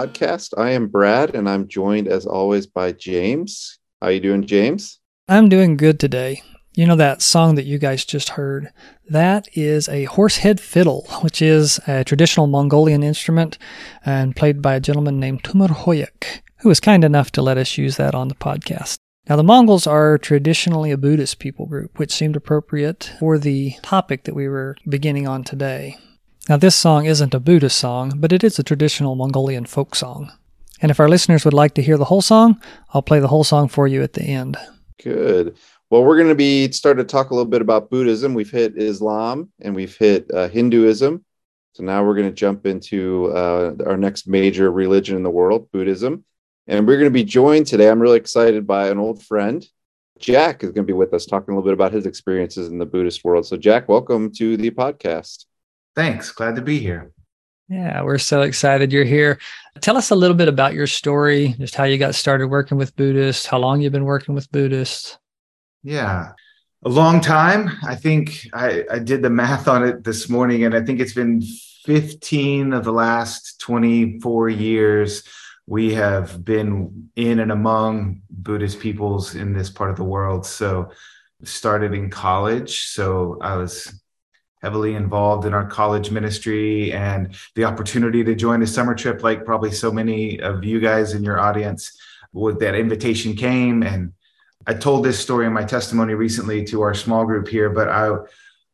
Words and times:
podcast. 0.00 0.54
I 0.56 0.70
am 0.70 0.86
Brad 0.86 1.34
and 1.34 1.48
I'm 1.48 1.68
joined 1.68 2.08
as 2.08 2.24
always 2.24 2.66
by 2.66 2.92
James. 2.92 3.78
How 4.00 4.08
you 4.08 4.20
doing, 4.20 4.46
James? 4.46 4.98
I'm 5.28 5.50
doing 5.50 5.76
good 5.76 6.00
today. 6.00 6.42
You 6.74 6.86
know 6.86 6.96
that 6.96 7.20
song 7.20 7.56
that 7.56 7.66
you 7.66 7.78
guys 7.78 8.06
just 8.06 8.30
heard? 8.30 8.72
That 9.10 9.46
is 9.52 9.90
a 9.90 10.04
horsehead 10.04 10.58
fiddle, 10.58 11.06
which 11.20 11.42
is 11.42 11.80
a 11.86 12.02
traditional 12.04 12.46
Mongolian 12.46 13.02
instrument 13.02 13.58
and 14.06 14.34
played 14.34 14.62
by 14.62 14.74
a 14.74 14.80
gentleman 14.80 15.20
named 15.20 15.42
Tumur 15.42 15.68
Hoyuk, 15.68 16.40
who 16.60 16.70
was 16.70 16.80
kind 16.80 17.04
enough 17.04 17.30
to 17.32 17.42
let 17.42 17.58
us 17.58 17.76
use 17.76 17.96
that 17.98 18.14
on 18.14 18.28
the 18.28 18.34
podcast. 18.34 18.96
Now, 19.28 19.36
the 19.36 19.44
Mongols 19.44 19.86
are 19.86 20.16
traditionally 20.16 20.92
a 20.92 20.96
Buddhist 20.96 21.38
people 21.38 21.66
group, 21.66 21.98
which 21.98 22.12
seemed 22.12 22.36
appropriate 22.36 23.12
for 23.18 23.36
the 23.36 23.74
topic 23.82 24.24
that 24.24 24.34
we 24.34 24.48
were 24.48 24.76
beginning 24.88 25.28
on 25.28 25.44
today. 25.44 25.98
Now, 26.48 26.56
this 26.56 26.74
song 26.74 27.04
isn't 27.04 27.34
a 27.34 27.40
Buddhist 27.40 27.76
song, 27.76 28.14
but 28.16 28.32
it 28.32 28.42
is 28.42 28.58
a 28.58 28.62
traditional 28.62 29.14
Mongolian 29.14 29.66
folk 29.66 29.94
song. 29.94 30.32
And 30.80 30.90
if 30.90 30.98
our 30.98 31.08
listeners 31.08 31.44
would 31.44 31.54
like 31.54 31.74
to 31.74 31.82
hear 31.82 31.98
the 31.98 32.06
whole 32.06 32.22
song, 32.22 32.60
I'll 32.94 33.02
play 33.02 33.20
the 33.20 33.28
whole 33.28 33.44
song 33.44 33.68
for 33.68 33.86
you 33.86 34.02
at 34.02 34.14
the 34.14 34.22
end. 34.22 34.56
Good. 35.02 35.56
Well, 35.90 36.02
we're 36.02 36.16
going 36.16 36.30
to 36.30 36.34
be 36.34 36.72
starting 36.72 37.04
to 37.04 37.10
talk 37.10 37.30
a 37.30 37.34
little 37.34 37.50
bit 37.50 37.60
about 37.60 37.90
Buddhism. 37.90 38.32
We've 38.32 38.50
hit 38.50 38.78
Islam 38.78 39.50
and 39.60 39.74
we've 39.74 39.96
hit 39.96 40.30
uh, 40.32 40.48
Hinduism. 40.48 41.24
So 41.74 41.82
now 41.84 42.02
we're 42.04 42.14
going 42.14 42.28
to 42.28 42.34
jump 42.34 42.64
into 42.64 43.30
uh, 43.32 43.74
our 43.86 43.98
next 43.98 44.26
major 44.26 44.72
religion 44.72 45.16
in 45.16 45.22
the 45.22 45.30
world, 45.30 45.70
Buddhism. 45.72 46.24
And 46.66 46.86
we're 46.86 46.96
going 46.96 47.04
to 47.04 47.10
be 47.10 47.24
joined 47.24 47.66
today. 47.66 47.90
I'm 47.90 48.00
really 48.00 48.18
excited 48.18 48.66
by 48.66 48.88
an 48.88 48.98
old 48.98 49.22
friend. 49.22 49.66
Jack 50.18 50.64
is 50.64 50.70
going 50.70 50.86
to 50.86 50.90
be 50.90 50.96
with 50.96 51.12
us 51.12 51.26
talking 51.26 51.52
a 51.52 51.56
little 51.56 51.68
bit 51.68 51.74
about 51.74 51.92
his 51.92 52.06
experiences 52.06 52.68
in 52.68 52.78
the 52.78 52.86
Buddhist 52.86 53.24
world. 53.24 53.46
So, 53.46 53.56
Jack, 53.56 53.88
welcome 53.88 54.32
to 54.34 54.56
the 54.56 54.70
podcast. 54.70 55.44
Thanks. 55.94 56.30
Glad 56.32 56.56
to 56.56 56.62
be 56.62 56.78
here. 56.78 57.12
Yeah, 57.68 58.02
we're 58.02 58.18
so 58.18 58.42
excited 58.42 58.92
you're 58.92 59.04
here. 59.04 59.38
Tell 59.80 59.96
us 59.96 60.10
a 60.10 60.16
little 60.16 60.36
bit 60.36 60.48
about 60.48 60.74
your 60.74 60.88
story, 60.88 61.54
just 61.58 61.76
how 61.76 61.84
you 61.84 61.98
got 61.98 62.16
started 62.16 62.48
working 62.48 62.76
with 62.76 62.96
Buddhists, 62.96 63.46
how 63.46 63.58
long 63.58 63.80
you've 63.80 63.92
been 63.92 64.04
working 64.04 64.34
with 64.34 64.50
Buddhists. 64.50 65.18
Yeah, 65.84 66.32
a 66.84 66.88
long 66.88 67.20
time. 67.20 67.70
I 67.84 67.94
think 67.94 68.48
I, 68.52 68.84
I 68.90 68.98
did 68.98 69.22
the 69.22 69.30
math 69.30 69.68
on 69.68 69.84
it 69.84 70.02
this 70.02 70.28
morning, 70.28 70.64
and 70.64 70.74
I 70.74 70.82
think 70.82 70.98
it's 70.98 71.14
been 71.14 71.42
15 71.84 72.72
of 72.72 72.84
the 72.84 72.92
last 72.92 73.60
24 73.60 74.48
years 74.48 75.22
we 75.66 75.94
have 75.94 76.44
been 76.44 77.10
in 77.14 77.38
and 77.38 77.52
among 77.52 78.22
Buddhist 78.28 78.80
peoples 78.80 79.36
in 79.36 79.52
this 79.52 79.70
part 79.70 79.90
of 79.90 79.96
the 79.96 80.02
world. 80.02 80.44
So 80.44 80.90
started 81.44 81.94
in 81.94 82.10
college. 82.10 82.88
So 82.88 83.38
I 83.40 83.56
was 83.56 83.99
heavily 84.62 84.94
involved 84.94 85.46
in 85.46 85.54
our 85.54 85.66
college 85.66 86.10
ministry 86.10 86.92
and 86.92 87.34
the 87.54 87.64
opportunity 87.64 88.22
to 88.24 88.34
join 88.34 88.62
a 88.62 88.66
summer 88.66 88.94
trip 88.94 89.22
like 89.22 89.44
probably 89.44 89.70
so 89.70 89.90
many 89.90 90.40
of 90.40 90.64
you 90.64 90.80
guys 90.80 91.14
in 91.14 91.24
your 91.24 91.40
audience 91.40 91.98
with 92.32 92.58
that 92.60 92.74
invitation 92.74 93.34
came 93.34 93.82
and 93.82 94.12
i 94.66 94.74
told 94.74 95.04
this 95.04 95.18
story 95.18 95.46
in 95.46 95.52
my 95.52 95.64
testimony 95.64 96.14
recently 96.14 96.64
to 96.64 96.82
our 96.82 96.94
small 96.94 97.24
group 97.24 97.48
here 97.48 97.70
but 97.70 97.88
i 97.88 98.14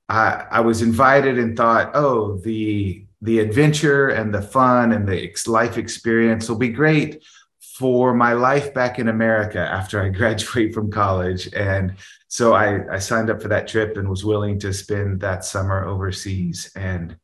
i, 0.09 0.45
I 0.51 0.61
was 0.61 0.83
invited 0.83 1.39
and 1.39 1.56
thought 1.56 1.93
oh 1.95 2.39
the 2.39 3.06
the 3.23 3.39
adventure 3.39 4.09
and 4.09 4.33
the 4.33 4.43
fun 4.43 4.93
and 4.93 5.09
the 5.09 5.34
life 5.47 5.78
experience 5.78 6.48
will 6.48 6.59
be 6.59 6.69
great 6.69 7.23
for 7.61 8.15
my 8.15 8.33
life 8.33 8.73
back 8.73 8.98
in 8.98 9.09
America 9.09 9.59
after 9.59 10.00
I 10.03 10.09
graduate 10.21 10.73
from 10.73 10.91
college. 10.91 11.53
And 11.53 11.97
so 12.36 12.52
I, 12.52 12.97
I 12.97 12.98
signed 12.98 13.30
up 13.30 13.41
for 13.41 13.48
that 13.48 13.66
trip 13.66 13.97
and 13.97 14.10
was 14.10 14.22
willing 14.22 14.58
to 14.58 14.70
spend 14.70 15.20
that 15.20 15.42
summer 15.42 15.86
overseas. 15.86 16.70
And 16.76 17.16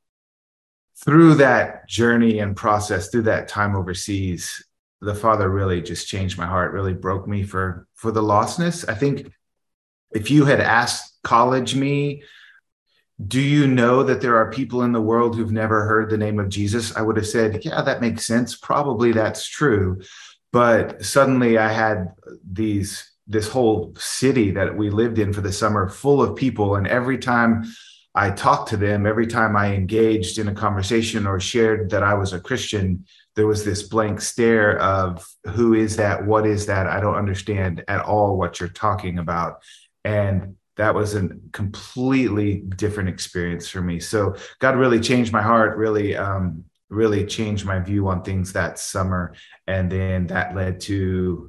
through 1.04 1.34
that 1.34 1.86
journey 1.86 2.38
and 2.38 2.56
process, 2.56 3.10
through 3.10 3.24
that 3.24 3.46
time 3.46 3.76
overseas, 3.76 4.64
the 5.02 5.14
Father 5.14 5.50
really 5.50 5.82
just 5.82 6.08
changed 6.08 6.38
my 6.38 6.46
heart, 6.46 6.72
really 6.72 6.94
broke 6.94 7.28
me 7.28 7.42
for 7.42 7.86
for 7.94 8.10
the 8.10 8.22
lostness. 8.22 8.88
I 8.88 8.94
think 8.94 9.30
if 10.12 10.30
you 10.30 10.46
had 10.46 10.62
asked 10.62 11.18
college 11.22 11.74
me, 11.74 12.22
do 13.22 13.38
you 13.38 13.66
know 13.66 14.02
that 14.04 14.22
there 14.22 14.38
are 14.38 14.50
people 14.50 14.82
in 14.82 14.92
the 14.92 15.02
world 15.02 15.36
who've 15.36 15.52
never 15.52 15.84
heard 15.84 16.08
the 16.08 16.16
name 16.16 16.40
of 16.40 16.48
Jesus? 16.48 16.96
I 16.96 17.02
would 17.02 17.18
have 17.18 17.28
said, 17.28 17.62
yeah, 17.66 17.82
that 17.82 18.00
makes 18.00 18.24
sense. 18.24 18.56
Probably 18.56 19.12
that's 19.12 19.46
true 19.46 20.00
but 20.52 21.02
suddenly 21.02 21.56
i 21.56 21.72
had 21.72 22.12
these 22.44 23.11
this 23.26 23.48
whole 23.48 23.94
city 23.96 24.50
that 24.50 24.76
we 24.76 24.90
lived 24.90 25.18
in 25.18 25.32
for 25.32 25.40
the 25.40 25.52
summer 25.52 25.88
full 25.88 26.22
of 26.22 26.36
people. 26.36 26.76
And 26.76 26.86
every 26.86 27.18
time 27.18 27.64
i 28.14 28.28
talked 28.30 28.68
to 28.68 28.76
them 28.76 29.06
every 29.06 29.26
time 29.26 29.56
i 29.56 29.72
engaged 29.72 30.36
in 30.36 30.46
a 30.46 30.54
conversation 30.54 31.26
or 31.26 31.40
shared 31.40 31.88
that 31.88 32.02
i 32.02 32.12
was 32.12 32.34
a 32.34 32.40
christian 32.40 33.06
there 33.34 33.46
was 33.46 33.64
this 33.64 33.82
blank 33.82 34.20
stare 34.20 34.78
of 34.78 35.26
who 35.44 35.74
is 35.74 35.96
that? 35.96 36.24
What 36.24 36.46
is 36.46 36.66
that? 36.66 36.86
I 36.86 37.00
don't 37.00 37.16
understand 37.16 37.82
at 37.88 38.04
all 38.04 38.36
what 38.36 38.60
you're 38.60 38.68
talking 38.68 39.18
about. 39.18 39.62
And 40.04 40.56
that 40.76 40.94
was 40.94 41.14
a 41.14 41.30
completely 41.52 42.56
different 42.76 43.08
experience 43.08 43.68
for 43.68 43.80
me. 43.80 44.00
So 44.00 44.36
god 44.58 44.76
really 44.76 45.00
changed 45.00 45.32
my 45.32 45.42
heart 45.42 45.76
really 45.76 46.16
um, 46.16 46.64
really 46.88 47.24
changed 47.24 47.64
my 47.64 47.78
view 47.78 48.08
on 48.08 48.22
things 48.22 48.52
that 48.52 48.78
summer. 48.78 49.34
And 49.66 49.90
then 49.90 50.26
that 50.26 50.54
led 50.54 50.80
to 50.82 51.48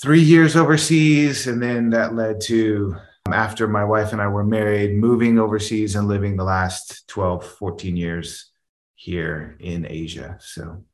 three 0.00 0.22
years 0.22 0.56
overseas. 0.56 1.46
And 1.46 1.62
then 1.62 1.90
that 1.90 2.14
led 2.14 2.40
to, 2.42 2.96
um, 3.26 3.32
after 3.32 3.66
my 3.66 3.84
wife 3.84 4.12
and 4.12 4.20
I 4.20 4.28
were 4.28 4.44
married, 4.44 4.96
moving 4.96 5.38
overseas 5.38 5.96
and 5.96 6.08
living 6.08 6.36
the 6.36 6.44
last 6.44 7.06
12, 7.08 7.44
14 7.44 7.96
years 7.96 8.50
here 8.94 9.56
in 9.60 9.86
Asia. 9.88 10.38
So 10.40 10.84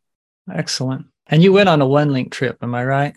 excellent. 0.52 1.06
And 1.26 1.42
you 1.42 1.52
went 1.52 1.68
on 1.68 1.80
a 1.80 1.86
one 1.86 2.12
link 2.12 2.32
trip, 2.32 2.58
am 2.62 2.74
I 2.74 2.84
right? 2.84 3.14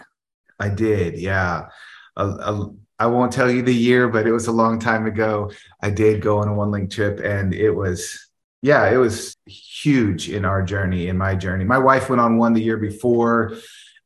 I 0.59 0.69
did, 0.69 1.17
yeah. 1.17 1.67
A, 2.15 2.25
a, 2.25 2.73
I 2.99 3.05
won't 3.07 3.31
tell 3.31 3.51
you 3.51 3.61
the 3.61 3.73
year, 3.73 4.07
but 4.07 4.25
it 4.25 4.31
was 4.31 4.47
a 4.47 4.51
long 4.51 4.79
time 4.79 5.05
ago. 5.05 5.51
I 5.81 5.91
did 5.91 6.21
go 6.21 6.39
on 6.39 6.47
a 6.47 6.53
one 6.53 6.71
link 6.71 6.89
trip 6.91 7.19
and 7.19 7.53
it 7.53 7.71
was 7.71 8.27
yeah, 8.63 8.89
it 8.89 8.97
was 8.97 9.37
huge 9.45 10.29
in 10.29 10.43
our 10.43 10.63
journey, 10.63 11.09
in 11.09 11.17
my 11.17 11.35
journey. 11.35 11.63
My 11.63 11.77
wife 11.77 12.09
went 12.09 12.19
on 12.19 12.37
one 12.37 12.53
the 12.53 12.61
year 12.61 12.77
before. 12.77 13.55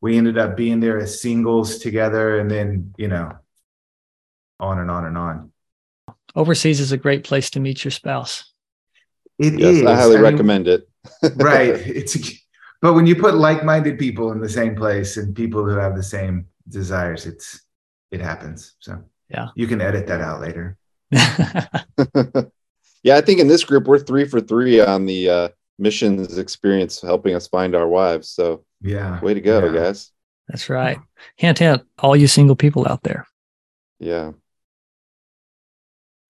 We 0.01 0.17
ended 0.17 0.37
up 0.37 0.57
being 0.57 0.79
there 0.79 0.99
as 0.99 1.21
singles 1.21 1.77
together, 1.77 2.39
and 2.39 2.49
then, 2.49 2.93
you 2.97 3.07
know, 3.07 3.31
on 4.59 4.79
and 4.79 4.89
on 4.89 5.05
and 5.05 5.17
on. 5.17 5.51
Overseas 6.35 6.79
is 6.79 6.91
a 6.91 6.97
great 6.97 7.23
place 7.23 7.49
to 7.51 7.59
meet 7.59 7.83
your 7.83 7.91
spouse. 7.91 8.51
It 9.37 9.59
yes, 9.59 9.77
is. 9.77 9.85
I 9.85 9.95
highly 9.95 10.17
I 10.17 10.21
recommend 10.21 10.65
mean, 10.65 10.79
it. 11.23 11.35
right. 11.35 11.69
It's 11.69 12.17
but 12.81 12.93
when 12.93 13.05
you 13.05 13.15
put 13.15 13.35
like-minded 13.35 13.99
people 13.99 14.31
in 14.31 14.41
the 14.41 14.49
same 14.49 14.75
place 14.75 15.17
and 15.17 15.35
people 15.35 15.63
who 15.63 15.75
have 15.75 15.95
the 15.95 16.03
same 16.03 16.47
desires, 16.67 17.25
it's 17.25 17.61
it 18.11 18.21
happens. 18.21 18.75
So 18.79 19.03
yeah, 19.29 19.49
you 19.55 19.67
can 19.67 19.81
edit 19.81 20.07
that 20.07 20.21
out 20.21 20.41
later. 20.41 20.77
Yeah, 23.03 23.17
I 23.17 23.21
think 23.21 23.39
in 23.39 23.47
this 23.47 23.63
group 23.63 23.87
we're 23.87 23.99
three 23.99 24.25
for 24.25 24.39
three 24.39 24.79
on 24.79 25.05
the 25.05 25.29
uh, 25.29 25.49
missions 25.79 26.37
experience 26.37 27.01
helping 27.01 27.35
us 27.35 27.47
find 27.47 27.75
our 27.75 27.87
wives. 27.87 28.29
So 28.29 28.63
yeah, 28.81 29.19
way 29.21 29.33
to 29.33 29.41
go, 29.41 29.65
yeah. 29.65 29.71
guys. 29.73 30.11
That's 30.47 30.69
right. 30.69 30.99
Hint, 31.35 31.59
hint, 31.59 31.83
all 31.99 32.15
you 32.15 32.27
single 32.27 32.55
people 32.55 32.87
out 32.87 33.03
there. 33.03 33.27
Yeah. 33.99 34.31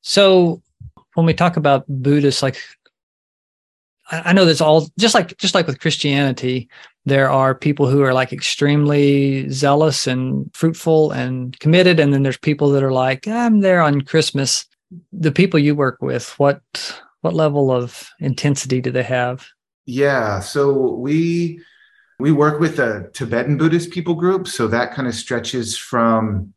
So 0.02 0.62
when 1.16 1.26
we 1.26 1.34
talk 1.34 1.58
about 1.58 1.86
Buddhists, 1.88 2.44
like 2.44 2.58
I 4.10 4.34
know 4.34 4.46
that's 4.46 4.62
all 4.62 4.88
just 5.00 5.16
like 5.16 5.38
just 5.38 5.56
like 5.56 5.68
with 5.68 5.80
Christianity, 5.80 6.70
there 7.06 7.30
are 7.30 7.56
people 7.56 7.88
who 7.88 8.02
are 8.02 8.14
like 8.14 8.34
extremely 8.34 9.50
zealous 9.50 10.08
and 10.08 10.54
fruitful 10.54 11.12
and 11.12 11.58
committed, 11.60 12.00
and 12.00 12.14
then 12.14 12.24
there's 12.24 12.38
people 12.38 12.70
that 12.72 12.84
are 12.84 12.92
like, 12.92 13.28
I'm 13.28 13.62
there 13.62 13.82
on 13.82 14.02
Christmas 14.02 14.66
the 15.12 15.32
people 15.32 15.60
you 15.60 15.76
work 15.76 15.98
with, 16.02 16.38
what 16.40 16.62
what 17.22 17.34
level 17.34 17.72
of 17.72 18.10
intensity 18.20 18.82
do 18.82 18.92
they 18.92 19.04
have? 19.04 19.48
Yeah, 19.86 20.40
so 20.40 20.96
we 20.96 21.62
we 22.22 22.32
work 22.32 22.60
with 22.60 22.80
a 22.80 23.10
Tibetan 23.14 23.58
Buddhist 23.58 23.92
people 23.92 24.14
group, 24.14 24.48
so 24.48 24.68
that 24.68 24.94
kind 24.94 25.08
of 25.08 25.16
stretches 25.16 25.78
from 25.78 26.54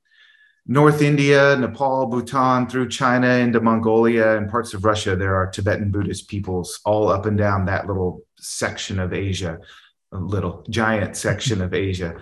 North 0.67 1.03
India, 1.03 1.57
Nepal, 1.57 2.07
Bhutan, 2.07 2.69
through 2.69 2.89
China 2.89 3.27
into 3.27 3.61
Mongolia 3.61 4.37
and 4.37 4.51
parts 4.51 4.73
of 4.73 4.85
Russia. 4.85 5.15
There 5.15 5.35
are 5.35 5.51
Tibetan 5.51 5.91
Buddhist 5.91 6.29
peoples 6.29 6.81
all 6.85 7.09
up 7.09 7.27
and 7.27 7.37
down 7.37 7.67
that 7.67 7.87
little 7.87 8.23
section 8.39 8.99
of 8.99 9.13
Asia, 9.13 9.59
a 10.13 10.19
little 10.19 10.65
giant 10.71 11.17
section 11.17 11.61
of 11.61 11.75
Asia. 11.75 12.17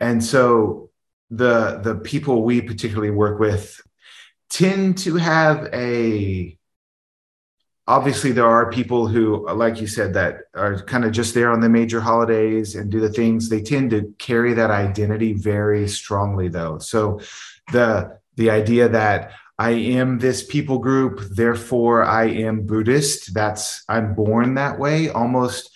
And 0.00 0.22
so 0.24 0.90
the 1.30 1.80
the 1.82 1.96
people 1.96 2.44
we 2.44 2.60
particularly 2.62 3.10
work 3.10 3.40
with 3.40 3.80
tend 4.48 4.98
to 4.98 5.16
have 5.16 5.68
a 5.72 6.55
obviously 7.88 8.32
there 8.32 8.46
are 8.46 8.70
people 8.70 9.06
who 9.06 9.48
like 9.52 9.80
you 9.80 9.86
said 9.86 10.14
that 10.14 10.40
are 10.54 10.82
kind 10.84 11.04
of 11.04 11.12
just 11.12 11.34
there 11.34 11.50
on 11.50 11.60
the 11.60 11.68
major 11.68 12.00
holidays 12.00 12.74
and 12.74 12.90
do 12.90 13.00
the 13.00 13.08
things. 13.08 13.48
They 13.48 13.62
tend 13.62 13.90
to 13.90 14.12
carry 14.18 14.54
that 14.54 14.70
identity 14.70 15.32
very 15.32 15.88
strongly 15.88 16.48
though. 16.48 16.78
So 16.78 17.20
the 17.72 18.18
the 18.36 18.50
idea 18.50 18.88
that 18.88 19.32
i 19.58 19.70
am 19.70 20.18
this 20.18 20.44
people 20.44 20.78
group 20.78 21.20
therefore 21.30 22.04
i 22.04 22.24
am 22.24 22.66
buddhist 22.66 23.34
that's 23.34 23.84
i'm 23.88 24.14
born 24.14 24.54
that 24.54 24.78
way 24.78 25.08
almost 25.08 25.75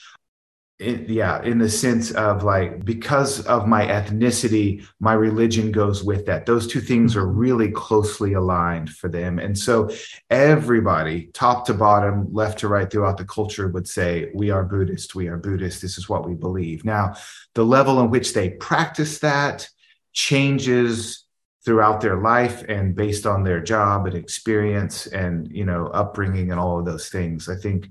in, 0.81 1.05
yeah, 1.09 1.43
in 1.43 1.59
the 1.59 1.69
sense 1.69 2.11
of 2.12 2.43
like, 2.43 2.85
because 2.85 3.44
of 3.47 3.69
my 3.69 3.87
ethnicity, 3.87 4.87
my 4.99 5.12
religion 5.12 5.71
goes 5.71 6.03
with 6.03 6.25
that. 6.27 6.47
Those 6.47 6.67
two 6.67 6.81
things 6.81 7.17
are 7.17 7.27
mm-hmm. 7.27 7.38
really 7.38 7.71
closely 7.71 8.32
aligned 8.32 8.91
for 8.91 9.09
them. 9.09 9.38
And 9.38 9.56
so 9.56 9.91
everybody, 10.31 11.27
top 11.35 11.67
to 11.67 11.75
bottom, 11.75 12.32
left 12.32 12.61
to 12.61 12.69
right 12.69 12.91
throughout 12.91 13.19
the 13.19 13.27
culture, 13.27 13.69
would 13.69 13.87
say, 13.87 14.31
We 14.35 14.50
are 14.50 14.65
Buddhist, 14.65 15.15
we 15.15 15.29
are 15.29 15.37
Buddhist, 15.37 15.82
this 15.82 15.99
is 15.99 16.09
what 16.09 16.27
we 16.27 16.35
believe. 16.35 16.85
Now, 16.85 17.15
the 17.55 17.65
level 17.65 18.00
in 18.00 18.11
which 18.11 18.32
they 18.32 18.50
practice 18.50 19.19
that 19.19 19.69
changes 20.12 21.25
throughout 21.62 22.00
their 22.00 22.17
life 22.17 22.65
and 22.69 22.97
based 22.97 23.27
on 23.27 23.44
their 23.44 23.61
job 23.61 24.06
and 24.06 24.15
experience 24.15 25.06
and 25.09 25.50
you 25.53 25.65
know 25.65 25.88
upbringing 25.88 26.50
and 26.50 26.59
all 26.59 26.79
of 26.79 26.87
those 26.87 27.11
things 27.11 27.49
i 27.50 27.55
think 27.55 27.87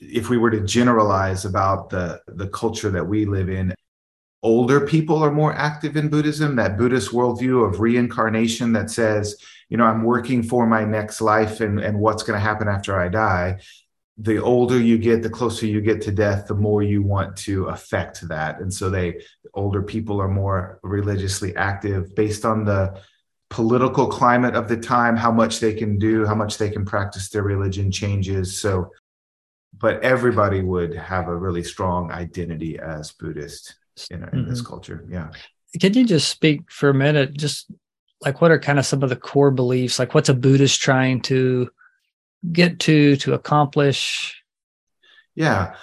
if 0.00 0.30
we 0.30 0.38
were 0.38 0.50
to 0.50 0.60
generalize 0.60 1.44
about 1.44 1.90
the 1.90 2.20
the 2.28 2.48
culture 2.48 2.90
that 2.90 3.04
we 3.04 3.26
live 3.26 3.48
in 3.48 3.74
older 4.42 4.80
people 4.80 5.22
are 5.22 5.30
more 5.30 5.52
active 5.52 5.96
in 5.96 6.08
buddhism 6.08 6.56
that 6.56 6.78
buddhist 6.78 7.10
worldview 7.10 7.68
of 7.68 7.80
reincarnation 7.80 8.72
that 8.72 8.90
says 8.90 9.36
you 9.68 9.76
know 9.76 9.84
i'm 9.84 10.02
working 10.02 10.42
for 10.42 10.66
my 10.66 10.84
next 10.84 11.20
life 11.20 11.60
and 11.60 11.78
and 11.80 11.98
what's 11.98 12.22
going 12.22 12.36
to 12.36 12.40
happen 12.40 12.68
after 12.68 12.98
i 12.98 13.08
die. 13.08 13.58
The 14.18 14.38
older 14.38 14.78
you 14.78 14.98
get 14.98 15.22
the 15.22 15.30
closer 15.30 15.64
you 15.64 15.80
get 15.80 16.02
to 16.02 16.12
death 16.12 16.46
the 16.46 16.54
more 16.54 16.82
you 16.82 17.02
want 17.02 17.36
to 17.38 17.66
affect 17.66 18.28
that. 18.28 18.60
And 18.60 18.72
so 18.72 18.90
they 18.90 19.22
older 19.54 19.82
people 19.82 20.20
are 20.20 20.28
more 20.28 20.78
religiously 20.82 21.56
active 21.56 22.14
based 22.14 22.44
on 22.44 22.66
the 22.66 23.00
political 23.48 24.06
climate 24.06 24.54
of 24.54 24.68
the 24.68 24.76
time 24.76 25.16
how 25.16 25.32
much 25.32 25.58
they 25.58 25.72
can 25.72 25.98
do 25.98 26.26
how 26.26 26.34
much 26.34 26.58
they 26.58 26.68
can 26.68 26.84
practice 26.84 27.30
their 27.30 27.42
religion 27.42 27.90
changes. 27.90 28.60
So 28.60 28.90
but 29.76 30.02
everybody 30.02 30.62
would 30.62 30.94
have 30.94 31.28
a 31.28 31.36
really 31.36 31.62
strong 31.62 32.10
identity 32.10 32.78
as 32.78 33.12
Buddhist 33.12 33.76
in, 34.10 34.22
in 34.22 34.28
mm-hmm. 34.28 34.50
this 34.50 34.60
culture. 34.60 35.04
Yeah. 35.08 35.30
Can 35.80 35.94
you 35.94 36.04
just 36.04 36.28
speak 36.28 36.70
for 36.70 36.90
a 36.90 36.94
minute? 36.94 37.34
Just 37.34 37.70
like 38.20 38.40
what 38.40 38.50
are 38.50 38.58
kind 38.58 38.78
of 38.78 38.86
some 38.86 39.02
of 39.02 39.08
the 39.08 39.16
core 39.16 39.50
beliefs? 39.50 39.98
Like 39.98 40.14
what's 40.14 40.28
a 40.28 40.34
Buddhist 40.34 40.80
trying 40.80 41.22
to 41.22 41.70
get 42.52 42.80
to, 42.80 43.16
to 43.16 43.34
accomplish? 43.34 44.42
Yeah. 45.34 45.74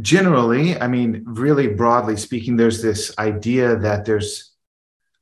Generally, 0.00 0.78
I 0.78 0.88
mean, 0.88 1.24
really 1.26 1.68
broadly 1.68 2.16
speaking, 2.16 2.56
there's 2.56 2.82
this 2.82 3.16
idea 3.18 3.76
that 3.76 4.04
there's 4.04 4.52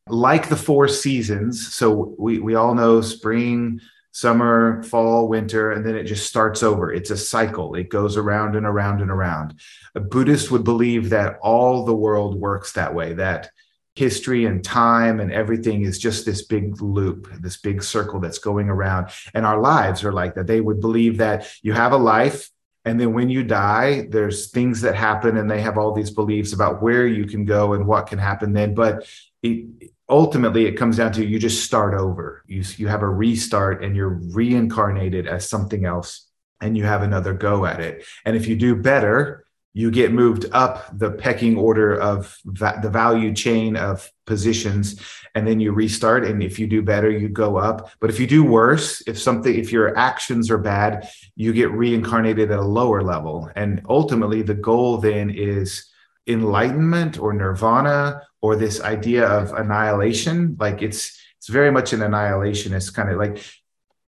like 0.09 0.49
the 0.49 0.57
four 0.57 0.89
seasons. 0.89 1.75
So 1.75 2.15
we, 2.19 2.41
we 2.41 2.57
all 2.57 2.75
know 2.75 3.01
spring, 3.01 3.81
summer, 4.15 4.81
fall, 4.85 5.27
winter, 5.27 5.73
and 5.73 5.85
then 5.85 5.97
it 5.97 6.05
just 6.05 6.29
starts 6.29 6.63
over. 6.63 6.93
It's 6.93 7.11
a 7.11 7.17
cycle. 7.17 7.75
It 7.75 7.89
goes 7.89 8.17
around 8.17 8.55
and 8.55 8.65
around 8.65 9.03
and 9.03 9.11
around. 9.11 9.59
A 9.97 10.01
Buddhist 10.01 10.53
would 10.53 10.63
believe 10.63 11.11
that 11.11 11.37
all 11.43 11.85
the 11.85 11.97
world 11.97 12.37
works 12.37 12.73
that 12.73 12.95
way, 12.95 13.15
that 13.15 13.51
history 13.97 14.45
and 14.45 14.63
time 14.63 15.19
and 15.19 15.33
everything 15.33 15.83
is 15.83 15.99
just 15.99 16.25
this 16.25 16.43
big 16.43 16.81
loop, 16.81 17.29
this 17.41 17.57
big 17.57 17.83
circle 17.83 18.21
that's 18.21 18.39
going 18.39 18.69
around. 18.69 19.09
And 19.35 19.45
our 19.45 19.61
lives 19.61 20.05
are 20.05 20.13
like 20.13 20.37
that. 20.37 20.47
They 20.47 20.61
would 20.61 20.81
believe 20.81 21.19
that 21.19 21.53
you 21.63 21.73
have 21.73 21.93
a 21.93 21.97
life. 21.97 22.51
And 22.85 23.01
then 23.01 23.15
when 23.15 23.31
you 23.31 23.43
die, 23.43 24.07
there's 24.11 24.51
things 24.53 24.83
that 24.83 24.95
happen, 24.95 25.39
and 25.39 25.51
they 25.51 25.61
have 25.63 25.77
all 25.77 25.93
these 25.93 26.11
beliefs 26.11 26.53
about 26.53 26.83
where 26.83 27.07
you 27.07 27.27
can 27.27 27.47
go 27.47 27.73
and 27.73 27.85
what 27.85 28.07
can 28.07 28.19
happen 28.21 28.53
then. 28.53 28.75
But 28.75 29.09
it, 29.43 29.93
ultimately 30.09 30.67
it 30.67 30.77
comes 30.77 30.99
down 30.99 31.13
to 31.13 31.25
you 31.25 31.39
just 31.39 31.65
start 31.65 31.95
over. 31.95 32.45
You 32.47 32.63
you 32.77 32.89
have 32.89 33.03
a 33.03 33.09
restart 33.09 33.83
and 33.83 33.97
you're 33.97 34.21
reincarnated 34.33 35.27
as 35.27 35.49
something 35.49 35.85
else 35.85 36.29
and 36.61 36.77
you 36.77 36.85
have 36.85 37.03
another 37.03 37.35
go 37.35 37.67
at 37.67 37.81
it. 37.81 38.05
And 38.25 38.37
if 38.37 38.47
you 38.47 38.57
do 38.57 38.77
better 38.77 39.45
you 39.77 39.91
get 39.91 40.13
moved 40.13 40.47
up 40.53 40.87
the 40.97 41.11
pecking 41.11 41.57
order 41.57 42.01
of 42.01 42.39
va- 42.45 42.79
the 42.81 42.89
value 42.89 43.35
chain 43.35 43.77
of 43.77 44.09
positions 44.25 45.01
and 45.35 45.47
then 45.49 45.59
you 45.59 45.73
restart. 45.73 46.25
And 46.25 46.45
if 46.45 46.61
you 46.61 46.69
do 46.69 46.81
better 46.81 47.11
you 47.11 47.29
go 47.29 47.57
up. 47.57 47.91
But 47.99 48.09
if 48.09 48.21
you 48.21 48.27
do 48.27 48.45
worse 48.45 49.03
if 49.09 49.19
something 49.19 49.55
if 49.55 49.73
your 49.73 49.97
actions 49.99 50.51
are 50.51 50.59
bad 50.59 51.09
you 51.35 51.53
get 51.53 51.73
reincarnated 51.73 52.51
at 52.51 52.59
a 52.59 52.63
lower 52.63 53.03
level. 53.03 53.51
And 53.57 53.83
ultimately 53.89 54.43
the 54.43 54.55
goal 54.55 54.99
then 54.99 55.31
is 55.31 55.91
enlightenment 56.27 57.19
or 57.19 57.33
nirvana 57.33 58.23
or 58.45 58.57
this 58.57 58.83
idea 58.83 59.27
of 59.27 59.55
annihilation 59.55 60.55
like 60.61 60.83
it's 60.83 61.19
it's 61.39 61.49
very 61.49 61.71
much 61.71 61.95
an 61.95 62.01
annihilationist 62.01 62.93
kind 62.93 63.09
of 63.11 63.17
like 63.17 63.43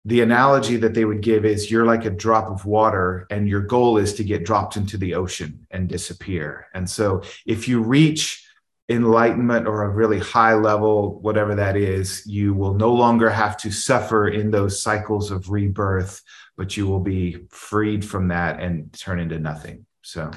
the 0.05 0.21
analogy 0.21 0.77
that 0.77 0.93
they 0.93 1.07
would 1.07 1.23
give 1.23 1.47
is 1.47 1.71
you're 1.71 1.87
like 1.87 2.05
a 2.05 2.11
drop 2.11 2.51
of 2.51 2.67
water 2.67 3.27
and 3.31 3.49
your 3.49 3.63
goal 3.63 3.97
is 3.97 4.13
to 4.15 4.25
get 4.25 4.45
dropped 4.45 4.77
into 4.77 4.99
the 4.99 5.15
ocean 5.15 5.67
and 5.71 5.89
disappear. 5.89 6.67
And 6.75 6.89
so 6.89 7.23
if 7.47 7.69
you 7.69 7.83
reach 7.83 8.47
enlightenment 8.91 9.67
or 9.67 9.83
a 9.83 9.89
really 9.89 10.19
high 10.19 10.55
level 10.55 11.21
whatever 11.21 11.55
that 11.55 11.77
is 11.77 12.23
you 12.27 12.53
will 12.53 12.75
no 12.75 12.93
longer 12.93 13.31
have 13.31 13.57
to 13.59 13.71
suffer 13.71 14.29
in 14.29 14.51
those 14.51 14.83
cycles 14.83 15.31
of 15.31 15.51
rebirth 15.51 16.23
but 16.57 16.77
you 16.77 16.87
will 16.87 17.01
be 17.01 17.47
freed 17.51 18.05
from 18.05 18.29
that 18.29 18.61
and 18.61 18.93
turn 18.93 19.21
into 19.21 19.39
nothing. 19.39 19.87
So 20.03 20.31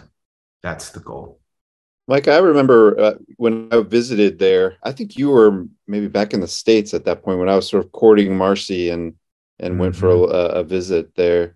that's 0.63 0.91
the 0.91 1.01
goal 1.01 1.40
Mike, 2.07 2.27
I 2.27 2.37
remember 2.37 2.99
uh, 2.99 3.13
when 3.37 3.69
I 3.71 3.81
visited 3.81 4.39
there. 4.39 4.77
I 4.83 4.91
think 4.91 5.17
you 5.17 5.29
were 5.29 5.65
maybe 5.87 6.07
back 6.07 6.33
in 6.33 6.39
the 6.39 6.47
states 6.47 6.93
at 6.93 7.05
that 7.05 7.23
point 7.23 7.39
when 7.39 7.49
I 7.49 7.55
was 7.55 7.69
sort 7.69 7.85
of 7.85 7.91
courting 7.91 8.37
Marcy 8.37 8.89
and 8.89 9.13
and 9.59 9.73
mm-hmm. 9.73 9.81
went 9.81 9.95
for 9.95 10.07
mm-hmm. 10.07 10.33
a, 10.33 10.59
a, 10.59 10.63
visit 10.63 11.15
there. 11.15 11.55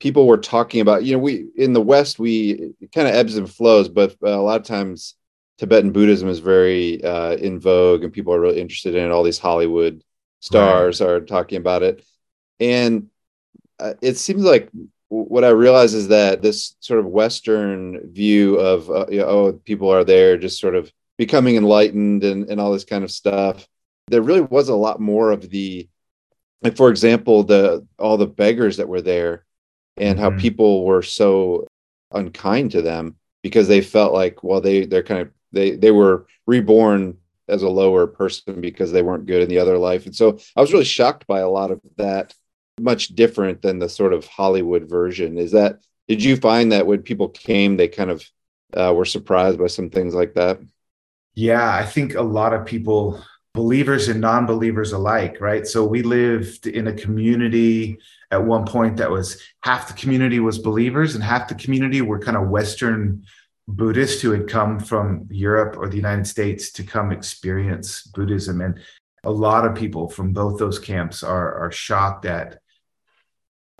People 0.00 0.26
were 0.26 0.38
talking 0.38 0.80
about, 0.80 1.04
you 1.04 1.12
know, 1.12 1.20
we 1.20 1.46
in 1.56 1.72
the 1.72 1.80
West 1.80 2.18
we 2.18 2.72
kind 2.92 3.08
of 3.08 3.14
ebbs 3.14 3.36
and 3.36 3.50
flows, 3.50 3.88
but 3.88 4.16
uh, 4.22 4.28
a 4.28 4.42
lot 4.42 4.60
of 4.60 4.66
times 4.66 5.14
Tibetan 5.58 5.92
Buddhism 5.92 6.28
is 6.28 6.40
very 6.40 7.02
uh, 7.02 7.36
in 7.36 7.58
vogue, 7.60 8.04
and 8.04 8.12
people 8.12 8.34
are 8.34 8.40
really 8.40 8.60
interested 8.60 8.94
in 8.94 9.04
it. 9.04 9.10
All 9.10 9.22
these 9.22 9.38
Hollywood 9.38 10.02
stars 10.40 11.00
right. 11.00 11.10
are 11.10 11.20
talking 11.20 11.58
about 11.58 11.82
it, 11.82 12.04
and 12.60 13.08
uh, 13.78 13.94
it 14.02 14.16
seems 14.16 14.42
like 14.42 14.70
what 15.08 15.44
I 15.44 15.48
realize 15.48 15.94
is 15.94 16.08
that 16.08 16.42
this 16.42 16.76
sort 16.80 17.00
of 17.00 17.06
Western 17.06 18.12
view 18.12 18.56
of 18.56 18.90
uh, 18.90 19.06
you 19.10 19.18
know, 19.18 19.26
oh 19.26 19.52
people 19.52 19.90
are 19.90 20.04
there 20.04 20.36
just 20.36 20.60
sort 20.60 20.74
of 20.74 20.92
becoming 21.16 21.56
enlightened 21.56 22.24
and, 22.24 22.48
and 22.48 22.60
all 22.60 22.72
this 22.72 22.84
kind 22.84 23.04
of 23.04 23.10
stuff. 23.10 23.66
There 24.08 24.22
really 24.22 24.42
was 24.42 24.68
a 24.68 24.76
lot 24.76 25.00
more 25.00 25.32
of 25.32 25.48
the 25.50 25.88
like 26.62 26.76
for 26.76 26.90
example 26.90 27.44
the 27.44 27.86
all 27.98 28.16
the 28.16 28.26
beggars 28.26 28.76
that 28.78 28.88
were 28.88 29.02
there 29.02 29.44
and 29.96 30.18
how 30.18 30.30
mm-hmm. 30.30 30.38
people 30.38 30.84
were 30.84 31.02
so 31.02 31.66
unkind 32.12 32.70
to 32.72 32.82
them 32.82 33.16
because 33.42 33.68
they 33.68 33.80
felt 33.80 34.12
like 34.12 34.42
well 34.42 34.60
they 34.60 34.86
they're 34.86 35.02
kind 35.02 35.20
of 35.20 35.30
they 35.52 35.72
they 35.72 35.90
were 35.90 36.26
reborn 36.46 37.16
as 37.48 37.62
a 37.62 37.68
lower 37.68 38.06
person 38.06 38.60
because 38.60 38.92
they 38.92 39.02
weren't 39.02 39.26
good 39.26 39.42
in 39.42 39.48
the 39.48 39.58
other 39.58 39.78
life 39.78 40.06
and 40.06 40.14
so 40.14 40.38
i 40.56 40.60
was 40.60 40.72
really 40.72 40.84
shocked 40.84 41.26
by 41.26 41.40
a 41.40 41.48
lot 41.48 41.70
of 41.70 41.80
that 41.96 42.34
much 42.80 43.08
different 43.08 43.62
than 43.62 43.78
the 43.78 43.88
sort 43.88 44.12
of 44.12 44.26
Hollywood 44.26 44.88
version. 44.88 45.38
Is 45.38 45.52
that 45.52 45.80
did 46.08 46.24
you 46.24 46.36
find 46.36 46.72
that 46.72 46.86
when 46.86 47.02
people 47.02 47.28
came, 47.28 47.76
they 47.76 47.88
kind 47.88 48.10
of 48.10 48.24
uh, 48.74 48.92
were 48.94 49.04
surprised 49.04 49.58
by 49.58 49.66
some 49.66 49.90
things 49.90 50.14
like 50.14 50.34
that? 50.34 50.58
Yeah, 51.34 51.72
I 51.72 51.84
think 51.84 52.14
a 52.14 52.22
lot 52.22 52.54
of 52.54 52.66
people, 52.66 53.22
believers 53.54 54.08
and 54.08 54.20
non-believers 54.20 54.92
alike, 54.92 55.36
right? 55.40 55.66
So 55.66 55.84
we 55.84 56.02
lived 56.02 56.66
in 56.66 56.88
a 56.88 56.92
community 56.92 57.98
at 58.30 58.42
one 58.42 58.66
point 58.66 58.96
that 58.96 59.10
was 59.10 59.40
half 59.62 59.88
the 59.88 59.94
community 59.94 60.40
was 60.40 60.58
believers 60.58 61.14
and 61.14 61.22
half 61.22 61.48
the 61.48 61.54
community 61.54 62.00
were 62.00 62.18
kind 62.18 62.36
of 62.36 62.48
Western 62.48 63.24
Buddhists 63.68 64.22
who 64.22 64.30
had 64.30 64.48
come 64.48 64.80
from 64.80 65.26
Europe 65.30 65.76
or 65.78 65.88
the 65.88 65.96
United 65.96 66.26
States 66.26 66.72
to 66.72 66.82
come 66.82 67.12
experience 67.12 68.02
Buddhism. 68.02 68.62
And 68.62 68.80
a 69.24 69.30
lot 69.30 69.66
of 69.66 69.74
people 69.74 70.08
from 70.08 70.32
both 70.32 70.58
those 70.58 70.78
camps 70.78 71.22
are, 71.22 71.54
are 71.54 71.70
shocked 71.70 72.24
at 72.24 72.60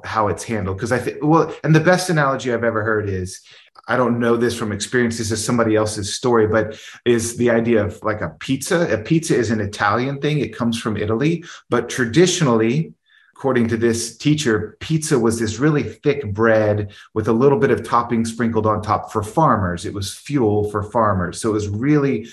how 0.04 0.28
it's 0.28 0.44
handled. 0.44 0.76
Because 0.76 0.92
i 0.92 0.98
think 0.98 1.18
well 1.22 1.54
and 1.64 1.74
the 1.74 1.80
best 1.80 2.10
analogy 2.10 2.52
i've 2.52 2.64
ever 2.64 2.82
heard 2.82 3.08
is 3.08 3.40
i 3.88 3.96
don't 3.96 4.18
know 4.18 4.36
this 4.36 4.56
from 4.56 4.72
experience 4.72 5.18
this 5.18 5.30
is 5.30 5.44
somebody 5.44 5.74
else's 5.76 6.14
story 6.14 6.46
but 6.46 6.78
is 7.04 7.36
the 7.36 7.50
idea 7.50 7.84
of 7.84 8.02
like 8.02 8.20
a 8.20 8.30
pizza. 8.40 8.92
A 8.92 8.98
pizza 8.98 9.34
is 9.34 9.50
an 9.50 9.60
italian 9.60 10.20
thing. 10.20 10.38
It 10.38 10.56
comes 10.56 10.78
from 10.78 10.96
italy 10.96 11.44
but 11.68 11.88
traditionally 11.88 12.92
according 13.38 13.68
to 13.68 13.76
this 13.76 14.16
teacher 14.16 14.76
pizza 14.80 15.16
was 15.16 15.38
this 15.38 15.60
really 15.60 15.84
thick 15.84 16.32
bread 16.34 16.92
with 17.14 17.28
a 17.28 17.32
little 17.32 17.58
bit 17.58 17.70
of 17.70 17.84
topping 17.84 18.24
sprinkled 18.24 18.66
on 18.66 18.82
top 18.82 19.12
for 19.12 19.22
farmers. 19.22 19.86
It 19.86 19.94
was 19.94 20.12
fuel 20.12 20.68
for 20.72 20.82
farmers. 20.82 21.40
So 21.40 21.50
it 21.50 21.52
was 21.52 21.68
really 21.68 22.26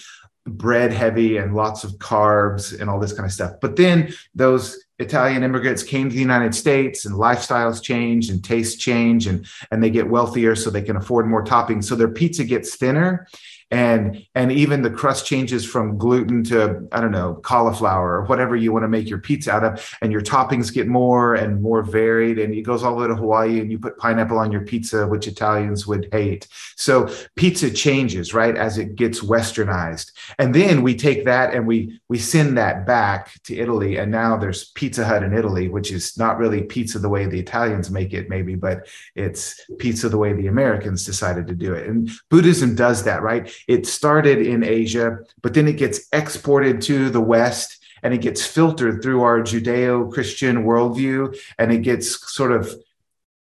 bread 0.47 0.91
heavy 0.91 1.37
and 1.37 1.55
lots 1.55 1.83
of 1.83 1.91
carbs 1.99 2.79
and 2.79 2.89
all 2.89 2.99
this 2.99 3.13
kind 3.13 3.25
of 3.25 3.31
stuff. 3.31 3.53
But 3.61 3.75
then 3.75 4.15
those 4.33 4.83
Italian 4.99 5.43
immigrants 5.43 5.83
came 5.83 6.09
to 6.09 6.13
the 6.13 6.21
United 6.21 6.55
States 6.55 7.05
and 7.05 7.15
lifestyles 7.15 7.81
change 7.81 8.29
and 8.29 8.43
tastes 8.43 8.77
change 8.77 9.27
and, 9.27 9.45
and 9.71 9.83
they 9.83 9.89
get 9.89 10.09
wealthier 10.09 10.55
so 10.55 10.69
they 10.69 10.81
can 10.81 10.95
afford 10.95 11.27
more 11.27 11.43
toppings. 11.43 11.83
So 11.85 11.95
their 11.95 12.07
pizza 12.07 12.43
gets 12.43 12.75
thinner 12.75 13.27
and 13.71 14.25
and 14.35 14.51
even 14.51 14.81
the 14.81 14.89
crust 14.89 15.25
changes 15.25 15.65
from 15.65 15.97
gluten 15.97 16.43
to 16.43 16.87
i 16.91 17.01
don't 17.01 17.11
know 17.11 17.35
cauliflower 17.43 18.15
or 18.17 18.25
whatever 18.25 18.55
you 18.55 18.71
want 18.71 18.83
to 18.83 18.87
make 18.87 19.09
your 19.09 19.19
pizza 19.19 19.51
out 19.51 19.63
of 19.63 19.95
and 20.01 20.11
your 20.11 20.21
toppings 20.21 20.71
get 20.73 20.87
more 20.87 21.35
and 21.35 21.61
more 21.61 21.81
varied 21.81 22.37
and 22.37 22.53
it 22.53 22.61
goes 22.61 22.83
all 22.83 22.95
the 22.95 23.01
way 23.01 23.07
to 23.07 23.15
hawaii 23.15 23.59
and 23.59 23.71
you 23.71 23.79
put 23.79 23.97
pineapple 23.97 24.37
on 24.37 24.51
your 24.51 24.61
pizza 24.61 25.07
which 25.07 25.27
italians 25.27 25.85
would 25.87 26.07
hate. 26.11 26.47
So 26.75 27.09
pizza 27.35 27.69
changes 27.71 28.33
right 28.33 28.55
as 28.55 28.77
it 28.77 28.95
gets 28.95 29.21
westernized. 29.21 30.11
And 30.39 30.53
then 30.53 30.81
we 30.81 30.95
take 30.95 31.25
that 31.25 31.53
and 31.53 31.67
we 31.67 31.99
we 32.09 32.17
send 32.17 32.57
that 32.57 32.85
back 32.85 33.41
to 33.43 33.57
italy 33.57 33.97
and 33.97 34.11
now 34.11 34.37
there's 34.37 34.65
pizza 34.71 35.05
hut 35.05 35.23
in 35.23 35.33
italy 35.33 35.69
which 35.69 35.91
is 35.91 36.17
not 36.17 36.37
really 36.37 36.63
pizza 36.63 36.99
the 36.99 37.09
way 37.09 37.25
the 37.25 37.39
italians 37.39 37.91
make 37.91 38.13
it 38.13 38.29
maybe 38.29 38.55
but 38.55 38.87
it's 39.15 39.59
pizza 39.79 40.09
the 40.09 40.17
way 40.17 40.33
the 40.33 40.47
americans 40.47 41.05
decided 41.05 41.47
to 41.47 41.55
do 41.55 41.73
it. 41.73 41.87
And 41.87 42.09
buddhism 42.29 42.75
does 42.75 43.03
that 43.03 43.21
right 43.21 43.51
it 43.67 43.87
started 43.87 44.39
in 44.39 44.63
Asia, 44.63 45.19
but 45.41 45.53
then 45.53 45.67
it 45.67 45.77
gets 45.77 46.07
exported 46.13 46.81
to 46.83 47.09
the 47.09 47.21
West 47.21 47.83
and 48.03 48.13
it 48.13 48.21
gets 48.21 48.45
filtered 48.45 49.01
through 49.01 49.23
our 49.23 49.41
Judeo 49.41 50.11
Christian 50.11 50.63
worldview 50.63 51.37
and 51.57 51.71
it 51.71 51.79
gets 51.79 52.31
sort 52.31 52.51
of 52.51 52.73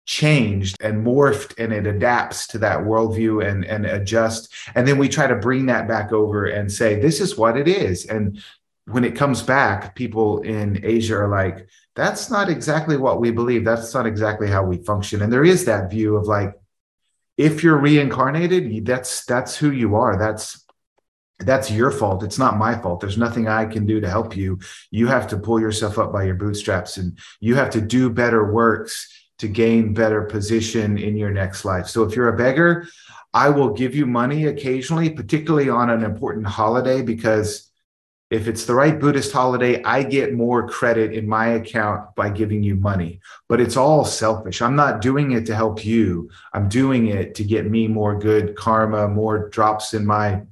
changed 0.05 0.77
and 0.81 1.05
morphed 1.07 1.59
and 1.59 1.73
it 1.73 1.87
adapts 1.87 2.47
to 2.49 2.59
that 2.59 2.81
worldview 2.81 3.47
and, 3.47 3.65
and 3.65 3.87
adjust. 3.87 4.53
And 4.75 4.87
then 4.87 4.99
we 4.99 5.09
try 5.09 5.27
to 5.27 5.37
bring 5.37 5.67
that 5.67 5.89
back 5.89 6.13
over 6.13 6.47
and 6.47 6.71
say, 6.71 7.01
this 7.01 7.21
is 7.21 7.37
what 7.37 7.57
it 7.57 7.69
is. 7.69 8.07
And 8.07 8.43
when 8.87 9.05
it 9.05 9.17
comes 9.17 9.43
back, 9.43 9.95
people 9.95 10.43
in 10.43 10.81
Asia 10.85 11.17
are 11.17 11.29
like, 11.29 11.69
that's 11.95 12.31
not 12.31 12.49
exactly 12.49 12.97
what 12.97 13.21
we 13.21 13.31
believe. 13.31 13.65
That's 13.65 13.95
not 13.95 14.07
exactly 14.07 14.49
how 14.49 14.65
we 14.65 14.79
function. 14.79 15.23
And 15.23 15.33
there 15.33 15.45
is 15.45 15.65
that 15.67 15.91
view 15.91 16.17
of 16.17 16.27
like, 16.27 16.55
if 17.43 17.63
you're 17.65 17.77
reincarnated 17.77 18.87
that's 18.87 19.25
that's 19.25 19.57
who 19.57 19.73
you 19.73 19.97
are. 19.97 20.17
That's 20.17 20.65
that's 21.41 21.73
your 21.73 21.91
fault. 21.91 22.23
It's 22.23 22.39
not 22.39 22.57
my 22.57 22.79
fault. 22.79 23.01
There's 23.01 23.19
nothing 23.19 23.49
i 23.49 23.65
can 23.65 23.85
do 23.85 24.01
to 24.01 24.09
help 24.09 24.37
you. 24.37 24.61
You 24.93 25.09
have 25.09 25.27
to 25.29 25.37
pull 25.37 25.61
yourself 25.61 25.99
up 25.99 26.13
by 26.13 26.23
your 26.23 26.37
bootstraps 26.37 26.99
and 26.99 27.19
you 27.41 27.57
have 27.57 27.71
to 27.71 27.81
do 27.81 28.11
better 28.11 28.53
works 28.53 29.09
to 29.39 29.49
gain 29.49 29.93
better 29.93 30.23
position 30.23 30.99
in 30.99 31.17
your 31.17 31.33
next 31.33 31.65
life. 31.65 31.89
So 31.89 32.05
if 32.05 32.15
you're 32.15 32.29
a 32.29 32.37
beggar 32.37 32.87
i 33.35 33.49
will 33.49 33.73
give 33.73 33.95
you 33.95 34.05
money 34.07 34.45
occasionally 34.45 35.09
particularly 35.09 35.71
on 35.71 35.89
an 35.91 36.05
important 36.05 36.47
holiday 36.47 37.01
because 37.03 37.72
if 38.33 38.49
it's 38.49 38.65
the 38.65 38.75
right 38.75 38.99
Buddhist 38.99 39.31
holiday, 39.31 39.83
I 39.83 40.03
get 40.05 40.33
more 40.33 40.67
credit 40.67 41.13
in 41.13 41.29
my 41.29 41.49
account 41.49 42.15
by 42.15 42.31
giving 42.31 42.63
you 42.63 42.77
money. 42.77 43.21
But 43.47 43.61
it's 43.61 43.77
all 43.77 44.07
selfish. 44.07 44.63
I'm 44.63 44.75
not 44.75 45.03
doing 45.03 45.33
it 45.33 45.45
to 45.47 45.55
help 45.55 45.85
you. 45.85 46.31
I'm 46.55 46.67
doing 46.71 47.09
it 47.09 47.35
to 47.35 47.45
get 47.45 47.71
me 47.71 47.89
more 47.89 48.19
good 48.19 48.57
karma, 48.57 49.07
more 49.07 49.51
drops 49.51 49.93
in 49.93 50.07
my 50.07 50.45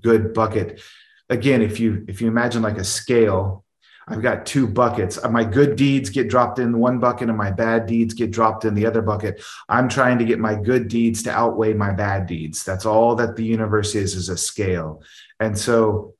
good 0.00 0.32
bucket. 0.32 0.80
Again, 1.28 1.60
if 1.60 1.80
you 1.80 2.04
if 2.06 2.20
you 2.20 2.28
imagine 2.28 2.62
like 2.62 2.78
a 2.78 2.84
scale, 2.84 3.64
I've 4.06 4.22
got 4.22 4.46
two 4.46 4.68
buckets. 4.68 5.18
My 5.28 5.42
good 5.42 5.74
deeds 5.74 6.10
get 6.10 6.28
dropped 6.28 6.60
in 6.60 6.78
one 6.78 7.00
bucket 7.00 7.28
and 7.28 7.38
my 7.38 7.50
bad 7.50 7.86
deeds 7.86 8.14
get 8.14 8.30
dropped 8.30 8.64
in 8.64 8.74
the 8.74 8.86
other 8.86 9.02
bucket. 9.02 9.42
I'm 9.68 9.88
trying 9.88 10.18
to 10.18 10.24
get 10.24 10.38
my 10.38 10.54
good 10.54 10.86
deeds 10.86 11.24
to 11.24 11.32
outweigh 11.32 11.74
my 11.74 11.90
bad 11.90 12.26
deeds. 12.26 12.62
That's 12.62 12.86
all 12.86 13.16
that 13.16 13.34
the 13.34 13.44
universe 13.44 13.96
is 13.96 14.14
is 14.14 14.28
a 14.28 14.36
scale. 14.36 15.02
And 15.40 15.58
so 15.58 16.13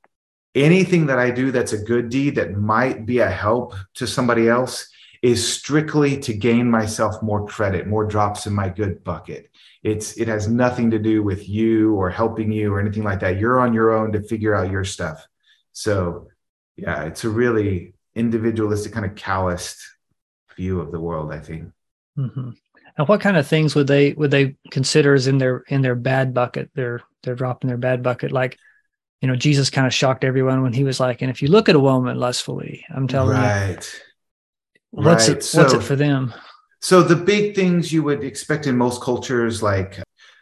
anything 0.55 1.05
that 1.07 1.19
I 1.19 1.29
do 1.31 1.51
that's 1.51 1.73
a 1.73 1.77
good 1.77 2.09
deed 2.09 2.35
that 2.35 2.53
might 2.53 3.05
be 3.05 3.19
a 3.19 3.29
help 3.29 3.75
to 3.95 4.07
somebody 4.07 4.47
else 4.47 4.89
is 5.21 5.53
strictly 5.53 6.17
to 6.19 6.33
gain 6.33 6.69
myself 6.69 7.21
more 7.21 7.45
credit, 7.45 7.87
more 7.87 8.05
drops 8.05 8.47
in 8.47 8.53
my 8.53 8.69
good 8.69 9.03
bucket. 9.03 9.49
It's 9.83 10.17
it 10.17 10.27
has 10.27 10.47
nothing 10.47 10.91
to 10.91 10.99
do 10.99 11.23
with 11.23 11.47
you 11.47 11.95
or 11.95 12.09
helping 12.09 12.51
you 12.51 12.73
or 12.73 12.79
anything 12.79 13.03
like 13.03 13.19
that. 13.19 13.39
You're 13.39 13.59
on 13.59 13.73
your 13.73 13.91
own 13.91 14.11
to 14.13 14.21
figure 14.21 14.55
out 14.55 14.71
your 14.71 14.83
stuff. 14.83 15.25
So, 15.73 16.29
yeah, 16.75 17.03
it's 17.03 17.23
a 17.23 17.29
really 17.29 17.93
individualistic 18.15 18.93
kind 18.93 19.05
of 19.05 19.15
calloused 19.15 19.79
view 20.55 20.79
of 20.79 20.91
the 20.91 20.99
world. 20.99 21.31
I 21.31 21.39
think. 21.39 21.71
Mm-hmm. 22.17 22.51
And 22.97 23.07
what 23.07 23.21
kind 23.21 23.35
of 23.35 23.45
things 23.45 23.75
would 23.75 23.87
they 23.87 24.13
would 24.13 24.31
they 24.31 24.55
consider 24.71 25.13
as 25.13 25.27
in 25.27 25.37
their 25.37 25.63
in 25.67 25.81
their 25.81 25.95
bad 25.95 26.33
bucket? 26.33 26.69
They're 26.73 27.01
they're 27.23 27.35
dropping 27.35 27.67
their 27.67 27.77
bad 27.77 28.01
bucket 28.03 28.31
like 28.31 28.57
you 29.21 29.27
know, 29.27 29.35
Jesus 29.35 29.69
kind 29.69 29.87
of 29.87 29.93
shocked 29.93 30.23
everyone 30.23 30.61
when 30.61 30.73
he 30.73 30.83
was 30.83 30.99
like, 30.99 31.21
and 31.21 31.31
if 31.31 31.41
you 31.41 31.47
look 31.47 31.69
at 31.69 31.75
a 31.75 31.79
woman 31.79 32.17
lustfully, 32.17 32.85
I'm 32.93 33.07
telling 33.07 33.37
right. 33.37 34.01
you, 34.91 35.03
what's 35.03 35.27
right. 35.27 35.37
it, 35.37 35.43
so, 35.43 35.61
what's 35.61 35.73
it 35.73 35.83
for 35.83 35.95
them? 35.95 36.33
So 36.81 37.01
the 37.01 37.15
big 37.15 37.55
things 37.55 37.91
you 37.91 38.03
would 38.03 38.23
expect 38.23 38.67
in 38.67 38.77
most 38.77 39.01
cultures, 39.01 39.63
like 39.63 39.99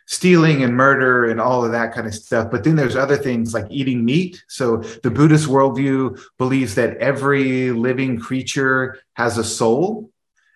stealing 0.07 0.63
and 0.63 0.75
murder 0.75 1.29
and 1.29 1.39
all 1.39 1.63
of 1.63 1.71
that 1.71 1.93
kind 1.93 2.07
of 2.07 2.13
stuff. 2.13 2.51
But 2.51 2.63
then 2.63 2.75
there's 2.75 2.95
other 2.95 3.15
things 3.15 3.53
like 3.53 3.65
eating 3.69 4.03
meat. 4.03 4.43
So 4.49 4.77
the 4.77 5.11
Buddhist 5.11 5.47
worldview 5.47 6.19
believes 6.37 6.75
that 6.75 6.97
every 6.97 7.71
living 7.71 8.19
creature 8.19 8.99
has 9.13 9.37
a 9.37 9.43
soul. 9.43 10.11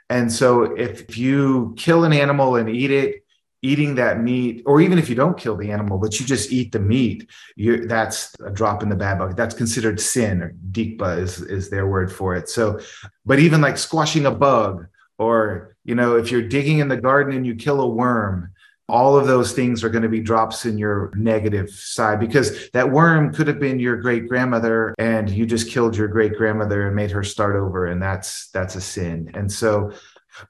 And 0.09 0.31
so 0.31 0.63
if 0.63 1.17
you 1.17 1.73
kill 1.77 2.03
an 2.03 2.13
animal 2.13 2.55
and 2.55 2.69
eat 2.69 2.91
it, 2.91 3.23
eating 3.61 3.95
that 3.95 4.21
meat, 4.21 4.63
or 4.65 4.81
even 4.81 4.99
if 4.99 5.09
you 5.09 5.15
don't 5.15 5.37
kill 5.37 5.55
the 5.55 5.71
animal, 5.71 5.97
but 5.97 6.19
you 6.19 6.25
just 6.25 6.51
eat 6.51 6.71
the 6.71 6.79
meat, 6.79 7.29
that's 7.57 8.35
a 8.45 8.51
drop 8.51 8.83
in 8.83 8.89
the 8.89 8.95
bad 8.95 9.17
bucket. 9.17 9.35
That's 9.35 9.55
considered 9.55 9.99
sin, 9.99 10.41
or 10.41 10.53
dikpa 10.71 11.19
is, 11.19 11.41
is 11.41 11.69
their 11.69 11.87
word 11.87 12.11
for 12.11 12.35
it. 12.35 12.49
So, 12.49 12.79
but 13.25 13.39
even 13.39 13.61
like 13.61 13.77
squashing 13.77 14.25
a 14.25 14.31
bug, 14.31 14.87
or 15.17 15.75
you 15.83 15.95
know, 15.95 16.17
if 16.17 16.31
you're 16.31 16.47
digging 16.47 16.79
in 16.79 16.87
the 16.87 16.97
garden 16.97 17.35
and 17.35 17.45
you 17.45 17.55
kill 17.55 17.81
a 17.81 17.87
worm, 17.87 18.51
all 18.89 19.17
of 19.17 19.27
those 19.27 19.51
things 19.51 19.83
are 19.83 19.89
going 19.89 20.03
to 20.03 20.09
be 20.09 20.21
drops 20.21 20.65
in 20.65 20.77
your 20.77 21.11
negative 21.15 21.69
side 21.69 22.19
because 22.19 22.69
that 22.71 22.89
worm 22.89 23.33
could 23.33 23.47
have 23.47 23.59
been 23.59 23.79
your 23.79 23.97
great 23.97 24.27
grandmother 24.27 24.95
and 24.97 25.29
you 25.29 25.45
just 25.45 25.69
killed 25.69 25.95
your 25.95 26.07
great 26.07 26.35
grandmother 26.35 26.87
and 26.87 26.95
made 26.95 27.11
her 27.11 27.23
start 27.23 27.55
over 27.55 27.87
and 27.87 28.01
that's 28.01 28.49
that's 28.51 28.75
a 28.75 28.81
sin 28.81 29.29
and 29.33 29.51
so 29.51 29.91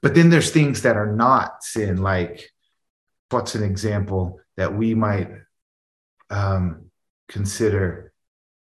but 0.02 0.14
then 0.14 0.30
there's 0.30 0.50
things 0.50 0.82
that 0.82 0.96
are 0.96 1.12
not 1.12 1.64
sin 1.64 1.96
like 1.96 2.52
what's 3.30 3.54
an 3.54 3.62
example 3.62 4.40
that 4.56 4.74
we 4.74 4.94
might 4.94 5.30
um, 6.30 6.90
consider? 7.28 8.12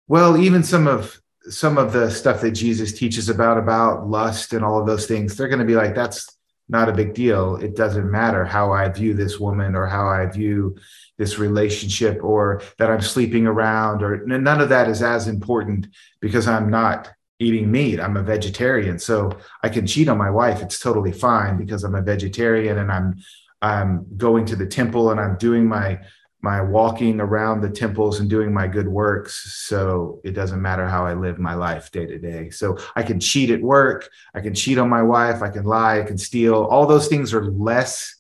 Well, 0.08 0.38
even 0.38 0.64
some 0.64 0.88
of 0.88 1.20
some 1.50 1.78
of 1.78 1.92
the 1.92 2.10
stuff 2.10 2.40
that 2.42 2.52
Jesus 2.52 2.94
teaches 2.94 3.28
about 3.28 3.58
about 3.58 4.08
lust 4.08 4.54
and 4.54 4.64
all 4.64 4.80
of 4.80 4.88
those 4.88 5.08
things, 5.08 5.36
they're 5.36 5.50
going 5.50 5.60
to 5.60 5.66
be 5.66 5.76
like, 5.76 5.94
that's 5.94 6.38
not 6.70 6.88
a 6.88 6.94
big 6.94 7.14
deal. 7.14 7.58
It 7.58 7.76
doesn't 7.76 8.10
matter 8.10 8.46
how 8.46 8.72
I 8.72 8.88
view 8.88 9.14
this 9.14 9.40
woman 9.40 9.76
or 9.76 9.86
how 9.86 10.08
I 10.08 10.26
view 10.28 10.78
this 11.18 11.38
relationship 11.38 12.24
or 12.24 12.62
that 12.78 12.90
I'm 12.90 13.02
sleeping 13.02 13.46
around 13.46 14.02
or 14.02 14.26
none 14.26 14.62
of 14.62 14.70
that 14.70 14.88
is 14.88 15.04
as 15.04 15.28
important 15.28 15.88
because 16.22 16.48
I'm 16.48 16.70
not 16.70 17.12
eating 17.40 17.70
meat. 17.70 18.00
I'm 18.00 18.18
a 18.18 18.24
vegetarian. 18.24 18.98
So 18.98 19.38
I 19.62 19.70
can 19.70 19.86
cheat 19.86 20.08
on 20.08 20.18
my 20.18 20.30
wife. 20.30 20.62
It's 20.62 20.80
totally 20.80 21.12
fine 21.12 21.58
because 21.58 21.84
I'm 21.84 21.96
a 21.96 22.02
vegetarian 22.02 22.78
and 22.78 22.92
I'm 22.92 23.16
I'm 23.64 24.06
going 24.18 24.46
to 24.48 24.56
the 24.56 24.68
temple 24.68 25.12
and 25.12 25.20
I'm 25.20 25.38
doing 25.38 25.66
my 25.66 26.00
my 26.42 26.60
walking 26.60 27.22
around 27.22 27.62
the 27.62 27.70
temples 27.70 28.20
and 28.20 28.30
doing 28.30 28.54
my 28.54 28.68
good 28.68 28.88
works. 28.88 29.64
So 29.66 30.20
it 30.26 30.32
doesn't 30.34 30.62
matter 30.62 30.86
how 30.86 31.06
I 31.06 31.14
live 31.14 31.40
my 31.40 31.54
life 31.54 31.90
day 31.90 32.06
to 32.06 32.20
day. 32.20 32.50
So 32.50 32.78
I 32.98 33.04
can 33.04 33.22
cheat 33.22 33.50
at 33.50 33.62
work, 33.62 34.10
I 34.36 34.42
can 34.42 34.54
cheat 34.54 34.78
on 34.78 34.90
my 34.90 35.02
wife, 35.02 35.42
I 35.42 35.48
can 35.50 35.64
lie, 35.64 36.02
I 36.02 36.04
can 36.04 36.18
steal. 36.18 36.66
All 36.66 36.86
those 36.86 37.08
things 37.08 37.34
are 37.34 37.46
less 37.46 38.14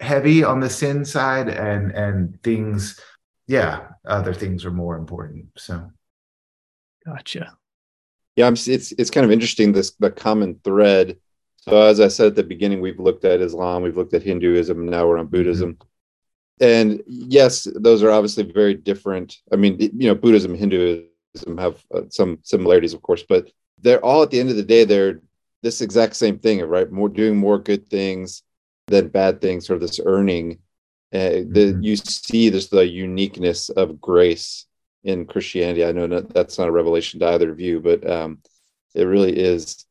heavy 0.00 0.42
on 0.42 0.58
the 0.58 0.68
sin 0.68 1.04
side 1.04 1.48
and 1.48 1.92
and 1.92 2.42
things 2.42 3.00
yeah, 3.46 3.88
other 4.04 4.34
things 4.34 4.64
are 4.64 4.72
more 4.72 4.96
important. 4.96 5.46
So 5.56 5.90
gotcha. 7.06 7.56
Yeah, 8.34 8.50
it's 8.50 8.66
it's 8.92 9.10
kind 9.10 9.24
of 9.24 9.30
interesting 9.30 9.70
this 9.70 9.92
the 9.92 10.10
common 10.10 10.58
thread 10.64 11.18
so 11.62 11.80
as 11.80 12.00
I 12.00 12.08
said 12.08 12.26
at 12.26 12.34
the 12.34 12.42
beginning, 12.42 12.80
we've 12.80 12.98
looked 12.98 13.24
at 13.24 13.40
Islam, 13.40 13.84
we've 13.84 13.96
looked 13.96 14.14
at 14.14 14.24
Hinduism, 14.24 14.84
now 14.84 15.06
we're 15.06 15.16
on 15.16 15.26
mm-hmm. 15.26 15.36
Buddhism. 15.36 15.78
And 16.60 17.02
yes, 17.06 17.68
those 17.76 18.02
are 18.02 18.10
obviously 18.10 18.42
very 18.42 18.74
different. 18.74 19.38
I 19.52 19.56
mean, 19.56 19.78
you 19.78 20.08
know, 20.08 20.16
Buddhism, 20.16 20.56
Hinduism 20.56 21.06
have 21.58 21.80
uh, 21.94 22.02
some 22.08 22.40
similarities, 22.42 22.94
of 22.94 23.02
course, 23.02 23.22
but 23.22 23.48
they're 23.80 24.04
all 24.04 24.24
at 24.24 24.30
the 24.30 24.40
end 24.40 24.50
of 24.50 24.56
the 24.56 24.64
day, 24.64 24.84
they're 24.84 25.20
this 25.62 25.80
exact 25.80 26.16
same 26.16 26.40
thing, 26.40 26.60
right? 26.62 26.90
More 26.90 27.08
doing 27.08 27.36
more 27.36 27.60
good 27.60 27.88
things 27.88 28.42
than 28.88 29.08
bad 29.08 29.40
things, 29.40 29.64
sort 29.64 29.76
of 29.76 29.82
this 29.82 30.00
earning. 30.04 30.58
Uh, 31.14 31.46
the, 31.46 31.72
mm-hmm. 31.72 31.82
You 31.82 31.96
see 31.96 32.48
this 32.48 32.66
the 32.68 32.88
uniqueness 32.88 33.68
of 33.68 34.00
grace 34.00 34.66
in 35.04 35.26
Christianity. 35.26 35.84
I 35.84 35.92
know 35.92 36.06
not, 36.06 36.34
that's 36.34 36.58
not 36.58 36.68
a 36.68 36.72
revelation 36.72 37.20
to 37.20 37.28
either 37.28 37.52
of 37.52 37.60
you, 37.60 37.80
but 37.80 38.08
um, 38.08 38.38
it 38.94 39.04
really 39.04 39.38
is 39.38 39.86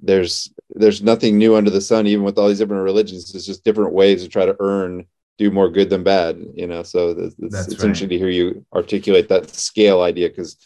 there's 0.00 0.50
there's 0.70 1.02
nothing 1.02 1.38
new 1.38 1.56
under 1.56 1.70
the 1.70 1.80
sun 1.80 2.06
even 2.06 2.24
with 2.24 2.38
all 2.38 2.48
these 2.48 2.58
different 2.58 2.82
religions 2.82 3.34
it's 3.34 3.46
just 3.46 3.64
different 3.64 3.92
ways 3.92 4.22
to 4.22 4.28
try 4.28 4.44
to 4.44 4.56
earn 4.60 5.04
do 5.38 5.50
more 5.50 5.68
good 5.68 5.90
than 5.90 6.02
bad 6.02 6.38
you 6.54 6.66
know 6.66 6.82
so 6.82 7.10
it's, 7.10 7.34
it's, 7.38 7.54
it's 7.54 7.68
right. 7.68 7.84
interesting 7.84 8.08
to 8.08 8.18
hear 8.18 8.28
you 8.28 8.64
articulate 8.74 9.28
that 9.28 9.48
scale 9.54 10.02
idea 10.02 10.28
because 10.28 10.56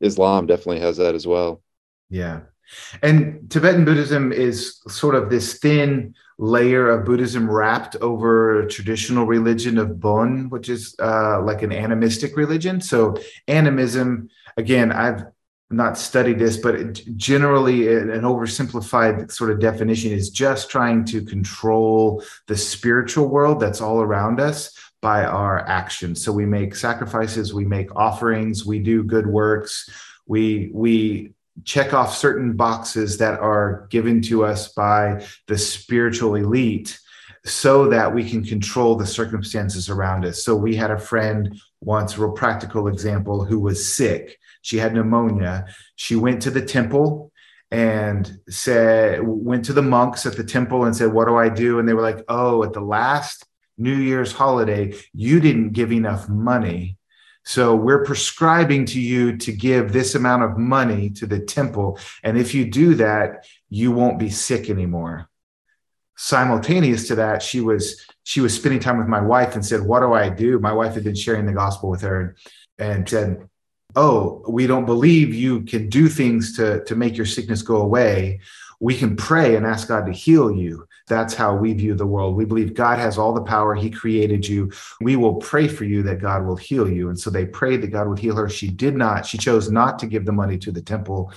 islam 0.00 0.46
definitely 0.46 0.80
has 0.80 0.96
that 0.96 1.14
as 1.14 1.26
well 1.26 1.62
yeah 2.10 2.40
and 3.02 3.50
tibetan 3.50 3.84
buddhism 3.84 4.32
is 4.32 4.80
sort 4.88 5.14
of 5.14 5.30
this 5.30 5.58
thin 5.58 6.14
layer 6.38 6.90
of 6.90 7.04
Buddhism 7.04 7.50
wrapped 7.50 7.96
over 7.96 8.60
a 8.60 8.68
traditional 8.68 9.24
religion 9.24 9.78
of 9.78 9.98
Bon, 9.98 10.50
which 10.50 10.68
is 10.68 10.94
uh, 11.00 11.40
like 11.42 11.62
an 11.62 11.72
animistic 11.72 12.36
religion. 12.36 12.80
So 12.80 13.16
animism, 13.48 14.28
again, 14.56 14.92
I've 14.92 15.24
not 15.70 15.98
study 15.98 16.32
this, 16.32 16.56
but 16.56 16.94
generally 17.16 17.88
an 17.88 18.08
oversimplified 18.08 19.32
sort 19.32 19.50
of 19.50 19.58
definition 19.58 20.12
is 20.12 20.30
just 20.30 20.70
trying 20.70 21.04
to 21.06 21.24
control 21.24 22.22
the 22.46 22.56
spiritual 22.56 23.26
world 23.28 23.58
that's 23.58 23.80
all 23.80 24.00
around 24.00 24.40
us 24.40 24.72
by 25.02 25.24
our 25.24 25.66
actions. 25.66 26.24
So 26.24 26.32
we 26.32 26.46
make 26.46 26.76
sacrifices, 26.76 27.52
we 27.52 27.64
make 27.64 27.94
offerings, 27.96 28.64
we 28.64 28.78
do 28.78 29.02
good 29.02 29.26
works, 29.26 29.90
we 30.26 30.70
we 30.72 31.32
check 31.64 31.94
off 31.94 32.16
certain 32.16 32.52
boxes 32.54 33.18
that 33.18 33.40
are 33.40 33.86
given 33.90 34.20
to 34.20 34.44
us 34.44 34.68
by 34.68 35.24
the 35.46 35.56
spiritual 35.56 36.34
elite 36.34 36.98
so 37.44 37.88
that 37.88 38.12
we 38.12 38.28
can 38.28 38.44
control 38.44 38.94
the 38.94 39.06
circumstances 39.06 39.88
around 39.88 40.24
us. 40.24 40.44
So 40.44 40.54
we 40.54 40.76
had 40.76 40.90
a 40.90 40.98
friend 40.98 41.60
once, 41.80 42.16
a 42.16 42.20
real 42.20 42.32
practical 42.32 42.88
example, 42.88 43.44
who 43.44 43.58
was 43.60 43.94
sick 43.94 44.38
she 44.66 44.78
had 44.78 44.94
pneumonia. 44.94 45.66
She 45.94 46.16
went 46.16 46.42
to 46.42 46.50
the 46.50 46.60
temple 46.60 47.30
and 47.70 48.40
said, 48.48 49.20
went 49.22 49.64
to 49.66 49.72
the 49.72 49.80
monks 49.80 50.26
at 50.26 50.36
the 50.36 50.42
temple 50.42 50.84
and 50.84 50.96
said, 50.96 51.12
What 51.12 51.28
do 51.28 51.36
I 51.36 51.48
do? 51.48 51.78
And 51.78 51.88
they 51.88 51.94
were 51.94 52.02
like, 52.02 52.24
Oh, 52.28 52.64
at 52.64 52.72
the 52.72 52.80
last 52.80 53.46
New 53.78 53.94
Year's 53.94 54.32
holiday, 54.32 54.92
you 55.12 55.38
didn't 55.38 55.70
give 55.70 55.92
enough 55.92 56.28
money. 56.28 56.98
So 57.44 57.76
we're 57.76 58.04
prescribing 58.04 58.86
to 58.86 59.00
you 59.00 59.36
to 59.36 59.52
give 59.52 59.92
this 59.92 60.16
amount 60.16 60.42
of 60.42 60.58
money 60.58 61.10
to 61.10 61.26
the 61.26 61.38
temple. 61.38 62.00
And 62.24 62.36
if 62.36 62.52
you 62.52 62.68
do 62.68 62.96
that, 62.96 63.46
you 63.70 63.92
won't 63.92 64.18
be 64.18 64.30
sick 64.30 64.68
anymore. 64.68 65.28
Simultaneous 66.16 67.06
to 67.06 67.14
that, 67.16 67.40
she 67.40 67.60
was 67.60 68.04
she 68.24 68.40
was 68.40 68.52
spending 68.52 68.80
time 68.80 68.98
with 68.98 69.06
my 69.06 69.20
wife 69.20 69.54
and 69.54 69.64
said, 69.64 69.82
What 69.82 70.00
do 70.00 70.12
I 70.12 70.28
do? 70.28 70.58
My 70.58 70.72
wife 70.72 70.94
had 70.94 71.04
been 71.04 71.14
sharing 71.14 71.46
the 71.46 71.52
gospel 71.52 71.88
with 71.88 72.00
her 72.00 72.34
and 72.78 73.08
said, 73.08 73.48
oh, 73.94 74.42
we 74.48 74.66
don't 74.66 74.86
believe 74.86 75.34
you 75.34 75.62
can 75.62 75.88
do 75.88 76.08
things 76.08 76.56
to, 76.56 76.84
to 76.84 76.96
make 76.96 77.16
your 77.16 77.26
sickness 77.26 77.62
go 77.62 77.76
away. 77.76 78.40
We 78.80 78.94
can 78.94 79.16
pray 79.16 79.56
and 79.56 79.64
ask 79.64 79.88
God 79.88 80.04
to 80.06 80.12
heal 80.12 80.50
you. 80.50 80.86
That's 81.08 81.34
how 81.34 81.54
we 81.54 81.72
view 81.72 81.94
the 81.94 82.06
world. 82.06 82.36
We 82.36 82.44
believe 82.44 82.74
God 82.74 82.98
has 82.98 83.16
all 83.16 83.32
the 83.32 83.42
power. 83.42 83.74
He 83.74 83.90
created 83.90 84.46
you. 84.46 84.72
We 85.00 85.16
will 85.16 85.36
pray 85.36 85.68
for 85.68 85.84
you 85.84 86.02
that 86.02 86.20
God 86.20 86.44
will 86.44 86.56
heal 86.56 86.90
you. 86.90 87.08
And 87.08 87.18
so 87.18 87.30
they 87.30 87.46
prayed 87.46 87.82
that 87.82 87.92
God 87.92 88.08
would 88.08 88.18
heal 88.18 88.36
her. 88.36 88.48
She 88.50 88.68
did 88.68 88.96
not. 88.96 89.24
She 89.24 89.38
chose 89.38 89.70
not 89.70 89.98
to 90.00 90.06
give 90.06 90.26
the 90.26 90.32
money 90.32 90.58
to 90.58 90.72
the 90.72 90.82
temple 90.82 91.32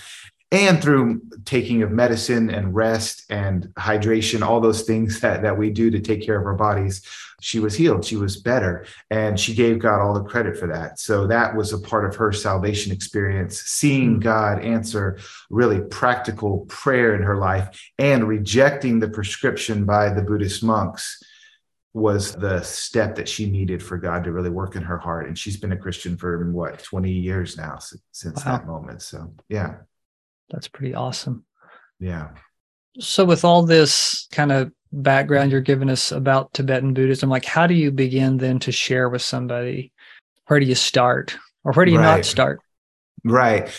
and 0.52 0.82
through 0.82 1.22
taking 1.46 1.84
of 1.84 1.92
medicine 1.92 2.50
and 2.50 2.74
rest 2.74 3.26
and 3.30 3.68
hydration, 3.78 4.42
all 4.42 4.60
those 4.60 4.82
things 4.84 5.20
that, 5.22 5.42
that 5.44 5.58
we 5.58 5.70
do 5.70 5.92
to 5.92 6.00
take 6.00 6.24
care 6.26 6.40
of 6.40 6.46
our 6.46 6.56
bodies, 6.56 7.06
she 7.42 7.60
was 7.60 7.76
healed. 7.76 8.06
She 8.06 8.16
was 8.16 8.38
better. 8.38 8.86
And 9.10 9.40
she 9.40 9.54
gave 9.54 9.80
God 9.80 10.02
all 10.02 10.14
the 10.14 10.24
credit 10.24 10.58
for 10.58 10.68
that. 10.68 11.00
So 11.00 11.28
that 11.28 11.56
was 11.56 11.74
a 11.74 11.80
part 11.80 12.06
of 12.06 12.16
her 12.16 12.32
salvation 12.32 12.92
experience, 12.92 13.62
seeing. 13.62 14.20
God 14.20 14.64
answer 14.64 15.18
really 15.50 15.82
practical 15.82 16.66
prayer 16.68 17.16
in 17.16 17.22
her 17.22 17.38
life 17.38 17.80
and 17.98 18.28
rejecting 18.28 19.00
the 19.00 19.10
prescription 19.10 19.86
by 19.86 20.14
the 20.14 20.22
Buddhist 20.22 20.64
monks 20.64 21.22
was 21.94 22.36
the 22.36 22.62
step 22.62 23.16
that 23.16 23.28
she 23.28 23.50
needed 23.50 23.82
for 23.82 23.98
God 23.98 24.24
to 24.24 24.32
really 24.32 24.50
work 24.50 24.76
in 24.76 24.84
her 24.84 24.98
heart. 24.98 25.28
And 25.28 25.38
she's 25.38 25.58
been 25.58 25.72
a 25.72 25.78
Christian 25.78 26.18
for 26.18 26.52
what, 26.52 26.84
20 26.84 27.12
years 27.12 27.58
now 27.58 27.80
since 28.12 28.46
wow. 28.46 28.52
that 28.52 28.68
moment. 28.68 29.02
So, 29.02 29.34
yeah. 29.48 29.78
That's 30.50 30.68
pretty 30.68 30.94
awesome. 30.94 31.46
Yeah. 32.00 32.30
So, 33.00 33.26
with 33.26 33.46
all 33.46 33.66
this 33.66 34.28
kind 34.32 34.52
of 34.52 34.72
background 34.92 35.52
you're 35.52 35.62
giving 35.62 35.90
us 35.90 36.12
about 36.12 36.54
Tibetan 36.54 36.94
Buddhism, 36.94 37.30
like 37.30 37.46
how 37.46 37.68
do 37.68 37.74
you 37.74 37.92
begin 37.92 38.38
then 38.38 38.60
to 38.60 38.72
share 38.72 39.10
with 39.10 39.22
somebody? 39.22 39.92
Where 40.48 40.60
do 40.60 40.66
you 40.66 40.76
start, 40.76 41.38
or 41.64 41.74
where 41.74 41.86
do 41.86 41.92
you 41.92 42.00
right. 42.00 42.18
not 42.18 42.26
start? 42.26 42.62
Right. 43.24 43.70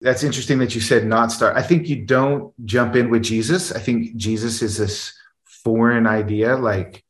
That's 0.00 0.24
interesting 0.24 0.58
that 0.58 0.74
you 0.74 0.80
said 0.80 1.06
not 1.06 1.32
start. 1.32 1.56
I 1.56 1.62
think 1.62 1.88
you 1.88 2.04
don't 2.04 2.52
jump 2.64 2.96
in 2.96 3.10
with 3.10 3.22
Jesus. 3.22 3.72
I 3.72 3.78
think 3.78 4.16
Jesus 4.16 4.62
is 4.62 4.76
this 4.76 5.12
foreign 5.44 6.06
idea. 6.06 6.56
Like 6.56 7.04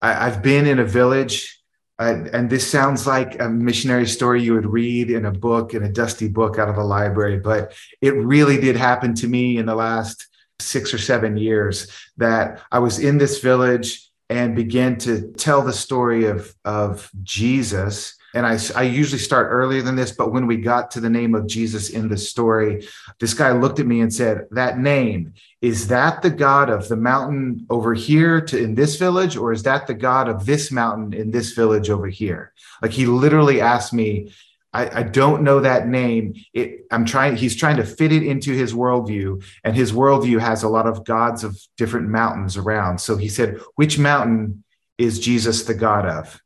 I, 0.00 0.26
I've 0.26 0.42
been 0.42 0.66
in 0.66 0.78
a 0.78 0.84
village 0.84 1.62
uh, 1.98 2.24
and 2.32 2.50
this 2.50 2.68
sounds 2.68 3.06
like 3.06 3.40
a 3.40 3.48
missionary 3.48 4.06
story 4.06 4.42
you 4.42 4.54
would 4.54 4.66
read 4.66 5.10
in 5.10 5.26
a 5.26 5.30
book, 5.30 5.72
in 5.72 5.84
a 5.84 5.92
dusty 5.92 6.26
book 6.26 6.58
out 6.58 6.68
of 6.68 6.76
a 6.76 6.82
library, 6.82 7.38
but 7.38 7.74
it 8.00 8.14
really 8.14 8.60
did 8.60 8.76
happen 8.76 9.14
to 9.14 9.28
me 9.28 9.56
in 9.56 9.66
the 9.66 9.74
last 9.74 10.26
six 10.62 10.94
or 10.94 10.98
seven 10.98 11.36
years 11.36 11.90
that 12.16 12.62
I 12.70 12.78
was 12.78 12.98
in 12.98 13.18
this 13.18 13.40
village 13.40 14.08
and 14.30 14.56
began 14.56 14.96
to 14.98 15.32
tell 15.32 15.62
the 15.62 15.72
story 15.72 16.26
of, 16.26 16.54
of 16.64 17.10
Jesus 17.22 18.16
and 18.34 18.46
I, 18.46 18.58
I 18.74 18.84
usually 18.84 19.18
start 19.18 19.48
earlier 19.50 19.82
than 19.82 19.94
this, 19.94 20.12
but 20.12 20.32
when 20.32 20.46
we 20.46 20.56
got 20.56 20.90
to 20.92 21.00
the 21.00 21.10
name 21.10 21.34
of 21.34 21.46
Jesus 21.46 21.90
in 21.90 22.08
the 22.08 22.16
story, 22.16 22.86
this 23.20 23.34
guy 23.34 23.52
looked 23.52 23.78
at 23.78 23.86
me 23.86 24.00
and 24.00 24.12
said, 24.12 24.46
That 24.52 24.78
name, 24.78 25.34
is 25.60 25.88
that 25.88 26.22
the 26.22 26.30
God 26.30 26.70
of 26.70 26.88
the 26.88 26.96
mountain 26.96 27.66
over 27.68 27.92
here 27.92 28.40
to 28.40 28.58
in 28.58 28.74
this 28.74 28.96
village, 28.96 29.36
or 29.36 29.52
is 29.52 29.62
that 29.64 29.86
the 29.86 29.94
God 29.94 30.28
of 30.28 30.46
this 30.46 30.70
mountain 30.70 31.12
in 31.12 31.30
this 31.30 31.52
village 31.52 31.90
over 31.90 32.06
here? 32.06 32.52
Like 32.80 32.92
he 32.92 33.04
literally 33.04 33.60
asked 33.60 33.92
me, 33.92 34.32
I, 34.72 35.00
I, 35.00 35.02
don't 35.02 35.42
know 35.42 35.60
that 35.60 35.86
name. 35.86 36.34
It, 36.54 36.86
I'm 36.90 37.04
trying, 37.04 37.36
he's 37.36 37.54
trying 37.56 37.76
to 37.76 37.84
fit 37.84 38.10
it 38.10 38.22
into 38.22 38.52
his 38.52 38.72
worldview, 38.72 39.44
and 39.64 39.76
his 39.76 39.92
worldview 39.92 40.40
has 40.40 40.62
a 40.62 40.68
lot 40.68 40.86
of 40.86 41.04
gods 41.04 41.44
of 41.44 41.60
different 41.76 42.08
mountains 42.08 42.56
around. 42.56 42.98
So 42.98 43.16
he 43.16 43.28
said, 43.28 43.60
Which 43.74 43.98
mountain 43.98 44.64
is 44.96 45.20
Jesus 45.20 45.64
the 45.64 45.74
God 45.74 46.06
of? 46.06 46.40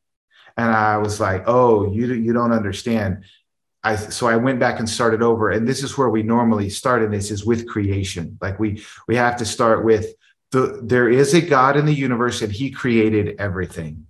and 0.57 0.71
I 0.71 0.99
was 0.99 1.21
like, 1.21 1.45
"Oh, 1.47 1.93
you 1.93 2.13
you 2.15 2.33
don't 2.33 2.53
understand." 2.53 3.25
I 3.83 3.97
so 3.97 4.27
I 4.27 4.37
went 4.37 4.59
back 4.59 4.79
and 4.79 4.89
started 4.89 5.23
over, 5.23 5.51
and 5.51 5.69
this 5.69 5.83
is 5.83 5.97
where 5.97 6.09
we 6.09 6.23
normally 6.23 6.71
start. 6.71 7.03
And 7.03 7.13
this 7.13 7.31
is 7.31 7.45
with 7.45 7.69
creation. 7.69 8.39
Like 8.41 8.59
we 8.59 8.83
we 9.07 9.17
have 9.17 9.37
to 9.39 9.45
start 9.45 9.85
with 9.85 10.15
the 10.51 10.81
there 10.83 11.09
is 11.09 11.35
a 11.35 11.41
God 11.41 11.77
in 11.77 11.87
the 11.87 11.95
universe, 11.95 12.43
and 12.43 12.53
He 12.53 12.71
created 12.71 13.37
everything. 13.39 14.06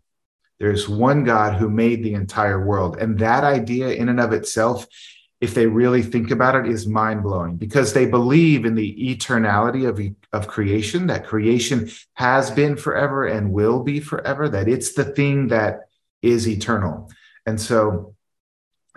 There's 0.59 0.88
one 0.88 1.25
God 1.25 1.55
who 1.55 1.69
made 1.69 2.03
the 2.03 2.14
entire 2.14 2.64
world, 2.64 2.97
and 2.99 3.19
that 3.19 3.45
idea 3.45 3.90
in 3.90 4.09
and 4.09 4.21
of 4.21 4.33
itself 4.33 4.87
if 5.40 5.55
they 5.55 5.66
really 5.66 6.03
think 6.03 6.31
about 6.31 6.55
it, 6.55 6.71
is 6.71 6.87
mind 6.87 7.23
blowing 7.23 7.57
because 7.57 7.92
they 7.92 8.07
believe 8.07 8.64
in 8.64 8.75
the 8.75 9.14
eternality 9.14 9.87
of, 9.87 10.01
of 10.33 10.49
creation, 10.49 11.09
that 11.09 11.27
creation 11.27 11.90
has 12.14 12.51
been 12.51 12.77
forever 12.77 13.27
and 13.27 13.53
will 13.53 13.83
be 13.83 14.01
forever, 14.01 14.49
that 14.49 14.69
it's 14.69 14.95
the 14.95 15.05
thing 15.05 15.49
that 15.49 15.88
is 16.23 16.49
eternal. 16.49 17.11
And 17.45 17.61
so 17.61 18.14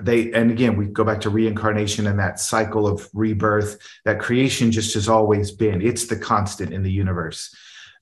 they, 0.01 0.31
and 0.31 0.49
again, 0.49 0.77
we 0.77 0.85
go 0.85 1.03
back 1.03 1.21
to 1.21 1.29
reincarnation 1.29 2.07
and 2.07 2.19
that 2.19 2.39
cycle 2.39 2.87
of 2.87 3.09
rebirth 3.13 3.77
that 4.05 4.21
creation 4.21 4.71
just 4.71 4.93
has 4.93 5.09
always 5.09 5.51
been. 5.51 5.81
It's 5.81 6.07
the 6.07 6.15
constant 6.15 6.71
in 6.71 6.83
the 6.83 6.91
universe. 6.91 7.53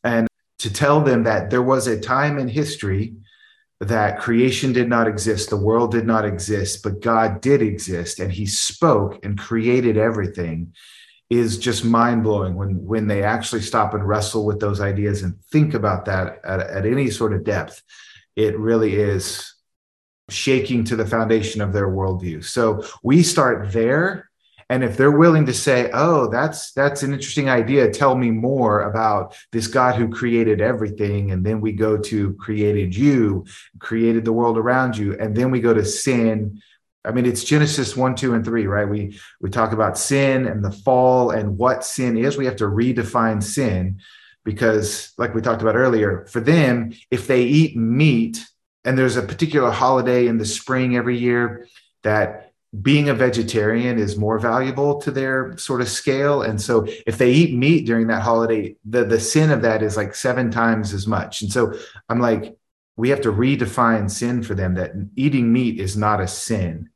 And 0.04 0.28
to 0.60 0.72
tell 0.72 1.02
them 1.02 1.24
that 1.24 1.50
there 1.50 1.64
was 1.64 1.88
a 1.88 2.00
time 2.00 2.38
in 2.38 2.48
history 2.48 3.16
that 3.80 4.20
creation 4.20 4.74
did 4.74 4.90
not 4.90 5.08
exist, 5.08 5.50
the 5.50 5.58
world 5.58 5.92
did 5.92 6.08
not 6.08 6.26
exist, 6.26 6.82
but 6.84 7.02
God 7.02 7.42
did 7.42 7.62
exist 7.62 8.20
and 8.20 8.32
he 8.32 8.46
spoke 8.46 9.24
and 9.24 9.38
created 9.38 9.98
everything 9.98 10.74
is 11.30 11.58
just 11.58 11.84
mind 11.84 12.24
blowing 12.24 12.56
when 12.56 12.86
when 12.86 13.06
they 13.06 13.22
actually 13.22 13.62
stop 13.62 13.94
and 13.94 14.08
wrestle 14.08 14.46
with 14.46 14.62
those 14.62 14.80
ideas 14.80 15.24
and 15.24 15.38
think 15.52 15.74
about 15.74 16.06
that 16.06 16.40
at, 16.46 16.62
at 16.62 16.86
any 16.86 17.10
sort 17.10 17.34
of 17.34 17.44
depth 17.44 17.84
it 18.38 18.58
really 18.58 18.96
is 18.96 19.54
shaking 20.30 20.84
to 20.86 20.96
the 20.96 21.06
foundation 21.06 21.62
of 21.62 21.74
their 21.74 21.88
worldview. 21.88 22.44
So 22.44 22.84
we 23.04 23.24
start 23.24 23.72
there. 23.72 24.27
And 24.70 24.84
if 24.84 24.98
they're 24.98 25.18
willing 25.18 25.46
to 25.46 25.54
say, 25.54 25.90
"Oh, 25.94 26.28
that's 26.30 26.72
that's 26.74 27.04
an 27.04 27.14
interesting 27.14 27.50
idea. 27.50 27.90
Tell 27.90 28.16
me 28.16 28.32
more 28.32 28.82
about 28.82 29.36
this 29.52 29.68
God 29.68 29.96
who 29.96 30.10
created 30.10 30.60
everything," 30.60 31.32
and 31.32 31.46
then 31.46 31.62
we 31.62 31.72
go 31.72 31.98
to 31.98 32.34
created 32.34 32.96
you, 32.96 33.46
created 33.80 34.26
the 34.26 34.34
world 34.34 34.58
around 34.58 34.98
you, 34.98 35.16
and 35.18 35.36
then 35.36 35.52
we 35.52 35.62
go 35.62 35.74
to 35.74 35.86
sin. 35.86 36.62
I 37.06 37.12
mean, 37.12 37.26
it's 37.26 37.46
Genesis 37.46 37.96
one, 37.96 38.16
two, 38.16 38.34
and 38.34 38.44
three, 38.44 38.68
right? 38.68 38.90
We 38.90 39.18
we 39.40 39.50
talk 39.50 39.72
about 39.72 39.98
sin 39.98 40.46
and 40.48 40.64
the 40.64 40.72
fall 40.72 41.32
and 41.32 41.58
what 41.58 41.86
sin 41.86 42.18
is. 42.18 42.36
We 42.38 42.46
have 42.46 42.58
to 42.58 42.66
redefine 42.66 43.42
sin 43.42 44.02
because 44.48 45.14
like 45.18 45.34
we 45.34 45.42
talked 45.42 45.62
about 45.62 45.76
earlier 45.76 46.26
for 46.30 46.40
them 46.40 46.94
if 47.12 47.28
they 47.28 47.44
eat 47.44 47.76
meat 47.76 48.46
and 48.86 48.98
there's 48.98 49.18
a 49.18 49.22
particular 49.22 49.70
holiday 49.70 50.28
in 50.28 50.38
the 50.38 50.46
spring 50.46 50.96
every 50.96 51.18
year 51.18 51.68
that 52.04 52.47
being 52.82 53.10
a 53.10 53.14
vegetarian 53.14 53.98
is 53.98 54.18
more 54.18 54.40
valuable 54.40 55.00
to 55.02 55.12
their 55.12 55.58
sort 55.58 55.82
of 55.82 55.88
scale 55.88 56.42
and 56.42 56.62
so 56.62 56.86
if 57.06 57.18
they 57.18 57.32
eat 57.32 57.58
meat 57.58 57.86
during 57.86 58.08
that 58.08 58.22
holiday 58.22 58.76
the 58.86 59.04
the 59.06 59.20
sin 59.20 59.52
of 59.52 59.62
that 59.62 59.82
is 59.82 59.96
like 59.96 60.14
seven 60.14 60.52
times 60.52 60.94
as 60.94 61.08
much 61.08 61.42
and 61.42 61.52
so 61.52 61.74
i'm 62.10 62.20
like 62.20 62.58
we 62.96 63.10
have 63.10 63.22
to 63.22 63.32
redefine 63.32 64.10
sin 64.10 64.44
for 64.44 64.56
them 64.56 64.76
that 64.76 64.92
eating 65.16 65.52
meat 65.52 65.80
is 65.80 65.96
not 65.96 66.20
a 66.20 66.28
sin 66.28 66.90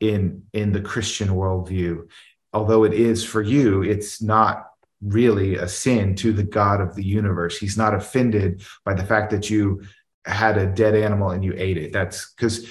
in 0.00 0.42
in 0.52 0.72
the 0.72 0.80
christian 0.80 1.28
worldview 1.28 2.08
although 2.52 2.84
it 2.84 2.92
is 2.92 3.24
for 3.24 3.42
you 3.42 3.82
it's 3.82 4.20
not 4.20 4.72
really 5.02 5.56
a 5.56 5.68
sin 5.68 6.14
to 6.14 6.32
the 6.32 6.42
God 6.42 6.80
of 6.80 6.94
the 6.94 7.04
universe. 7.04 7.58
He's 7.58 7.76
not 7.76 7.94
offended 7.94 8.62
by 8.84 8.94
the 8.94 9.04
fact 9.04 9.30
that 9.32 9.50
you 9.50 9.82
had 10.24 10.56
a 10.56 10.66
dead 10.66 10.94
animal 10.94 11.30
and 11.30 11.44
you 11.44 11.52
ate 11.56 11.76
it. 11.76 11.92
That's 11.92 12.32
because, 12.32 12.68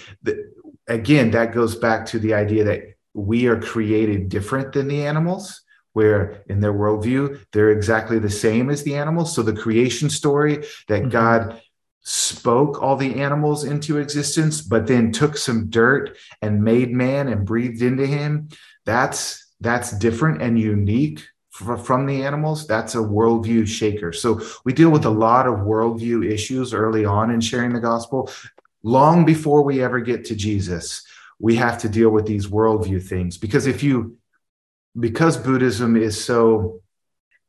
again, 0.88 1.32
that 1.32 1.54
goes 1.54 1.76
back 1.76 2.06
to 2.08 2.20
the 2.20 2.34
idea 2.34 2.64
that 2.66 2.82
we 3.14 3.48
are 3.48 3.60
created 3.60 4.30
different 4.30 4.74
than 4.74 4.88
the 4.88 5.06
animals, 5.06 5.62
where 5.94 6.44
in 6.48 6.60
their 6.60 6.74
worldview, 6.74 7.44
they're 7.52 7.72
exactly 7.72 8.20
the 8.20 8.30
same 8.30 8.70
as 8.70 8.84
the 8.84 8.96
animals. 8.96 9.36
So 9.36 9.44
the 9.44 9.54
creation 9.54 10.10
story 10.10 10.66
that 10.88 11.02
mm-hmm. 11.02 11.10
God 11.10 11.62
spoke 12.04 12.82
all 12.82 12.96
the 12.96 13.22
animals 13.22 13.64
into 13.64 13.98
existence, 13.98 14.62
but 14.62 14.88
then 14.88 15.12
took 15.12 15.38
some 15.38 15.70
dirt 15.70 16.18
and 16.42 16.64
made 16.64 16.92
man 16.92 17.28
and 17.28 17.46
breathed 17.46 17.82
into 17.82 18.08
him. 18.08 18.50
That's 18.86 19.54
that's 19.60 19.92
different 20.00 20.42
and 20.42 20.60
unique 20.60 21.24
from 21.52 22.08
the 22.08 22.24
animals. 22.24 22.66
That's 22.66 22.96
a 22.96 23.00
worldview 23.00 23.68
shaker. 23.68 24.12
So 24.14 24.42
we 24.66 24.74
deal 24.74 24.90
with 24.90 25.06
a 25.06 25.12
lot 25.12 25.46
of 25.46 25.60
worldview 25.60 26.28
issues 26.28 26.74
early 26.74 27.06
on 27.06 27.30
in 27.30 27.42
sharing 27.42 27.74
the 27.74 27.80
gospel. 27.80 28.32
Long 28.84 29.26
before 29.26 29.64
we 29.64 29.82
ever 29.82 30.00
get 30.00 30.26
to 30.26 30.36
Jesus, 30.36 31.04
we 31.40 31.56
have 31.56 31.78
to 31.80 31.90
deal 31.90 32.10
with 32.10 32.26
these 32.26 32.48
worldview 32.48 33.04
things 33.04 33.38
because 33.38 33.68
if 33.68 33.84
you 33.84 34.18
because 35.00 35.38
Buddhism 35.38 35.96
is 35.96 36.22
so 36.22 36.82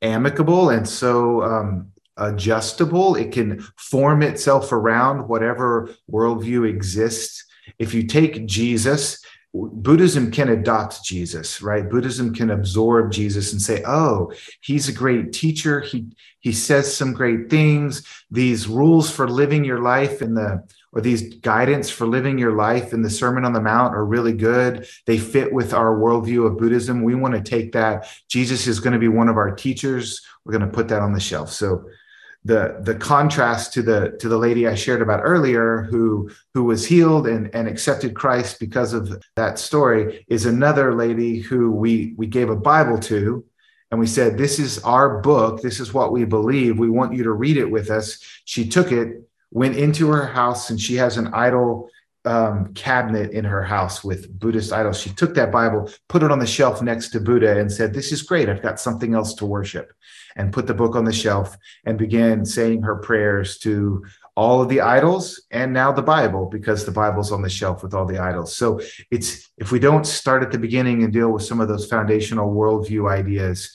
amicable 0.01 0.71
and 0.71 0.88
so 0.88 1.42
um, 1.42 1.92
adjustable. 2.16 3.14
It 3.14 3.33
can 3.33 3.61
form 3.77 4.23
itself 4.23 4.73
around 4.73 5.29
whatever 5.29 5.90
worldview 6.11 6.68
exists. 6.68 7.45
If 7.79 7.95
you 7.95 8.07
take 8.07 8.47
Jesus, 8.47 9.25
Buddhism 9.55 10.31
can 10.31 10.49
adopt 10.49 11.05
Jesus, 11.05 11.61
right? 11.61 11.88
Buddhism 11.88 12.35
can 12.35 12.51
absorb 12.51 13.12
Jesus 13.12 13.53
and 13.53 13.61
say, 13.61 13.83
"Oh, 13.87 14.33
he's 14.62 14.88
a 14.88 14.92
great 14.92 15.33
teacher. 15.33 15.81
He 15.81 16.07
he 16.40 16.53
says 16.53 16.95
some 16.95 17.12
great 17.12 17.51
things. 17.51 18.03
These 18.31 18.66
rules 18.66 19.11
for 19.11 19.29
living 19.29 19.62
your 19.64 19.81
life 19.81 20.23
in 20.23 20.35
the 20.35 20.66
or 20.92 21.00
these 21.00 21.37
guidance 21.37 21.88
for 21.88 22.07
living 22.07 22.38
your 22.38 22.52
life 22.52 22.92
in 22.92 23.02
the 23.02 23.11
Sermon 23.11 23.44
on 23.44 23.55
the 23.55 23.61
Mount 23.61 23.94
are 23.94 24.05
really 24.05 24.35
good. 24.35 24.87
They 25.07 25.18
fit 25.18 25.52
with 25.52 25.72
our 25.72 25.96
worldview 25.96 26.46
of 26.46 26.59
Buddhism. 26.59 27.02
We 27.02 27.14
want 27.14 27.35
to 27.35 27.40
take 27.40 27.72
that. 27.72 28.09
Jesus 28.28 28.66
is 28.66 28.78
going 28.78 28.92
to 28.92 28.98
be 28.98 29.09
one 29.09 29.28
of 29.28 29.38
our 29.38 29.55
teachers. 29.55 30.20
We're 30.44 30.52
going 30.57 30.70
to 30.70 30.74
put 30.74 30.88
that 30.88 31.00
on 31.00 31.14
the 31.14 31.20
shelf. 31.20 31.50
So 31.50 31.87
the 32.44 32.81
the 32.83 32.96
contrast 32.96 33.72
to 33.72 33.83
the 33.83 34.16
to 34.18 34.28
the 34.28 34.37
lady 34.37 34.66
I 34.66 34.74
shared 34.74 35.00
about 35.00 35.20
earlier 35.22 35.83
who 35.83 36.31
who 36.55 36.64
was 36.64 36.85
healed 36.85 37.26
and 37.28 37.55
and 37.55 37.68
accepted 37.68 38.14
Christ 38.14 38.59
because 38.59 38.92
of 38.92 39.22
that 39.37 39.59
story 39.59 40.26
is 40.28 40.44
another 40.44 40.94
lady 40.94 41.38
who 41.38 41.70
we 41.70 42.14
we 42.16 42.26
gave 42.26 42.50
a 42.50 42.57
Bible 42.57 42.98
to 42.98 43.44
and 43.92 44.00
we 44.00 44.09
said 44.09 44.37
this 44.37 44.59
is 44.59 44.81
our 44.81 45.20
book 45.20 45.62
this 45.62 45.78
is 45.78 45.94
what 45.94 46.11
we 46.11 46.24
believe 46.24 46.81
we 46.81 46.90
want 46.90 47.14
you 47.14 47.22
to 47.22 47.33
read 47.33 47.57
it 47.57 47.70
with 47.70 47.90
us 47.90 48.18
she 48.44 48.68
took 48.68 48.90
it 48.90 49.22
went 49.53 49.77
into 49.77 50.09
her 50.09 50.27
house 50.27 50.71
and 50.71 50.81
she 50.81 50.97
has 50.97 51.17
an 51.17 51.29
idol 51.35 51.88
um, 52.25 52.73
cabinet 52.75 53.33
in 53.33 53.45
her 53.45 53.62
house 53.62 54.05
with 54.05 54.38
Buddhist 54.38 54.73
idols. 54.73 55.01
She 55.01 55.11
took 55.11 55.35
that 55.35 55.51
Bible, 55.51 55.91
put 56.09 56.23
it 56.23 56.31
on 56.31 56.38
the 56.38 56.47
shelf 56.47 56.81
next 56.81 57.11
to 57.11 57.21
Buddha, 57.21 57.59
and 57.59 57.71
said, 57.71 57.93
This 57.93 58.12
is 58.12 58.23
great. 58.23 58.49
I've 58.49 58.62
got 58.62 58.81
something 58.81 59.15
else 59.15 59.35
to 59.35 59.47
worship 59.47 59.93
and 60.37 60.53
put 60.53 60.67
the 60.67 60.75
book 60.75 60.95
on 60.95 61.05
the 61.05 61.12
shelf 61.12 61.57
and 61.85 61.99
began 61.99 62.45
saying 62.45 62.83
her 62.83 62.97
prayers 62.97 63.59
to 63.59 64.05
all 64.35 64.62
of 64.62 64.69
the 64.69 64.81
idols 64.81 65.43
and 65.51 65.73
now 65.73 65.93
the 65.93 66.03
Bible 66.03 66.47
because 66.47 66.87
the 66.87 66.93
Bible's 66.93 67.33
on 67.33 67.43
the 67.43 67.51
shelf 67.51 67.83
with 67.83 67.93
all 67.93 68.07
the 68.07 68.19
idols. 68.19 68.57
So 68.57 68.81
it's 69.11 69.51
if 69.59 69.73
we 69.73 69.79
don't 69.79 70.07
start 70.07 70.43
at 70.43 70.51
the 70.51 70.59
beginning 70.59 71.03
and 71.03 71.12
deal 71.12 71.31
with 71.31 71.43
some 71.43 71.61
of 71.61 71.69
those 71.69 71.87
foundational 71.87 72.55
worldview 72.55 73.11
ideas 73.11 73.75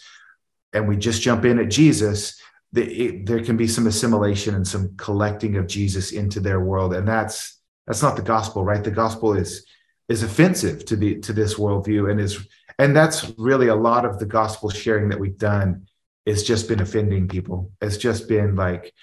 and 0.74 0.88
we 0.88 0.98
just 0.98 1.22
jump 1.22 1.46
in 1.46 1.60
at 1.60 1.70
Jesus, 1.70 2.42
the, 2.74 2.84
it, 2.84 3.26
there 3.26 3.44
can 3.44 3.58
be 3.58 3.68
some 3.68 3.88
assimilation 3.88 4.56
and 4.56 4.68
some 4.68 4.96
collecting 4.98 5.56
of 5.56 5.68
Jesus 5.68 6.12
into 6.12 6.40
their 6.40 6.60
world. 6.60 6.94
And 6.94 7.08
that's 7.08 7.60
that's 7.86 8.02
not 8.02 8.18
the 8.18 8.22
gospel, 8.22 8.66
right? 8.66 8.84
The 8.84 8.92
gospel 8.92 9.34
is 9.34 9.66
is 10.10 10.24
offensive 10.24 10.86
to 10.86 10.96
the 10.96 11.20
to 11.20 11.34
this 11.34 11.56
worldview 11.56 12.12
and 12.12 12.20
is 12.20 12.46
and 12.80 12.96
that's 12.96 13.32
really 13.38 13.68
a 13.68 13.76
lot 13.76 14.06
of 14.06 14.20
the 14.20 14.26
gospel 14.26 14.70
sharing 14.70 15.10
that 15.10 15.20
we've 15.20 15.38
done 15.38 15.88
it's 16.28 16.44
just 16.44 16.68
been 16.68 16.82
offending 16.82 17.30
people. 17.30 17.72
It's 17.80 17.96
just 17.96 18.28
been 18.28 18.58
like 18.58 18.94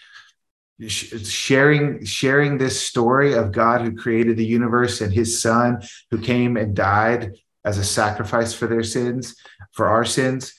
sharing 0.88 2.04
sharing 2.04 2.58
this 2.58 2.78
story 2.78 3.32
of 3.32 3.50
God 3.50 3.80
who 3.80 3.96
created 3.96 4.36
the 4.36 4.44
universe 4.44 5.00
and 5.00 5.10
his 5.10 5.40
son 5.40 5.82
who 6.10 6.18
came 6.18 6.58
and 6.58 6.76
died 6.76 7.32
as 7.64 7.78
a 7.78 7.84
sacrifice 7.84 8.52
for 8.52 8.66
their 8.66 8.82
sins, 8.82 9.36
for 9.72 9.86
our 9.88 10.04
sins 10.04 10.52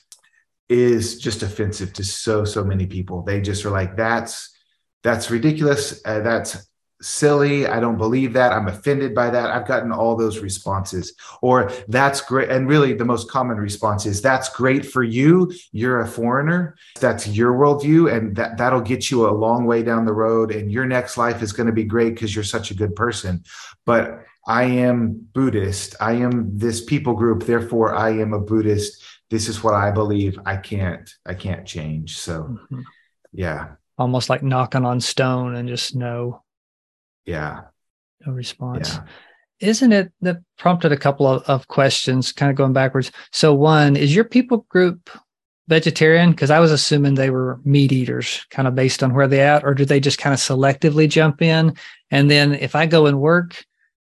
is 0.68 1.18
just 1.18 1.42
offensive 1.42 1.92
to 1.94 2.04
so 2.04 2.44
so 2.44 2.64
many 2.64 2.86
people. 2.86 3.22
They 3.22 3.40
just 3.40 3.64
are 3.64 3.70
like 3.70 3.96
that's 3.96 4.54
that's 5.02 5.30
ridiculous. 5.30 6.00
Uh, 6.04 6.20
that's 6.20 6.68
silly. 7.02 7.66
I 7.66 7.78
don't 7.80 7.98
believe 7.98 8.32
that. 8.32 8.52
I'm 8.52 8.68
offended 8.68 9.14
by 9.14 9.30
that. 9.30 9.50
I've 9.50 9.66
gotten 9.66 9.92
all 9.92 10.16
those 10.16 10.38
responses. 10.38 11.14
Or 11.42 11.70
that's 11.88 12.20
great. 12.20 12.48
And 12.48 12.68
really, 12.68 12.94
the 12.94 13.04
most 13.04 13.30
common 13.30 13.58
response 13.58 14.06
is 14.06 14.22
that's 14.22 14.48
great 14.48 14.84
for 14.84 15.02
you. 15.02 15.52
You're 15.72 16.00
a 16.00 16.08
foreigner. 16.08 16.76
That's 17.00 17.28
your 17.28 17.52
worldview. 17.52 18.12
And 18.12 18.34
that, 18.36 18.56
that'll 18.56 18.80
get 18.80 19.10
you 19.10 19.28
a 19.28 19.30
long 19.30 19.66
way 19.66 19.82
down 19.82 20.06
the 20.06 20.12
road. 20.12 20.50
And 20.52 20.72
your 20.72 20.86
next 20.86 21.16
life 21.16 21.42
is 21.42 21.52
going 21.52 21.66
to 21.66 21.72
be 21.72 21.84
great 21.84 22.14
because 22.14 22.34
you're 22.34 22.44
such 22.44 22.70
a 22.70 22.74
good 22.74 22.96
person. 22.96 23.44
But 23.84 24.24
I 24.46 24.64
am 24.64 25.28
Buddhist. 25.32 25.96
I 26.00 26.12
am 26.12 26.56
this 26.56 26.84
people 26.84 27.14
group. 27.14 27.44
Therefore, 27.44 27.94
I 27.94 28.10
am 28.10 28.32
a 28.32 28.40
Buddhist. 28.40 29.02
This 29.30 29.48
is 29.48 29.62
what 29.62 29.74
I 29.74 29.90
believe. 29.90 30.38
I 30.46 30.56
can't, 30.56 31.10
I 31.24 31.34
can't 31.34 31.66
change. 31.66 32.18
So, 32.18 32.42
mm-hmm. 32.42 32.82
yeah. 33.32 33.74
Almost 33.98 34.30
like 34.30 34.42
knocking 34.42 34.84
on 34.84 35.00
stone 35.00 35.56
and 35.56 35.68
just 35.68 35.96
no. 35.96 36.42
yeah. 37.24 37.62
No 38.24 38.32
response. 38.32 38.94
Yeah. 38.94 39.04
Isn't 39.58 39.92
it 39.92 40.12
that 40.20 40.38
prompted 40.58 40.92
a 40.92 40.96
couple 40.96 41.26
of, 41.26 41.42
of 41.44 41.66
questions, 41.68 42.32
kind 42.32 42.50
of 42.50 42.56
going 42.56 42.72
backwards? 42.72 43.10
So, 43.32 43.54
one, 43.54 43.96
is 43.96 44.14
your 44.14 44.24
people 44.24 44.66
group 44.68 45.10
vegetarian? 45.68 46.30
Because 46.30 46.50
I 46.50 46.60
was 46.60 46.72
assuming 46.72 47.14
they 47.14 47.30
were 47.30 47.60
meat 47.64 47.92
eaters, 47.92 48.46
kind 48.50 48.68
of 48.68 48.74
based 48.74 49.02
on 49.02 49.14
where 49.14 49.28
they 49.28 49.40
at, 49.40 49.64
or 49.64 49.74
do 49.74 49.84
they 49.84 50.00
just 50.00 50.18
kind 50.18 50.34
of 50.34 50.40
selectively 50.40 51.08
jump 51.08 51.42
in? 51.42 51.76
And 52.10 52.30
then 52.30 52.54
if 52.54 52.74
I 52.74 52.86
go 52.86 53.06
and 53.06 53.20
work 53.20 53.64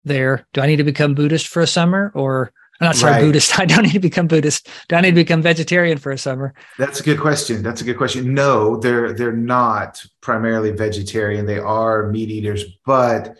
there, 0.04 0.46
do 0.52 0.60
I 0.60 0.66
need 0.66 0.76
to 0.76 0.84
become 0.84 1.14
Buddhist 1.14 1.48
for 1.48 1.62
a 1.62 1.66
summer 1.66 2.12
or 2.14 2.52
I'm 2.80 2.86
not 2.86 2.96
sorry, 2.96 3.12
right. 3.12 3.20
Buddhist. 3.22 3.58
I 3.58 3.64
don't 3.64 3.84
need 3.84 3.92
to 3.92 4.00
become 4.00 4.26
Buddhist. 4.26 4.68
Do 4.88 4.96
I 4.96 5.00
need 5.00 5.10
to 5.10 5.16
become 5.16 5.42
vegetarian 5.42 5.98
for 5.98 6.12
a 6.12 6.18
summer? 6.18 6.54
That's 6.78 7.00
a 7.00 7.02
good 7.02 7.20
question. 7.20 7.62
That's 7.62 7.80
a 7.80 7.84
good 7.84 7.96
question. 7.96 8.34
No, 8.34 8.76
they're 8.76 9.12
they're 9.12 9.32
not 9.32 10.04
primarily 10.20 10.72
vegetarian. 10.72 11.46
They 11.46 11.58
are 11.58 12.10
meat 12.10 12.30
eaters, 12.30 12.64
but 12.84 13.36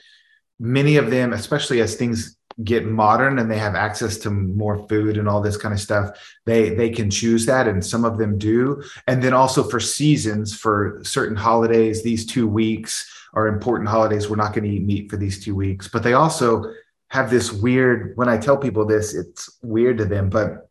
many 0.59 0.97
of 0.97 1.11
them, 1.11 1.33
especially 1.33 1.81
as 1.81 1.97
things 1.97 2.37
get 2.65 2.87
modern 2.87 3.39
and 3.39 3.51
they 3.51 3.59
have 3.59 3.75
access 3.75 4.17
to 4.17 4.31
more 4.31 4.89
food 4.89 5.19
and 5.19 5.29
all 5.29 5.43
this 5.43 5.59
kind 5.59 5.75
of 5.75 5.81
stuff, 5.81 6.37
they 6.47 6.71
they 6.71 6.89
can 6.89 7.11
choose 7.11 7.45
that, 7.47 7.69
and 7.69 7.85
some 7.85 8.05
of 8.05 8.19
them 8.19 8.39
do. 8.39 8.83
And 9.07 9.23
then 9.23 9.35
also 9.35 9.63
for 9.63 9.81
seasons, 9.81 10.57
for 10.57 11.01
certain 11.03 11.37
holidays, 11.37 12.03
these 12.03 12.25
two 12.25 12.49
weeks 12.49 13.13
are 13.35 13.49
important 13.49 13.91
holidays. 13.91 14.31
We're 14.31 14.37
not 14.37 14.55
going 14.55 14.65
to 14.65 14.71
eat 14.71 14.85
meat 14.85 15.11
for 15.11 15.19
these 15.19 15.45
two 15.45 15.55
weeks, 15.55 15.89
but 15.89 16.03
they 16.03 16.15
also 16.15 16.73
have 17.17 17.31
this 17.31 17.51
weird 17.51 18.13
when 18.17 18.29
i 18.29 18.37
tell 18.37 18.59
people 18.59 18.85
this 18.85 19.15
it's 19.15 19.59
weird 19.63 19.97
to 19.97 20.05
them 20.05 20.29
but 20.29 20.69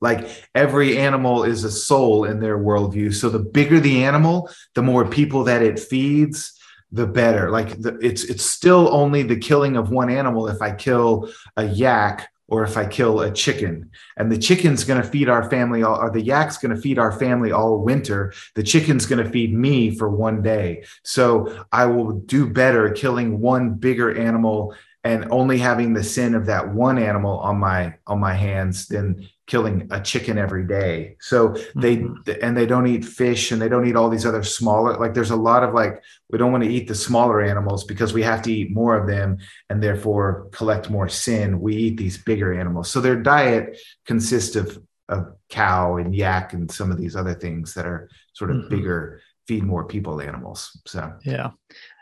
like 0.00 0.28
every 0.54 0.96
animal 0.96 1.42
is 1.42 1.64
a 1.64 1.70
soul 1.70 2.24
in 2.24 2.38
their 2.38 2.56
worldview 2.56 3.12
so 3.12 3.28
the 3.28 3.40
bigger 3.40 3.80
the 3.80 4.04
animal 4.04 4.48
the 4.76 4.82
more 4.82 5.04
people 5.04 5.42
that 5.42 5.62
it 5.62 5.80
feeds 5.80 6.56
the 6.92 7.06
better 7.06 7.50
like 7.50 7.80
the, 7.80 7.98
it's 8.00 8.22
it's 8.22 8.44
still 8.44 8.94
only 8.94 9.24
the 9.24 9.36
killing 9.36 9.76
of 9.76 9.90
one 9.90 10.08
animal 10.08 10.46
if 10.46 10.62
i 10.62 10.70
kill 10.70 11.28
a 11.56 11.64
yak 11.64 12.28
or 12.48 12.62
if 12.62 12.76
I 12.76 12.86
kill 12.86 13.20
a 13.20 13.32
chicken. 13.32 13.90
And 14.16 14.30
the 14.30 14.38
chicken's 14.38 14.84
going 14.84 15.02
to 15.02 15.08
feed 15.08 15.28
our 15.28 15.50
family, 15.50 15.82
all, 15.82 15.96
or 15.96 16.10
the 16.10 16.20
yak's 16.20 16.58
going 16.58 16.74
to 16.74 16.80
feed 16.80 16.98
our 16.98 17.12
family 17.12 17.50
all 17.50 17.78
winter. 17.78 18.32
The 18.54 18.62
chicken's 18.62 19.06
going 19.06 19.24
to 19.24 19.30
feed 19.30 19.52
me 19.52 19.96
for 19.96 20.08
one 20.08 20.42
day. 20.42 20.84
So 21.02 21.64
I 21.72 21.86
will 21.86 22.12
do 22.12 22.48
better 22.48 22.90
killing 22.90 23.40
one 23.40 23.74
bigger 23.74 24.16
animal 24.16 24.76
and 25.06 25.30
only 25.30 25.58
having 25.58 25.92
the 25.92 26.02
sin 26.02 26.34
of 26.34 26.46
that 26.46 26.74
one 26.74 26.98
animal 26.98 27.38
on 27.38 27.58
my 27.58 27.94
on 28.06 28.18
my 28.18 28.34
hands 28.34 28.88
than 28.88 29.28
killing 29.46 29.86
a 29.92 30.00
chicken 30.00 30.36
every 30.36 30.66
day. 30.66 31.16
So 31.20 31.56
they 31.76 31.98
mm-hmm. 31.98 32.32
and 32.42 32.56
they 32.56 32.66
don't 32.66 32.86
eat 32.86 33.04
fish 33.04 33.52
and 33.52 33.62
they 33.62 33.68
don't 33.68 33.86
eat 33.86 33.96
all 33.96 34.08
these 34.08 34.26
other 34.26 34.42
smaller 34.42 34.96
like 34.98 35.14
there's 35.14 35.30
a 35.30 35.36
lot 35.36 35.62
of 35.62 35.74
like 35.74 36.02
we 36.30 36.38
don't 36.38 36.50
want 36.50 36.64
to 36.64 36.70
eat 36.70 36.88
the 36.88 36.94
smaller 36.94 37.40
animals 37.40 37.84
because 37.84 38.12
we 38.12 38.22
have 38.22 38.42
to 38.42 38.52
eat 38.52 38.72
more 38.72 38.96
of 38.96 39.06
them 39.06 39.38
and 39.70 39.82
therefore 39.82 40.48
collect 40.50 40.90
more 40.90 41.08
sin. 41.08 41.60
We 41.60 41.76
eat 41.76 41.96
these 41.96 42.18
bigger 42.18 42.58
animals. 42.58 42.90
So 42.90 43.00
their 43.00 43.16
diet 43.16 43.78
consists 44.06 44.56
of 44.56 44.82
of 45.08 45.36
cow 45.48 45.96
and 45.98 46.14
yak 46.14 46.52
and 46.52 46.70
some 46.70 46.90
of 46.90 46.98
these 46.98 47.14
other 47.14 47.34
things 47.34 47.74
that 47.74 47.86
are 47.86 48.10
sort 48.32 48.50
of 48.50 48.56
mm-hmm. 48.56 48.70
bigger 48.70 49.20
feed 49.46 49.62
more 49.62 49.84
people 49.84 50.20
animals. 50.20 50.80
So 50.86 51.12
yeah. 51.24 51.50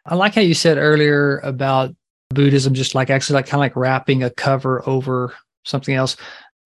I 0.07 0.15
like 0.15 0.35
how 0.35 0.41
you 0.41 0.55
said 0.55 0.79
earlier 0.79 1.39
about 1.39 1.95
Buddhism, 2.31 2.75
just 2.75 2.95
like 2.95 3.11
actually 3.11 3.35
like 3.35 3.47
kind 3.47 3.55
of 3.55 3.61
like 3.61 3.77
wrapping 3.77 4.23
a 4.23 4.31
cover 4.31 4.87
over 4.89 5.35
something 5.65 5.95
else. 5.95 6.17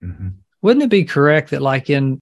Mm-hmm. 0.02 0.28
Wouldn't 0.62 0.84
it 0.84 0.90
be 0.90 1.04
correct 1.04 1.50
that 1.50 1.62
like 1.62 1.90
in 1.90 2.20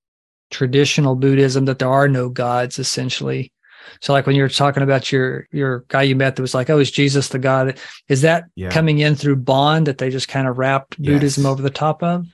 traditional 0.50 1.16
Buddhism 1.16 1.64
that 1.66 1.78
there 1.78 1.90
are 1.90 2.08
no 2.08 2.28
gods 2.28 2.78
essentially. 2.78 3.52
So 4.00 4.12
like 4.12 4.26
when 4.26 4.36
you're 4.36 4.48
talking 4.48 4.82
about 4.82 5.12
your 5.12 5.48
your 5.52 5.84
guy 5.88 6.02
you 6.02 6.16
met 6.16 6.36
that 6.36 6.42
was 6.42 6.54
like, 6.54 6.70
oh, 6.70 6.78
is 6.78 6.90
Jesus 6.90 7.28
the 7.28 7.38
God? 7.38 7.78
Is 8.08 8.22
that 8.22 8.44
yeah. 8.54 8.70
coming 8.70 8.98
in 8.98 9.14
through 9.14 9.36
Bon 9.36 9.84
that 9.84 9.98
they 9.98 10.10
just 10.10 10.28
kind 10.28 10.48
of 10.48 10.58
wrapped 10.58 10.96
yes. 10.98 11.12
Buddhism 11.12 11.46
over 11.46 11.62
the 11.62 11.70
top 11.70 12.02
of? 12.02 12.26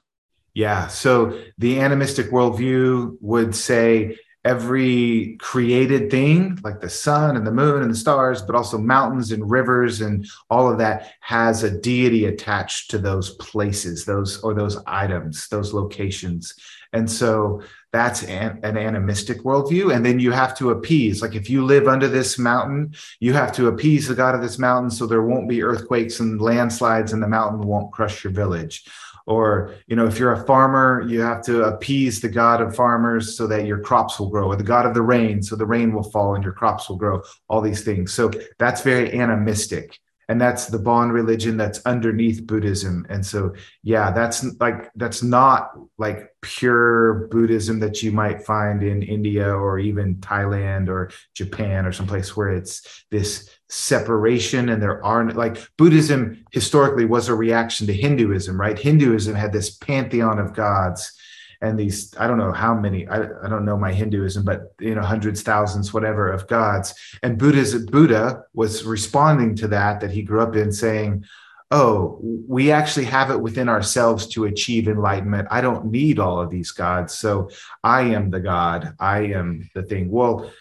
Yeah. 0.55 0.88
So 0.88 1.41
the 1.59 1.81
animistic 1.81 2.31
worldview 2.31 3.17
would 3.21 3.55
say 3.55 4.19
every 4.45 5.37
created 5.39 6.11
thing, 6.11 6.59
like 6.65 6.81
the 6.81 6.91
sun 6.91 7.37
and 7.37 7.47
the 7.47 7.53
moon 7.53 7.83
and 7.83 7.91
the 7.91 7.97
stars, 7.97 8.43
but 8.43 8.57
also 8.57 8.77
mountains 8.77 9.31
and 9.31 9.49
rivers 9.49 10.01
and 10.01 10.27
all 10.51 10.71
of 10.71 10.79
that, 10.79 11.13
has 11.21 11.63
a 11.63 11.71
deity 11.71 12.27
attached 12.27 12.91
to 12.91 12.99
those 12.99 13.31
places, 13.37 14.05
those 14.05 14.41
or 14.41 14.53
those 14.53 14.79
items, 14.87 15.49
those 15.49 15.73
locations. 15.73 16.55
And 16.93 17.11
so 17.11 17.63
that's 17.93 18.23
an, 18.25 18.59
an, 18.63 18.77
animistic 18.77 19.43
worldview. 19.43 19.95
And 19.95 20.05
then 20.05 20.19
you 20.19 20.33
have 20.33 20.57
to 20.59 20.71
appease. 20.71 21.23
Like 21.23 21.35
if 21.35 21.49
you 21.49 21.65
live 21.65 21.89
under 21.89 22.09
this 22.09 22.39
mountain, 22.39 22.95
you 23.21 23.33
have 23.33 23.53
to 23.53 23.69
appease 23.69 24.09
the 24.09 24.15
God 24.15 24.35
of 24.35 24.43
this 24.43 24.59
mountain 24.59 24.91
so 24.91 25.07
there 25.07 25.23
won't 25.23 25.49
be 25.49 25.63
earthquakes 25.63 26.21
and 26.21 26.41
landslides 26.41 27.13
and 27.13 27.23
the 27.23 27.29
mountain 27.29 27.61
won't 27.61 27.93
crush 27.93 28.25
your 28.25 28.33
village 28.33 28.85
or 29.27 29.75
you 29.87 29.97
know 29.97 30.07
if 30.07 30.19
you're 30.19 30.33
a 30.33 30.45
farmer 30.45 31.05
you 31.09 31.21
have 31.21 31.43
to 31.43 31.65
appease 31.65 32.21
the 32.21 32.29
god 32.29 32.61
of 32.61 32.75
farmers 32.75 33.37
so 33.37 33.47
that 33.47 33.67
your 33.67 33.81
crops 33.81 34.19
will 34.19 34.29
grow 34.29 34.47
or 34.47 34.57
the 34.57 34.63
god 34.63 34.87
of 34.87 34.95
the 34.95 35.03
rain 35.03 35.43
so 35.43 35.57
the 35.57 35.67
rain 35.67 35.93
will 35.93 36.03
fall 36.11 36.35
and 36.35 36.45
your 36.45 36.53
crops 36.53 36.89
will 36.89 36.97
grow 36.97 37.23
all 37.49 37.61
these 37.61 37.85
things. 37.85 38.13
So 38.13 38.31
that's 38.59 38.83
very 38.83 39.19
animistic 39.19 39.99
and 40.29 40.41
that's 40.41 40.67
the 40.67 40.79
Bon 40.79 41.11
religion 41.11 41.57
that's 41.57 41.85
underneath 41.85 42.47
buddhism. 42.47 43.07
And 43.09 43.25
so 43.25 43.55
yeah 43.83 44.11
that's 44.11 44.45
like 44.61 44.91
that's 44.95 45.23
not 45.23 45.73
like 45.99 46.31
pure 46.41 47.29
buddhism 47.29 47.81
that 47.81 48.03
you 48.03 48.11
might 48.11 48.43
find 48.43 48.83
in 48.83 49.03
india 49.03 49.49
or 49.49 49.79
even 49.79 50.17
thailand 50.17 50.89
or 50.89 51.11
japan 51.35 51.87
or 51.87 51.93
someplace 51.93 52.37
where 52.37 52.51
it's 52.51 53.05
this 53.11 53.51
separation 53.69 54.69
and 54.69 54.83
there 54.83 55.05
aren't 55.05 55.37
like 55.37 55.57
buddhism 55.77 56.45
historically 56.53 57.05
was 57.05 57.29
a 57.29 57.35
reaction 57.35 57.87
to 57.87 57.93
hinduism 57.93 58.61
right? 58.63 58.79
Hinduism 58.79 59.35
had 59.35 59.53
this 59.53 59.77
pantheon 59.77 60.39
of 60.39 60.55
gods 60.55 61.13
and 61.62 61.79
these 61.79 62.14
i 62.18 62.27
don't 62.27 62.37
know 62.37 62.53
how 62.53 62.75
many 62.75 63.09
I, 63.09 63.22
I 63.22 63.48
don't 63.48 63.64
know 63.64 63.79
my 63.79 63.92
hinduism 63.92 64.44
but 64.44 64.75
you 64.81 64.94
know 64.94 65.03
hundreds 65.03 65.42
thousands 65.42 65.94
whatever 65.94 66.31
of 66.31 66.46
gods. 66.48 66.92
And 67.22 67.38
buddha's 67.38 67.75
buddha 67.87 68.44
was 68.53 68.85
responding 68.85 69.55
to 69.57 69.68
that 69.68 70.01
that 70.01 70.11
he 70.11 70.22
grew 70.22 70.42
up 70.42 70.57
in 70.57 70.72
saying 70.72 71.25
oh 71.70 72.18
we 72.20 72.70
actually 72.70 73.07
have 73.07 73.31
it 73.31 73.40
within 73.40 73.68
ourselves 73.68 74.27
to 74.27 74.44
achieve 74.44 74.88
enlightenment. 74.88 75.48
I 75.51 75.62
don't 75.62 75.87
need 75.87 76.18
all 76.18 76.40
of 76.40 76.51
these 76.51 76.72
gods 76.72 77.16
so 77.16 77.48
i 77.83 78.03
am 78.03 78.31
the 78.31 78.40
god. 78.40 78.94
I 78.98 79.20
am 79.20 79.70
the 79.75 79.85
thing. 79.85 80.11
Well 80.11 80.53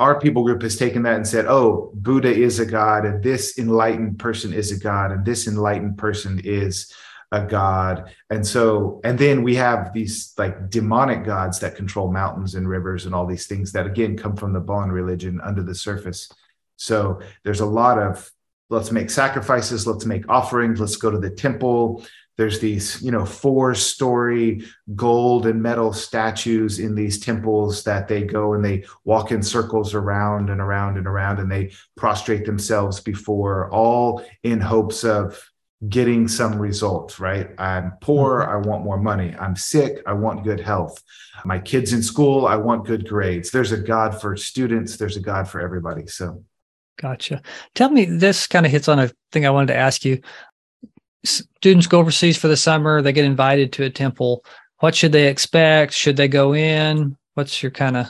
our 0.00 0.20
people 0.20 0.44
group 0.44 0.62
has 0.62 0.76
taken 0.76 1.02
that 1.02 1.16
and 1.16 1.26
said, 1.26 1.46
oh, 1.46 1.90
Buddha 1.92 2.32
is 2.32 2.60
a 2.60 2.66
God, 2.66 3.04
and 3.04 3.20
this 3.20 3.58
enlightened 3.58 4.20
person 4.20 4.52
is 4.52 4.70
a 4.70 4.78
God, 4.78 5.10
and 5.10 5.24
this 5.24 5.48
enlightened 5.48 5.98
person 5.98 6.40
is 6.44 6.92
a 7.30 7.44
god. 7.44 8.12
And 8.30 8.46
so 8.46 9.00
and 9.04 9.18
then 9.18 9.42
we 9.42 9.54
have 9.56 9.92
these 9.92 10.32
like 10.38 10.70
demonic 10.70 11.24
gods 11.24 11.60
that 11.60 11.76
control 11.76 12.10
mountains 12.10 12.54
and 12.54 12.68
rivers 12.68 13.06
and 13.06 13.14
all 13.14 13.26
these 13.26 13.46
things 13.46 13.72
that 13.72 13.86
again 13.86 14.16
come 14.16 14.36
from 14.36 14.52
the 14.52 14.60
Bon 14.60 14.90
religion 14.90 15.40
under 15.42 15.62
the 15.62 15.74
surface. 15.74 16.30
So 16.76 17.20
there's 17.44 17.60
a 17.60 17.66
lot 17.66 17.98
of 17.98 18.30
let's 18.70 18.92
make 18.92 19.10
sacrifices 19.10 19.86
let's 19.86 20.04
make 20.04 20.28
offerings 20.28 20.80
let's 20.80 20.96
go 20.96 21.10
to 21.10 21.18
the 21.18 21.30
temple. 21.30 22.04
There's 22.38 22.60
these 22.60 23.02
you 23.02 23.10
know 23.10 23.26
four 23.26 23.74
story 23.74 24.64
gold 24.94 25.44
and 25.46 25.62
metal 25.62 25.92
statues 25.92 26.78
in 26.78 26.94
these 26.94 27.18
temples 27.18 27.84
that 27.84 28.08
they 28.08 28.22
go 28.22 28.54
and 28.54 28.64
they 28.64 28.84
walk 29.04 29.32
in 29.32 29.42
circles 29.42 29.92
around 29.92 30.48
and 30.48 30.62
around 30.62 30.96
and 30.96 31.06
around 31.06 31.40
and 31.40 31.50
they 31.50 31.72
prostrate 31.94 32.46
themselves 32.46 33.00
before 33.00 33.70
all 33.70 34.24
in 34.44 34.60
hopes 34.60 35.04
of 35.04 35.50
getting 35.86 36.26
some 36.26 36.58
results, 36.58 37.20
right? 37.20 37.50
I'm 37.58 37.92
poor, 38.00 38.40
mm-hmm. 38.40 38.50
I 38.50 38.68
want 38.68 38.84
more 38.84 38.98
money. 38.98 39.34
I'm 39.38 39.54
sick, 39.54 40.02
I 40.06 40.12
want 40.12 40.44
good 40.44 40.60
health. 40.60 41.02
My 41.44 41.58
kids 41.58 41.92
in 41.92 42.02
school, 42.02 42.46
I 42.46 42.56
want 42.56 42.86
good 42.86 43.08
grades. 43.08 43.50
There's 43.50 43.70
a 43.70 43.76
God 43.76 44.20
for 44.20 44.36
students, 44.36 44.96
there's 44.96 45.16
a 45.16 45.20
God 45.20 45.48
for 45.48 45.60
everybody. 45.60 46.06
So, 46.06 46.42
gotcha. 47.00 47.42
Tell 47.74 47.90
me, 47.90 48.06
this 48.06 48.46
kind 48.46 48.66
of 48.66 48.72
hits 48.72 48.88
on 48.88 48.98
a 48.98 49.10
thing 49.30 49.46
I 49.46 49.50
wanted 49.50 49.68
to 49.68 49.76
ask 49.76 50.04
you. 50.04 50.20
Students 51.24 51.86
go 51.86 52.00
overseas 52.00 52.36
for 52.36 52.48
the 52.48 52.56
summer, 52.56 53.00
they 53.00 53.12
get 53.12 53.24
invited 53.24 53.72
to 53.74 53.84
a 53.84 53.90
temple. 53.90 54.44
What 54.80 54.94
should 54.94 55.12
they 55.12 55.28
expect? 55.28 55.92
Should 55.92 56.16
they 56.16 56.28
go 56.28 56.54
in? 56.54 57.16
What's 57.34 57.62
your 57.62 57.70
kind 57.70 57.96
of 57.96 58.08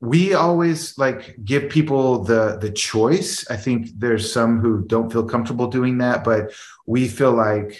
we 0.00 0.32
always 0.32 0.96
like 0.96 1.36
give 1.44 1.68
people 1.68 2.24
the 2.24 2.56
the 2.60 2.70
choice 2.70 3.48
i 3.50 3.56
think 3.56 3.88
there's 3.98 4.32
some 4.32 4.58
who 4.58 4.82
don't 4.86 5.12
feel 5.12 5.24
comfortable 5.24 5.66
doing 5.66 5.98
that 5.98 6.24
but 6.24 6.52
we 6.90 7.06
feel 7.06 7.32
like 7.32 7.70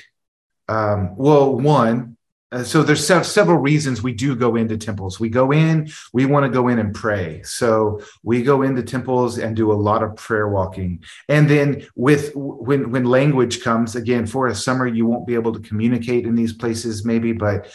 um, 0.68 1.16
well 1.16 1.56
one 1.56 2.16
uh, 2.52 2.64
so 2.64 2.82
there's 2.82 3.06
several 3.06 3.58
reasons 3.58 4.02
we 4.02 4.12
do 4.12 4.34
go 4.34 4.56
into 4.56 4.76
temples. 4.76 5.20
We 5.20 5.28
go 5.28 5.52
in 5.52 5.88
we 6.12 6.26
want 6.26 6.44
to 6.44 6.50
go 6.50 6.66
in 6.66 6.80
and 6.80 6.92
pray. 6.92 7.42
So 7.44 8.00
we 8.24 8.42
go 8.42 8.62
into 8.62 8.82
temples 8.82 9.38
and 9.38 9.54
do 9.54 9.70
a 9.70 9.82
lot 9.88 10.02
of 10.02 10.16
prayer 10.16 10.48
walking. 10.48 11.04
And 11.28 11.48
then 11.48 11.86
with 11.94 12.32
when 12.34 12.90
when 12.90 13.04
language 13.04 13.62
comes 13.62 13.94
again 13.94 14.26
for 14.26 14.48
a 14.48 14.54
summer 14.54 14.86
you 14.88 15.06
won't 15.06 15.28
be 15.28 15.34
able 15.34 15.52
to 15.52 15.60
communicate 15.60 16.26
in 16.26 16.34
these 16.34 16.52
places 16.52 17.04
maybe 17.04 17.32
but 17.32 17.72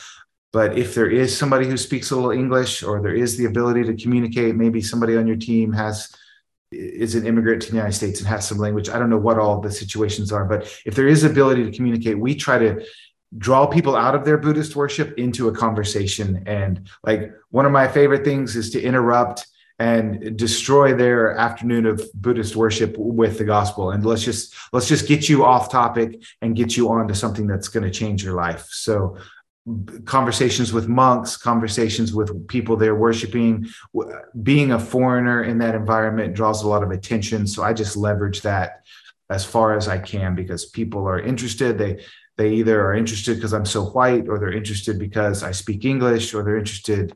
but 0.52 0.78
if 0.78 0.96
there 0.96 1.10
is 1.10 1.38
somebody 1.38 1.68
who 1.68 1.78
speaks 1.78 2.12
a 2.12 2.16
little 2.16 2.32
English 2.32 2.82
or 2.82 3.02
there 3.02 3.20
is 3.24 3.36
the 3.36 3.44
ability 3.44 3.84
to 3.84 4.02
communicate, 4.02 4.56
maybe 4.56 4.82
somebody 4.82 5.18
on 5.18 5.28
your 5.28 5.36
team 5.36 5.74
has 5.74 6.16
is 6.72 7.16
an 7.16 7.26
immigrant 7.26 7.62
to 7.64 7.70
the 7.70 7.78
United 7.78 7.94
States 7.94 8.20
and 8.20 8.28
has 8.28 8.48
some 8.48 8.58
language. 8.58 8.90
I 8.90 9.00
don't 9.00 9.10
know 9.10 9.18
what 9.18 9.40
all 9.40 9.62
the 9.62 9.72
situations 9.72 10.32
are, 10.32 10.46
but 10.46 10.82
if 10.86 10.96
there 10.96 11.08
is 11.08 11.24
ability 11.24 11.64
to 11.64 11.72
communicate, 11.72 12.20
we 12.20 12.36
try 12.36 12.58
to 12.58 12.86
draw 13.38 13.68
people 13.68 13.96
out 13.96 14.16
of 14.16 14.26
their 14.26 14.38
Buddhist 14.38 14.76
worship 14.76 15.18
into 15.18 15.48
a 15.48 15.54
conversation. 15.54 16.44
And 16.46 16.90
like 17.04 17.32
one 17.50 17.66
of 17.66 17.72
my 17.72 17.88
favorite 17.88 18.24
things 18.24 18.56
is 18.56 18.70
to 18.72 18.82
interrupt 18.82 19.46
and 19.78 20.38
destroy 20.38 20.94
their 20.94 21.38
afternoon 21.38 21.86
of 21.86 22.02
Buddhist 22.14 22.56
worship 22.56 22.96
with 22.98 23.38
the 23.38 23.44
gospel. 23.44 23.92
And 23.92 24.06
let's 24.06 24.24
just 24.24 24.56
let's 24.72 24.88
just 24.88 25.08
get 25.08 25.28
you 25.28 25.44
off 25.44 25.70
topic 25.70 26.24
and 26.42 26.56
get 26.56 26.78
you 26.78 26.90
on 26.90 27.10
to 27.10 27.16
something 27.16 27.46
that's 27.46 27.68
going 27.68 27.84
to 27.84 27.92
change 27.92 28.24
your 28.24 28.36
life. 28.36 28.68
So 28.70 29.18
conversations 30.06 30.72
with 30.72 30.88
monks, 30.88 31.38
conversations 31.38 32.14
with 32.14 32.48
people 32.48 32.78
they're 32.78 32.96
worshiping. 32.96 33.68
Being 34.44 34.72
a 34.72 34.80
foreigner 34.80 35.44
in 35.44 35.58
that 35.60 35.76
environment 35.76 36.36
draws 36.36 36.64
a 36.64 36.68
lot 36.68 36.84
of 36.84 36.92
attention. 36.92 37.48
So 37.48 37.64
I 37.64 37.74
just 37.74 37.98
leverage 37.98 38.42
that 38.42 38.86
as 39.30 39.44
far 39.44 39.76
as 39.76 39.88
I 39.88 39.98
can 39.98 40.36
because 40.36 40.66
people 40.66 41.08
are 41.08 41.20
interested. 41.20 41.78
They 41.78 42.04
they 42.38 42.52
either 42.56 42.86
are 42.86 42.94
interested 42.94 43.38
because 43.38 43.54
I'm 43.54 43.66
so 43.66 43.86
white, 43.86 44.28
or 44.28 44.38
they're 44.38 44.52
interested 44.52 45.00
because 45.00 45.42
I 45.42 45.52
speak 45.52 45.86
English, 45.86 46.34
or 46.34 46.44
they're 46.44 46.58
interested 46.58 47.16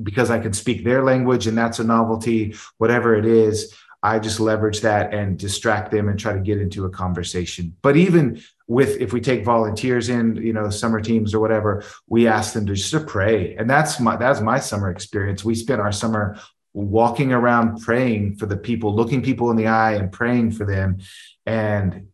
because 0.00 0.30
I 0.30 0.38
can 0.38 0.52
speak 0.52 0.84
their 0.84 1.02
language 1.02 1.46
and 1.46 1.58
that's 1.58 1.78
a 1.78 1.84
novelty, 1.84 2.54
whatever 2.78 3.14
it 3.14 3.26
is. 3.26 3.74
I 4.02 4.18
just 4.18 4.40
leverage 4.40 4.80
that 4.80 5.12
and 5.12 5.38
distract 5.38 5.90
them 5.90 6.08
and 6.08 6.18
try 6.18 6.32
to 6.32 6.40
get 6.40 6.58
into 6.58 6.86
a 6.86 6.90
conversation. 6.90 7.76
But 7.82 7.96
even 7.96 8.40
with 8.70 9.00
if 9.00 9.12
we 9.12 9.20
take 9.20 9.44
volunteers 9.44 10.08
in, 10.10 10.36
you 10.36 10.52
know, 10.52 10.70
summer 10.70 11.00
teams 11.00 11.34
or 11.34 11.40
whatever, 11.40 11.82
we 12.06 12.28
ask 12.28 12.52
them 12.54 12.66
to 12.66 12.74
just 12.74 12.92
to 12.92 13.00
pray. 13.00 13.56
And 13.56 13.68
that's 13.68 13.98
my 13.98 14.14
that's 14.14 14.40
my 14.40 14.60
summer 14.60 14.92
experience. 14.92 15.44
We 15.44 15.56
spent 15.56 15.80
our 15.80 15.90
summer 15.90 16.38
walking 16.72 17.32
around 17.32 17.80
praying 17.80 18.36
for 18.36 18.46
the 18.46 18.56
people, 18.56 18.94
looking 18.94 19.22
people 19.22 19.50
in 19.50 19.56
the 19.56 19.66
eye 19.66 19.94
and 19.94 20.12
praying 20.12 20.52
for 20.52 20.64
them. 20.64 20.98
And 21.44 22.10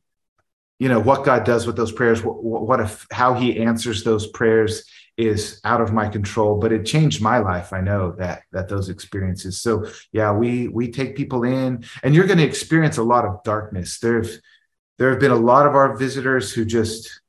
you 0.79 0.89
know 0.89 0.99
what 0.99 1.27
God 1.27 1.45
does 1.45 1.67
with 1.67 1.77
those 1.77 1.93
prayers, 1.93 2.23
what, 2.23 2.43
what 2.43 2.81
if 2.81 3.07
how 3.13 3.35
He 3.35 3.61
answers 3.61 4.03
those 4.03 4.27
prayers 4.27 4.89
is 5.19 5.61
out 5.65 5.81
of 5.81 5.95
my 5.95 6.09
control 6.09 6.59
but 6.59 6.73
it 6.73 6.85
changed 6.85 7.23
my 7.23 7.39
life 7.39 7.73
i 7.73 7.81
know 7.81 8.13
that 8.19 8.43
that 8.53 8.69
those 8.69 8.91
experiences 8.91 9.59
so 9.59 9.87
yeah 10.13 10.31
we 10.31 10.69
we 10.69 10.91
take 10.91 11.17
people 11.17 11.43
in 11.43 11.83
and 12.03 12.15
you're 12.15 12.27
going 12.27 12.37
to 12.37 12.45
experience 12.45 12.99
a 12.99 13.03
lot 13.03 13.25
of 13.25 13.43
darkness 13.43 13.99
there've 14.01 14.39
there 14.99 15.11
have 15.11 15.21
been 15.21 15.31
a 15.31 15.37
lot 15.37 15.67
of 15.67 15.75
our 15.75 15.97
visitors 15.97 16.53
who 16.53 16.65
just 16.65 17.21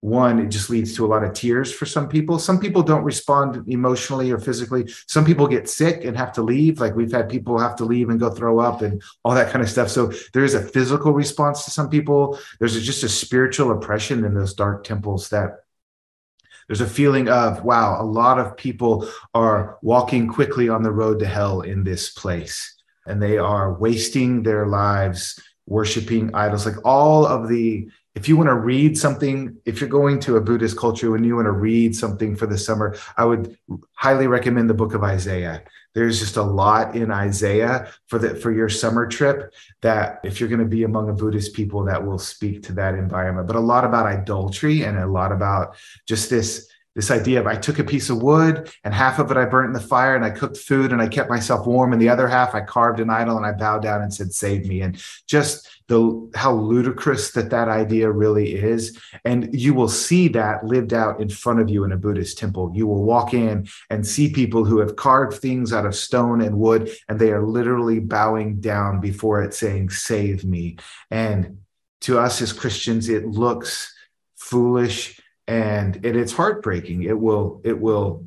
one 0.00 0.38
it 0.38 0.48
just 0.48 0.70
leads 0.70 0.94
to 0.94 1.04
a 1.04 1.08
lot 1.08 1.24
of 1.24 1.32
tears 1.32 1.72
for 1.72 1.86
some 1.86 2.08
people. 2.08 2.38
Some 2.38 2.60
people 2.60 2.82
don't 2.82 3.02
respond 3.02 3.64
emotionally 3.66 4.30
or 4.30 4.38
physically. 4.38 4.88
Some 5.08 5.24
people 5.24 5.48
get 5.48 5.68
sick 5.68 6.04
and 6.04 6.16
have 6.16 6.32
to 6.34 6.42
leave. 6.42 6.80
Like 6.80 6.94
we've 6.94 7.10
had 7.10 7.28
people 7.28 7.58
have 7.58 7.76
to 7.76 7.84
leave 7.84 8.10
and 8.10 8.20
go 8.20 8.30
throw 8.30 8.60
up 8.60 8.82
and 8.82 9.02
all 9.24 9.34
that 9.34 9.50
kind 9.50 9.64
of 9.64 9.70
stuff. 9.70 9.88
So 9.88 10.12
there 10.32 10.44
is 10.44 10.54
a 10.54 10.60
physical 10.62 11.12
response 11.12 11.64
to 11.64 11.70
some 11.70 11.88
people. 11.88 12.38
There's 12.60 12.80
just 12.84 13.02
a 13.02 13.08
spiritual 13.08 13.72
oppression 13.72 14.24
in 14.24 14.34
those 14.34 14.54
dark 14.54 14.84
temples 14.84 15.30
that 15.30 15.56
there's 16.68 16.80
a 16.80 16.86
feeling 16.86 17.28
of, 17.28 17.64
wow, 17.64 18.00
a 18.00 18.04
lot 18.04 18.38
of 18.38 18.56
people 18.56 19.08
are 19.34 19.78
walking 19.82 20.28
quickly 20.28 20.68
on 20.68 20.82
the 20.82 20.92
road 20.92 21.20
to 21.20 21.26
hell 21.26 21.60
in 21.60 21.84
this 21.84 22.10
place, 22.10 22.74
and 23.06 23.22
they 23.22 23.38
are 23.38 23.74
wasting 23.74 24.42
their 24.42 24.66
lives 24.66 25.40
worshiping 25.66 26.34
idols. 26.34 26.66
Like 26.66 26.84
all 26.84 27.26
of 27.26 27.48
the 27.48 27.88
if 28.14 28.30
you 28.30 28.36
want 28.38 28.48
to 28.48 28.54
read 28.54 28.96
something, 28.96 29.58
if 29.66 29.78
you're 29.78 29.90
going 29.90 30.18
to 30.20 30.36
a 30.36 30.40
Buddhist 30.40 30.78
culture 30.78 31.14
and 31.14 31.26
you 31.26 31.36
want 31.36 31.46
to 31.46 31.52
read 31.52 31.94
something 31.94 32.34
for 32.34 32.46
the 32.46 32.56
summer, 32.56 32.96
I 33.18 33.26
would 33.26 33.58
highly 33.92 34.26
recommend 34.26 34.70
the 34.70 34.74
book 34.74 34.94
of 34.94 35.04
Isaiah. 35.04 35.62
There's 35.92 36.18
just 36.18 36.38
a 36.38 36.42
lot 36.42 36.96
in 36.96 37.10
Isaiah 37.10 37.92
for 38.06 38.18
the 38.18 38.34
for 38.34 38.52
your 38.52 38.70
summer 38.70 39.06
trip 39.06 39.52
that 39.82 40.20
if 40.24 40.40
you're 40.40 40.48
going 40.48 40.60
to 40.60 40.64
be 40.64 40.84
among 40.84 41.10
a 41.10 41.12
Buddhist 41.12 41.52
people 41.54 41.84
that 41.84 42.04
will 42.04 42.18
speak 42.18 42.62
to 42.64 42.72
that 42.72 42.94
environment. 42.94 43.46
But 43.46 43.56
a 43.56 43.60
lot 43.60 43.84
about 43.84 44.06
idolatry 44.06 44.82
and 44.84 44.96
a 44.98 45.06
lot 45.06 45.30
about 45.30 45.76
just 46.06 46.30
this 46.30 46.68
this 46.96 47.10
idea 47.10 47.38
of 47.38 47.46
I 47.46 47.54
took 47.54 47.78
a 47.78 47.84
piece 47.84 48.08
of 48.08 48.22
wood 48.22 48.72
and 48.82 48.92
half 48.92 49.18
of 49.18 49.30
it 49.30 49.36
I 49.36 49.44
burnt 49.44 49.68
in 49.68 49.72
the 49.74 49.86
fire 49.86 50.16
and 50.16 50.24
I 50.24 50.30
cooked 50.30 50.56
food 50.56 50.92
and 50.92 51.02
I 51.02 51.06
kept 51.06 51.28
myself 51.28 51.66
warm 51.66 51.92
and 51.92 52.00
the 52.00 52.08
other 52.08 52.26
half 52.26 52.54
I 52.54 52.62
carved 52.62 53.00
an 53.00 53.10
idol 53.10 53.36
and 53.36 53.44
I 53.44 53.52
bowed 53.52 53.82
down 53.82 54.00
and 54.00 54.12
said 54.12 54.32
save 54.32 54.66
me. 54.66 54.80
And 54.80 55.00
just 55.26 55.68
the 55.88 56.30
how 56.34 56.54
ludicrous 56.54 57.32
that 57.32 57.50
that 57.50 57.68
idea 57.68 58.10
really 58.10 58.54
is. 58.54 58.98
And 59.26 59.54
you 59.54 59.74
will 59.74 59.90
see 59.90 60.28
that 60.28 60.64
lived 60.64 60.94
out 60.94 61.20
in 61.20 61.28
front 61.28 61.60
of 61.60 61.68
you 61.68 61.84
in 61.84 61.92
a 61.92 61.98
buddhist 61.98 62.38
temple. 62.38 62.72
You 62.74 62.86
will 62.86 63.04
walk 63.04 63.34
in 63.34 63.68
and 63.90 64.04
see 64.04 64.32
people 64.32 64.64
who 64.64 64.78
have 64.78 64.96
carved 64.96 65.38
things 65.38 65.74
out 65.74 65.84
of 65.84 65.94
stone 65.94 66.40
and 66.40 66.58
wood 66.58 66.90
and 67.08 67.20
they 67.20 67.30
are 67.30 67.46
literally 67.46 68.00
bowing 68.00 68.58
down 68.58 69.00
before 69.00 69.42
it 69.42 69.52
saying 69.52 69.90
save 69.90 70.46
me. 70.46 70.78
And 71.10 71.58
to 72.02 72.18
us 72.18 72.42
as 72.42 72.52
christians 72.52 73.08
it 73.08 73.26
looks 73.26 73.94
foolish 74.36 75.18
and 75.46 76.04
it, 76.04 76.16
it's 76.16 76.32
heartbreaking. 76.32 77.02
It 77.02 77.18
will 77.18 77.60
it 77.64 77.78
will 77.78 78.26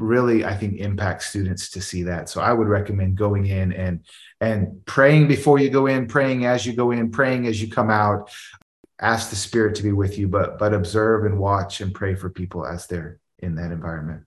really 0.00 0.44
i 0.44 0.52
think 0.52 0.74
impact 0.78 1.22
students 1.22 1.70
to 1.70 1.80
see 1.80 2.04
that. 2.04 2.28
So 2.28 2.40
i 2.40 2.52
would 2.52 2.68
recommend 2.68 3.16
going 3.16 3.46
in 3.46 3.72
and 3.72 4.00
and 4.40 4.84
praying 4.86 5.28
before 5.28 5.58
you 5.58 5.70
go 5.70 5.86
in 5.86 6.06
praying 6.06 6.46
as 6.46 6.66
you 6.66 6.74
go 6.74 6.90
in 6.90 7.10
praying 7.10 7.46
as 7.46 7.60
you 7.60 7.68
come 7.70 7.90
out. 7.90 8.30
Ask 9.00 9.30
the 9.30 9.36
spirit 9.36 9.74
to 9.76 9.82
be 9.82 9.92
with 9.92 10.18
you 10.18 10.28
but 10.28 10.58
but 10.58 10.74
observe 10.74 11.24
and 11.24 11.38
watch 11.38 11.80
and 11.80 11.94
pray 11.94 12.14
for 12.14 12.30
people 12.30 12.66
as 12.66 12.86
they're 12.86 13.18
in 13.38 13.56
that 13.56 13.72
environment. 13.72 14.24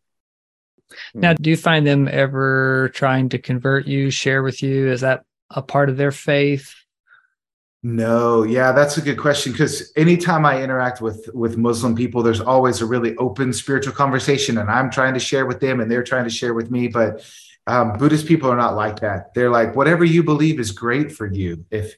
Hmm. 1.13 1.19
Now 1.19 1.33
do 1.33 1.49
you 1.49 1.57
find 1.57 1.85
them 1.85 2.07
ever 2.09 2.89
trying 2.93 3.29
to 3.29 3.37
convert 3.37 3.87
you 3.87 4.09
share 4.09 4.43
with 4.43 4.61
you? 4.63 4.89
Is 4.89 5.01
that 5.01 5.23
a 5.49 5.61
part 5.61 5.89
of 5.89 5.97
their 5.97 6.11
faith 6.11 6.73
no, 7.87 8.43
yeah, 8.43 8.73
that's 8.73 8.97
a 8.97 9.01
good 9.01 9.17
question 9.17 9.53
because 9.53 9.93
anytime 9.95 10.45
I 10.45 10.61
interact 10.61 10.99
with 10.99 11.29
with 11.33 11.55
Muslim 11.55 11.95
people, 11.95 12.21
there's 12.21 12.41
always 12.41 12.81
a 12.81 12.85
really 12.85 13.15
open 13.15 13.53
spiritual 13.53 13.93
conversation, 13.93 14.57
and 14.57 14.69
I'm 14.69 14.91
trying 14.91 15.13
to 15.13 15.21
share 15.21 15.45
with 15.45 15.61
them, 15.61 15.79
and 15.79 15.89
they're 15.89 16.03
trying 16.03 16.25
to 16.25 16.29
share 16.29 16.53
with 16.53 16.69
me. 16.69 16.89
But 16.89 17.25
um, 17.65 17.97
Buddhist 17.97 18.27
people 18.27 18.51
are 18.51 18.57
not 18.57 18.75
like 18.75 18.99
that. 18.99 19.33
They're 19.33 19.49
like, 19.49 19.73
whatever 19.73 20.03
you 20.03 20.21
believe 20.21 20.59
is 20.59 20.71
great 20.71 21.13
for 21.13 21.27
you. 21.27 21.63
If 21.71 21.95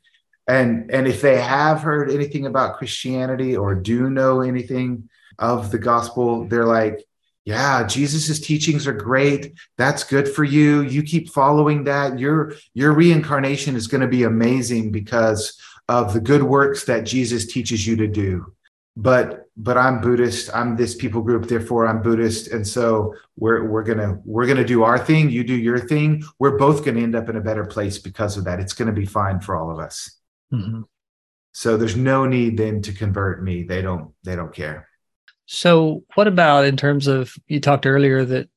and 0.48 0.92
and 0.92 1.08
if 1.08 1.24
they 1.24 1.42
have 1.42 1.82
heard 1.82 2.12
anything 2.12 2.46
about 2.46 2.78
Christianity 2.78 3.58
or 3.58 3.74
do 3.74 4.12
know 4.12 4.42
anything 4.42 5.10
of 5.40 5.72
the 5.72 5.80
gospel, 5.80 6.46
they're 6.46 6.68
like, 6.68 7.04
yeah 7.46 7.88
jesus's 7.88 8.42
teachings 8.42 8.86
are 8.86 8.94
great 8.94 9.54
that's 9.78 10.04
good 10.04 10.28
for 10.28 10.44
you 10.44 10.82
you 10.82 11.02
keep 11.02 11.30
following 11.30 11.86
that 11.86 12.20
your 12.20 12.54
your 12.74 12.92
reincarnation 12.92 13.78
is 13.78 13.88
going 13.88 14.02
to 14.02 14.08
be 14.08 14.24
amazing 14.24 14.92
because 14.92 15.58
of 15.90 16.14
the 16.14 16.22
good 16.22 16.44
works 16.44 16.86
that 16.86 17.04
Jesus 17.04 17.48
teaches 17.48 17.86
you 17.86 17.98
to 17.98 18.08
do. 18.08 18.54
But 18.96 19.46
but 19.58 19.78
I'm 19.78 20.02
Buddhist. 20.02 20.50
I'm 20.56 20.76
this 20.76 20.96
people 20.96 21.22
group, 21.22 21.48
therefore 21.48 21.88
I'm 21.88 22.02
Buddhist, 22.02 22.50
and 22.50 22.66
so 22.66 23.16
we're 23.38 23.68
we're 23.68 23.84
gonna 23.84 24.20
we're 24.24 24.46
gonna 24.46 24.64
do 24.64 24.84
our 24.84 25.00
thing. 25.00 25.30
You 25.30 25.44
do 25.44 25.56
your 25.56 25.80
thing. 25.80 26.24
We're 26.38 26.58
both 26.58 26.86
gonna 26.86 27.02
end 27.02 27.16
up 27.16 27.28
in 27.28 27.36
a 27.36 27.42
better 27.42 27.66
place 27.66 27.98
because 27.98 28.38
of 28.38 28.46
that. 28.46 28.60
It's 28.60 28.74
gonna 28.74 28.94
be 28.94 29.06
fine 29.06 29.40
for 29.40 29.58
all 29.58 29.72
of 29.72 29.80
us. 29.80 30.16
Mm-hmm. 30.54 30.82
So 31.54 31.76
there's 31.76 31.96
no 31.96 32.26
need 32.26 32.58
then 32.58 32.82
to 32.84 32.94
convert 32.94 33.44
me. 33.44 33.64
They 33.64 33.82
don't 33.82 34.14
they 34.24 34.36
don't 34.36 34.54
care. 34.54 34.88
So 35.46 36.04
what 36.14 36.28
about 36.28 36.66
in 36.66 36.78
terms 36.78 37.08
of 37.08 37.34
you 37.48 37.60
talked 37.60 37.88
earlier 37.88 38.24
that 38.26 38.50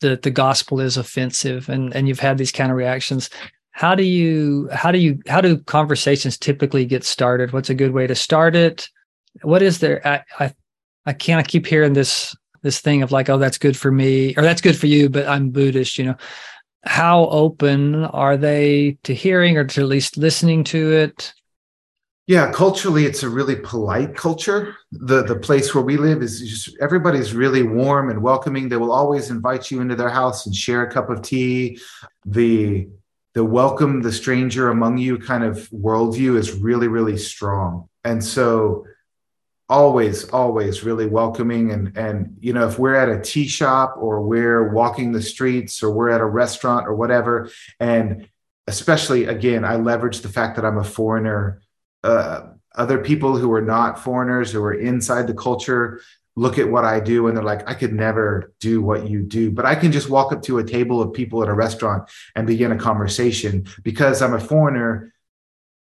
the 0.00 0.16
the 0.16 0.30
gospel 0.30 0.80
is 0.80 0.96
offensive 0.96 1.68
and 1.68 1.94
and 1.94 2.08
you've 2.08 2.20
had 2.20 2.38
these 2.38 2.52
kind 2.52 2.70
of 2.70 2.76
reactions 2.76 3.30
how 3.74 3.96
do 3.96 4.04
you 4.04 4.68
how 4.72 4.92
do 4.92 4.98
you 4.98 5.20
how 5.26 5.40
do 5.40 5.58
conversations 5.58 6.38
typically 6.38 6.86
get 6.86 7.02
started? 7.02 7.52
What's 7.52 7.70
a 7.70 7.74
good 7.74 7.90
way 7.90 8.06
to 8.06 8.14
start 8.14 8.54
it? 8.54 8.88
What 9.42 9.62
is 9.62 9.80
there 9.80 10.00
i 10.06 10.22
i, 10.38 10.54
I 11.04 11.12
can't 11.12 11.46
keep 11.46 11.66
hearing 11.66 11.92
this 11.92 12.36
this 12.62 12.80
thing 12.80 13.02
of 13.02 13.10
like 13.10 13.28
oh 13.28 13.36
that's 13.36 13.58
good 13.58 13.76
for 13.76 13.90
me 13.90 14.32
or 14.36 14.42
that's 14.42 14.60
good 14.60 14.78
for 14.78 14.86
you 14.86 15.10
but 15.10 15.26
i'm 15.26 15.50
buddhist 15.50 15.98
you 15.98 16.04
know. 16.04 16.16
How 16.84 17.26
open 17.26 18.04
are 18.04 18.36
they 18.36 18.98
to 19.04 19.14
hearing 19.14 19.56
or 19.56 19.64
to 19.64 19.80
at 19.80 19.88
least 19.88 20.18
listening 20.18 20.62
to 20.64 20.92
it? 20.92 21.34
Yeah 22.28 22.52
culturally 22.52 23.06
it's 23.06 23.24
a 23.24 23.28
really 23.28 23.56
polite 23.56 24.14
culture. 24.14 24.76
The 24.92 25.24
the 25.24 25.40
place 25.40 25.74
where 25.74 25.82
we 25.82 25.96
live 25.96 26.22
is 26.22 26.38
just 26.40 26.76
everybody's 26.80 27.34
really 27.34 27.64
warm 27.64 28.08
and 28.08 28.22
welcoming. 28.22 28.68
They 28.68 28.76
will 28.76 28.92
always 28.92 29.30
invite 29.30 29.72
you 29.72 29.80
into 29.80 29.96
their 29.96 30.10
house 30.10 30.46
and 30.46 30.54
share 30.54 30.84
a 30.84 30.92
cup 30.92 31.10
of 31.10 31.22
tea. 31.22 31.80
The 32.24 32.88
the 33.34 33.44
welcome 33.44 34.00
the 34.00 34.12
stranger 34.12 34.70
among 34.70 34.98
you 34.98 35.18
kind 35.18 35.44
of 35.44 35.68
worldview 35.70 36.36
is 36.36 36.52
really, 36.52 36.88
really 36.88 37.16
strong. 37.16 37.88
And 38.04 38.22
so 38.22 38.86
always, 39.68 40.28
always 40.30 40.84
really 40.84 41.06
welcoming. 41.06 41.72
And, 41.72 41.96
and, 41.96 42.36
you 42.40 42.52
know, 42.52 42.68
if 42.68 42.78
we're 42.78 42.94
at 42.94 43.08
a 43.08 43.20
tea 43.20 43.48
shop 43.48 43.96
or 43.98 44.22
we're 44.22 44.72
walking 44.72 45.10
the 45.10 45.22
streets 45.22 45.82
or 45.82 45.90
we're 45.90 46.10
at 46.10 46.20
a 46.20 46.26
restaurant 46.26 46.86
or 46.86 46.94
whatever, 46.94 47.50
and 47.80 48.28
especially 48.66 49.24
again, 49.24 49.64
I 49.64 49.76
leverage 49.76 50.20
the 50.20 50.28
fact 50.28 50.56
that 50.56 50.64
I'm 50.64 50.78
a 50.78 50.84
foreigner. 50.84 51.60
Uh, 52.02 52.50
other 52.76 52.98
people 52.98 53.36
who 53.36 53.52
are 53.52 53.62
not 53.62 53.98
foreigners 53.98 54.50
who 54.52 54.62
are 54.62 54.74
inside 54.74 55.26
the 55.26 55.34
culture 55.34 56.00
look 56.36 56.58
at 56.58 56.68
what 56.68 56.84
I 56.84 57.00
do 57.00 57.28
and 57.28 57.36
they're 57.36 57.44
like, 57.44 57.68
I 57.68 57.74
could 57.74 57.92
never 57.92 58.52
do 58.60 58.82
what 58.82 59.08
you 59.08 59.22
do. 59.22 59.50
But 59.50 59.66
I 59.66 59.74
can 59.74 59.92
just 59.92 60.10
walk 60.10 60.32
up 60.32 60.42
to 60.42 60.58
a 60.58 60.64
table 60.64 61.00
of 61.00 61.12
people 61.12 61.42
at 61.42 61.48
a 61.48 61.54
restaurant 61.54 62.10
and 62.34 62.46
begin 62.46 62.72
a 62.72 62.78
conversation 62.78 63.66
because 63.82 64.20
I'm 64.20 64.34
a 64.34 64.40
foreigner. 64.40 65.12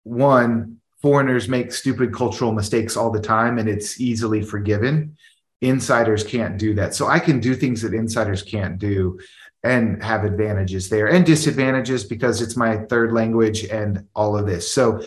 One, 0.03 0.77
foreigners 1.01 1.49
make 1.49 1.71
stupid 1.71 2.13
cultural 2.13 2.51
mistakes 2.51 2.95
all 2.95 3.09
the 3.09 3.21
time 3.21 3.57
and 3.57 3.67
it's 3.67 3.99
easily 3.99 4.41
forgiven. 4.43 5.17
Insiders 5.61 6.23
can't 6.23 6.57
do 6.57 6.75
that. 6.75 6.93
So 6.93 7.07
I 7.07 7.19
can 7.19 7.39
do 7.39 7.55
things 7.55 7.81
that 7.81 7.93
insiders 7.93 8.43
can't 8.43 8.77
do 8.77 9.19
and 9.63 10.03
have 10.03 10.25
advantages 10.25 10.89
there 10.89 11.07
and 11.07 11.25
disadvantages 11.25 12.03
because 12.03 12.41
it's 12.41 12.57
my 12.57 12.77
third 12.77 13.13
language 13.13 13.63
and 13.65 14.05
all 14.13 14.37
of 14.37 14.45
this. 14.45 14.71
So 14.71 15.03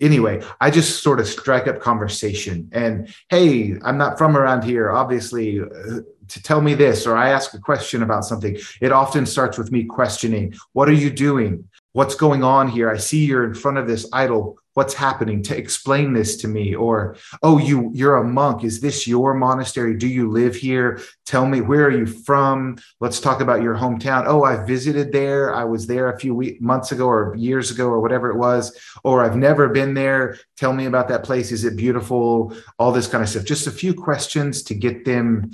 anyway, 0.00 0.42
I 0.60 0.70
just 0.70 1.02
sort 1.02 1.20
of 1.20 1.26
strike 1.26 1.66
up 1.66 1.80
conversation 1.80 2.68
and, 2.72 3.12
hey, 3.28 3.76
I'm 3.82 3.98
not 3.98 4.18
from 4.18 4.36
around 4.36 4.64
here, 4.64 4.90
obviously, 4.90 5.60
uh, 5.60 6.00
to 6.28 6.42
tell 6.42 6.60
me 6.60 6.74
this, 6.74 7.06
or 7.06 7.16
I 7.16 7.30
ask 7.30 7.54
a 7.54 7.58
question 7.58 8.02
about 8.02 8.24
something. 8.24 8.58
It 8.80 8.92
often 8.92 9.24
starts 9.24 9.56
with 9.56 9.72
me 9.72 9.84
questioning, 9.84 10.54
what 10.72 10.88
are 10.88 10.92
you 10.92 11.10
doing? 11.10 11.68
What's 11.92 12.14
going 12.14 12.44
on 12.44 12.68
here? 12.68 12.90
I 12.90 12.98
see 12.98 13.24
you're 13.24 13.44
in 13.44 13.54
front 13.54 13.78
of 13.78 13.88
this 13.88 14.06
idol 14.12 14.58
what's 14.78 14.94
happening 14.94 15.42
to 15.42 15.56
explain 15.56 16.12
this 16.12 16.36
to 16.36 16.46
me? 16.46 16.72
Or 16.72 17.16
oh 17.42 17.58
you 17.58 17.90
you're 17.92 18.18
a 18.18 18.22
monk. 18.22 18.62
Is 18.62 18.78
this 18.78 19.08
your 19.08 19.34
monastery? 19.34 19.96
Do 19.96 20.06
you 20.06 20.30
live 20.30 20.54
here? 20.54 21.00
Tell 21.26 21.46
me 21.46 21.60
where 21.60 21.86
are 21.86 21.90
you 21.90 22.06
from? 22.06 22.78
Let's 23.00 23.18
talk 23.18 23.40
about 23.40 23.60
your 23.60 23.74
hometown. 23.74 24.22
Oh 24.28 24.44
i 24.44 24.54
visited 24.64 25.10
there. 25.10 25.52
I 25.52 25.64
was 25.64 25.88
there 25.88 26.10
a 26.10 26.20
few 26.20 26.32
weeks, 26.32 26.60
months 26.60 26.92
ago 26.92 27.08
or 27.08 27.34
years 27.34 27.72
ago 27.72 27.88
or 27.88 27.98
whatever 27.98 28.30
it 28.30 28.36
was. 28.36 28.78
Or 29.02 29.24
i've 29.24 29.36
never 29.36 29.68
been 29.68 29.94
there. 29.94 30.38
Tell 30.56 30.72
me 30.72 30.86
about 30.86 31.08
that 31.08 31.24
place. 31.24 31.50
Is 31.50 31.64
it 31.64 31.74
beautiful? 31.76 32.54
All 32.78 32.92
this 32.92 33.08
kind 33.08 33.24
of 33.24 33.28
stuff. 33.28 33.44
Just 33.44 33.66
a 33.66 33.72
few 33.72 33.92
questions 33.94 34.62
to 34.62 34.74
get 34.74 35.04
them 35.04 35.50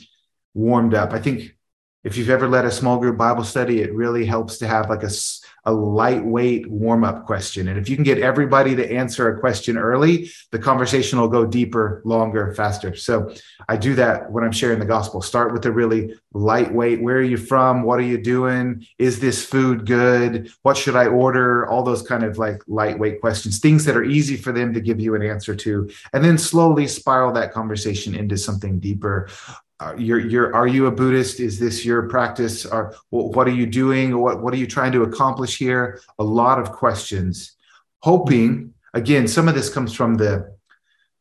warmed 0.52 0.92
up. 0.92 1.14
I 1.14 1.18
think 1.18 1.56
if 2.04 2.16
you've 2.16 2.30
ever 2.30 2.48
led 2.48 2.64
a 2.64 2.70
small 2.70 2.98
group 2.98 3.16
bible 3.16 3.44
study 3.44 3.80
it 3.80 3.92
really 3.94 4.24
helps 4.24 4.58
to 4.58 4.66
have 4.66 4.88
like 4.88 5.02
a 5.02 5.10
a 5.66 5.72
lightweight 5.72 6.70
warm 6.70 7.04
up 7.04 7.24
question. 7.24 7.68
And 7.68 7.78
if 7.78 7.88
you 7.88 7.96
can 7.96 8.04
get 8.04 8.18
everybody 8.18 8.76
to 8.76 8.92
answer 8.92 9.28
a 9.28 9.40
question 9.40 9.78
early, 9.78 10.30
the 10.50 10.58
conversation 10.58 11.18
will 11.18 11.28
go 11.28 11.46
deeper, 11.46 12.02
longer, 12.04 12.52
faster. 12.54 12.94
So 12.94 13.34
I 13.68 13.76
do 13.76 13.94
that 13.94 14.30
when 14.30 14.44
I'm 14.44 14.52
sharing 14.52 14.78
the 14.78 14.84
gospel. 14.84 15.22
Start 15.22 15.52
with 15.52 15.64
a 15.64 15.72
really 15.72 16.14
lightweight 16.32 17.00
where 17.00 17.16
are 17.16 17.22
you 17.22 17.38
from? 17.38 17.82
What 17.82 17.98
are 17.98 18.02
you 18.02 18.18
doing? 18.18 18.86
Is 18.98 19.20
this 19.20 19.44
food 19.44 19.86
good? 19.86 20.50
What 20.62 20.76
should 20.76 20.96
I 20.96 21.06
order? 21.06 21.66
All 21.66 21.82
those 21.82 22.02
kind 22.02 22.24
of 22.24 22.36
like 22.36 22.62
lightweight 22.66 23.20
questions, 23.20 23.58
things 23.58 23.84
that 23.86 23.96
are 23.96 24.04
easy 24.04 24.36
for 24.36 24.52
them 24.52 24.74
to 24.74 24.80
give 24.80 25.00
you 25.00 25.14
an 25.14 25.22
answer 25.22 25.54
to. 25.56 25.90
And 26.12 26.22
then 26.22 26.36
slowly 26.36 26.86
spiral 26.86 27.32
that 27.32 27.52
conversation 27.52 28.14
into 28.14 28.36
something 28.36 28.80
deeper 28.80 29.28
uh, 29.80 29.94
you're 29.98 30.20
you're 30.20 30.54
are 30.54 30.66
you 30.66 30.86
a 30.86 30.90
buddhist? 30.90 31.40
Is 31.40 31.58
this 31.58 31.84
your 31.84 32.08
practice? 32.08 32.64
Or 32.64 32.94
what 33.10 33.48
are 33.48 33.52
you 33.52 33.66
doing? 33.66 34.18
What 34.18 34.42
what 34.42 34.54
are 34.54 34.58
you 34.58 34.66
trying 34.66 34.92
to 34.92 35.02
accomplish 35.02 35.58
here? 35.58 36.00
A 36.18 36.24
lot 36.24 36.58
of 36.58 36.70
questions. 36.72 37.56
Hoping 38.00 38.74
again 38.92 39.26
some 39.26 39.48
of 39.48 39.54
this 39.54 39.72
comes 39.72 39.92
from 39.92 40.14
the 40.14 40.53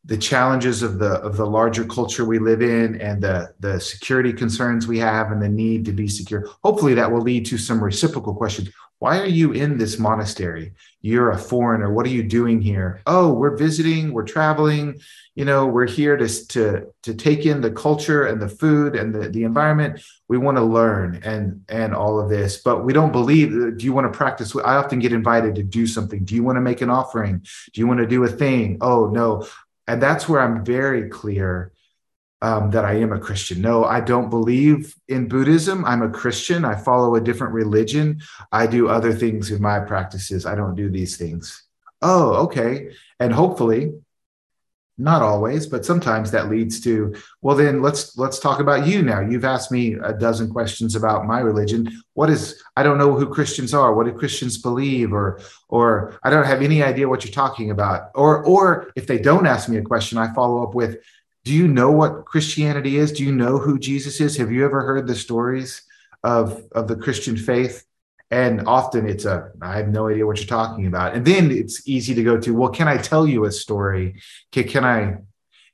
the 0.06 0.18
challenges 0.18 0.82
of 0.82 0.98
the 0.98 1.12
of 1.20 1.36
the 1.36 1.46
larger 1.46 1.84
culture 1.84 2.24
we 2.24 2.38
live 2.38 2.60
in 2.60 3.00
and 3.00 3.22
the 3.22 3.52
the 3.60 3.80
security 3.80 4.32
concerns 4.32 4.86
we 4.86 4.98
have 4.98 5.32
and 5.32 5.40
the 5.40 5.48
need 5.48 5.84
to 5.84 5.92
be 5.92 6.08
secure 6.08 6.46
hopefully 6.62 6.94
that 6.94 7.10
will 7.10 7.22
lead 7.22 7.46
to 7.46 7.58
some 7.58 7.82
reciprocal 7.82 8.34
questions. 8.34 8.70
Why 9.00 9.18
are 9.18 9.26
you 9.26 9.52
in 9.52 9.76
this 9.76 9.98
monastery? 9.98 10.72
You're 11.02 11.32
a 11.32 11.38
foreigner. 11.38 11.92
What 11.92 12.06
are 12.06 12.10
you 12.10 12.22
doing 12.22 12.60
here? 12.60 13.02
Oh 13.06 13.32
we're 13.32 13.56
visiting 13.56 14.12
we're 14.12 14.24
traveling. 14.24 15.00
You 15.34 15.46
know 15.46 15.66
we're 15.66 15.88
here 15.88 16.16
to 16.16 16.46
to 16.48 16.86
to 17.02 17.14
take 17.14 17.46
in 17.46 17.60
the 17.60 17.70
culture 17.70 18.26
and 18.26 18.40
the 18.40 18.48
food 18.48 18.94
and 18.96 19.14
the, 19.14 19.30
the 19.30 19.44
environment. 19.44 20.00
We 20.28 20.38
want 20.38 20.58
to 20.58 20.62
learn 20.62 21.22
and 21.24 21.64
and 21.68 21.94
all 21.94 22.20
of 22.20 22.28
this 22.28 22.58
but 22.62 22.84
we 22.84 22.92
don't 22.92 23.12
believe 23.12 23.52
uh, 23.52 23.70
do 23.70 23.84
you 23.84 23.92
want 23.94 24.10
to 24.10 24.16
practice? 24.16 24.54
I 24.54 24.76
often 24.76 24.98
get 24.98 25.12
invited 25.12 25.54
to 25.54 25.62
do 25.62 25.86
something. 25.86 26.24
Do 26.24 26.34
you 26.34 26.42
want 26.42 26.56
to 26.56 26.62
make 26.62 26.82
an 26.82 26.90
offering? 26.90 27.44
Do 27.72 27.80
you 27.80 27.86
want 27.86 28.00
to 28.00 28.06
do 28.06 28.22
a 28.24 28.28
thing? 28.28 28.78
Oh 28.80 29.08
no 29.08 29.46
and 29.86 30.02
that's 30.02 30.28
where 30.28 30.40
i'm 30.40 30.64
very 30.64 31.08
clear 31.08 31.72
um, 32.44 32.70
that 32.72 32.84
I 32.84 32.96
am 32.96 33.10
a 33.10 33.18
Christian. 33.18 33.62
No, 33.62 33.84
I 33.84 34.02
don't 34.02 34.28
believe 34.28 34.94
in 35.08 35.28
Buddhism. 35.28 35.82
I'm 35.86 36.02
a 36.02 36.10
Christian. 36.10 36.62
I 36.62 36.74
follow 36.74 37.14
a 37.14 37.20
different 37.20 37.54
religion. 37.54 38.20
I 38.52 38.66
do 38.66 38.86
other 38.86 39.14
things 39.14 39.50
in 39.50 39.62
my 39.62 39.80
practices. 39.80 40.44
I 40.44 40.54
don't 40.54 40.74
do 40.74 40.90
these 40.90 41.16
things. 41.16 41.64
Oh, 42.02 42.34
okay. 42.44 42.90
And 43.18 43.32
hopefully, 43.32 43.94
not 44.96 45.22
always, 45.22 45.66
but 45.66 45.84
sometimes 45.84 46.30
that 46.30 46.48
leads 46.48 46.80
to, 46.82 47.14
well, 47.42 47.56
then 47.56 47.82
let's 47.82 48.16
let's 48.16 48.38
talk 48.38 48.60
about 48.60 48.86
you 48.86 49.02
now. 49.02 49.20
You've 49.20 49.44
asked 49.44 49.72
me 49.72 49.94
a 49.94 50.12
dozen 50.12 50.50
questions 50.50 50.94
about 50.94 51.26
my 51.26 51.40
religion. 51.40 51.90
What 52.12 52.30
is 52.30 52.62
I 52.76 52.82
don't 52.84 52.98
know 52.98 53.14
who 53.14 53.26
Christians 53.26 53.74
are. 53.74 53.92
What 53.92 54.06
do 54.06 54.12
Christians 54.12 54.58
believe? 54.58 55.12
Or 55.12 55.40
or 55.68 56.18
I 56.22 56.30
don't 56.30 56.46
have 56.46 56.62
any 56.62 56.82
idea 56.82 57.08
what 57.08 57.24
you're 57.24 57.32
talking 57.32 57.70
about. 57.70 58.10
Or 58.14 58.44
or 58.44 58.92
if 58.94 59.06
they 59.06 59.18
don't 59.18 59.46
ask 59.46 59.68
me 59.68 59.78
a 59.78 59.82
question, 59.82 60.16
I 60.16 60.32
follow 60.32 60.62
up 60.62 60.74
with, 60.74 60.98
do 61.44 61.52
you 61.52 61.68
know 61.68 61.90
what 61.90 62.24
Christianity 62.24 62.96
is? 62.96 63.12
Do 63.12 63.24
you 63.24 63.32
know 63.32 63.58
who 63.58 63.78
Jesus 63.78 64.20
is? 64.20 64.36
Have 64.36 64.50
you 64.50 64.64
ever 64.64 64.82
heard 64.82 65.06
the 65.06 65.14
stories 65.14 65.82
of, 66.22 66.62
of 66.72 66.88
the 66.88 66.96
Christian 66.96 67.36
faith? 67.36 67.84
And 68.30 68.66
often 68.66 69.08
it's 69.08 69.24
a, 69.24 69.50
I 69.60 69.76
have 69.76 69.88
no 69.88 70.08
idea 70.08 70.26
what 70.26 70.38
you're 70.38 70.46
talking 70.46 70.86
about. 70.86 71.14
And 71.14 71.24
then 71.24 71.50
it's 71.50 71.86
easy 71.86 72.14
to 72.14 72.22
go 72.22 72.38
to, 72.38 72.54
well, 72.54 72.70
can 72.70 72.88
I 72.88 72.96
tell 72.96 73.26
you 73.26 73.44
a 73.44 73.52
story? 73.52 74.20
Can, 74.50 74.64
can 74.66 74.84
I, 74.84 75.18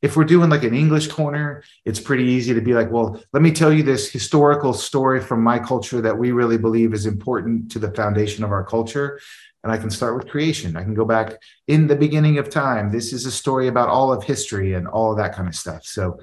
if 0.03 0.17
we're 0.17 0.25
doing 0.25 0.51
like 0.51 0.65
an 0.65 0.75
English 0.75 1.09
corner, 1.09 1.63
it's 1.85 2.01
pretty 2.01 2.25
easy 2.25 2.53
to 2.55 2.61
be 2.61 2.75
like, 2.75 2.91
well, 2.91 3.23
let 3.33 3.43
me 3.43 3.53
tell 3.53 3.73
you 3.73 3.83
this 3.83 4.11
historical 4.11 4.73
story 4.73 5.21
from 5.21 5.43
my 5.43 5.59
culture 5.59 6.01
that 6.01 6.19
we 6.19 6.33
really 6.33 6.59
believe 6.59 6.93
is 6.93 7.07
important 7.07 7.71
to 7.73 7.79
the 7.79 7.93
foundation 7.93 8.45
of 8.45 8.51
our 8.51 8.65
culture 8.65 9.21
and 9.63 9.73
I 9.73 9.77
can 9.77 9.91
start 9.91 10.17
with 10.17 10.29
creation. 10.29 10.77
I 10.77 10.83
can 10.83 10.95
go 10.95 11.05
back 11.05 11.35
in 11.67 11.87
the 11.87 11.97
beginning 11.97 12.39
of 12.39 12.49
time. 12.49 12.91
This 12.91 13.13
is 13.13 13.27
a 13.27 13.31
story 13.31 13.69
about 13.69 13.89
all 13.89 14.13
of 14.13 14.25
history 14.25 14.75
and 14.75 14.89
all 14.89 15.13
of 15.13 15.19
that 15.19 15.35
kind 15.35 15.49
of 15.49 15.55
stuff. 15.55 15.85
So 15.85 16.19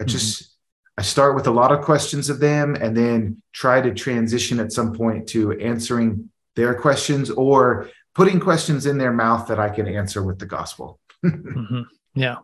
I 0.00 0.04
just 0.04 0.42
mm-hmm. 0.42 0.55
I 0.98 1.02
start 1.02 1.34
with 1.34 1.46
a 1.46 1.50
lot 1.50 1.72
of 1.72 1.84
questions 1.84 2.30
of 2.30 2.40
them 2.40 2.74
and 2.74 2.96
then 2.96 3.42
try 3.52 3.80
to 3.80 3.92
transition 3.92 4.58
at 4.60 4.72
some 4.72 4.94
point 4.94 5.28
to 5.28 5.52
answering 5.52 6.30
their 6.54 6.74
questions 6.74 7.30
or 7.30 7.90
putting 8.14 8.40
questions 8.40 8.86
in 8.86 8.96
their 8.96 9.12
mouth 9.12 9.46
that 9.48 9.58
I 9.58 9.68
can 9.68 9.86
answer 9.86 10.22
with 10.22 10.38
the 10.38 10.46
gospel. 10.46 10.98
mm-hmm. 11.24 11.82
Yeah. 12.14 12.36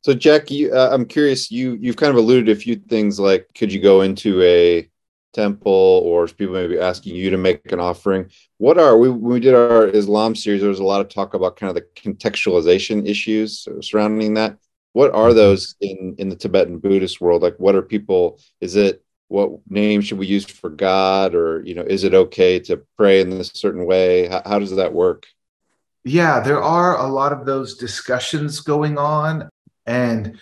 So 0.00 0.14
Jack, 0.14 0.50
you, 0.50 0.72
uh, 0.72 0.88
I'm 0.90 1.04
curious. 1.04 1.50
You 1.50 1.74
you've 1.74 1.96
kind 1.96 2.10
of 2.10 2.16
alluded 2.16 2.46
to 2.46 2.52
a 2.52 2.56
few 2.56 2.76
things 2.76 3.20
like 3.20 3.48
could 3.54 3.72
you 3.72 3.80
go 3.80 4.02
into 4.02 4.40
a 4.42 4.88
temple 5.36 6.00
or 6.04 6.26
people 6.28 6.54
may 6.54 6.66
be 6.66 6.78
asking 6.78 7.14
you 7.14 7.28
to 7.28 7.36
make 7.36 7.70
an 7.70 7.78
offering 7.78 8.26
what 8.56 8.78
are 8.78 8.96
we 8.96 9.10
when 9.10 9.34
we 9.34 9.38
did 9.38 9.54
our 9.54 9.86
islam 9.88 10.34
series 10.34 10.62
there 10.62 10.70
was 10.70 10.80
a 10.80 10.84
lot 10.84 11.02
of 11.02 11.10
talk 11.10 11.34
about 11.34 11.56
kind 11.56 11.68
of 11.68 11.74
the 11.74 11.86
contextualization 12.00 13.06
issues 13.06 13.68
surrounding 13.82 14.32
that 14.32 14.56
what 14.96 15.14
are 15.14 15.28
mm-hmm. 15.28 15.36
those 15.36 15.76
in 15.82 16.14
in 16.16 16.30
the 16.30 16.36
tibetan 16.36 16.78
buddhist 16.78 17.20
world? 17.20 17.42
Like 17.42 17.56
what 17.58 17.74
are 17.74 17.82
people 17.82 18.40
is 18.62 18.76
it 18.76 19.04
what 19.28 19.50
name 19.68 20.00
should 20.00 20.16
we 20.16 20.26
use 20.26 20.46
for 20.46 20.70
god? 20.70 21.34
Or 21.34 21.62
you 21.66 21.74
know 21.74 21.82
is 21.82 22.02
it 22.02 22.14
okay 22.14 22.58
to 22.60 22.82
pray 22.96 23.20
in 23.20 23.28
this 23.28 23.50
certain 23.54 23.84
way? 23.84 24.26
How, 24.26 24.40
how 24.46 24.58
does 24.58 24.74
that 24.76 24.94
work? 24.94 25.26
Yeah 26.02 26.40
there 26.40 26.62
are 26.62 26.96
a 26.96 27.06
lot 27.06 27.34
of 27.34 27.44
those 27.44 27.76
discussions 27.76 28.60
going 28.60 28.96
on 28.96 29.50
and 29.84 30.38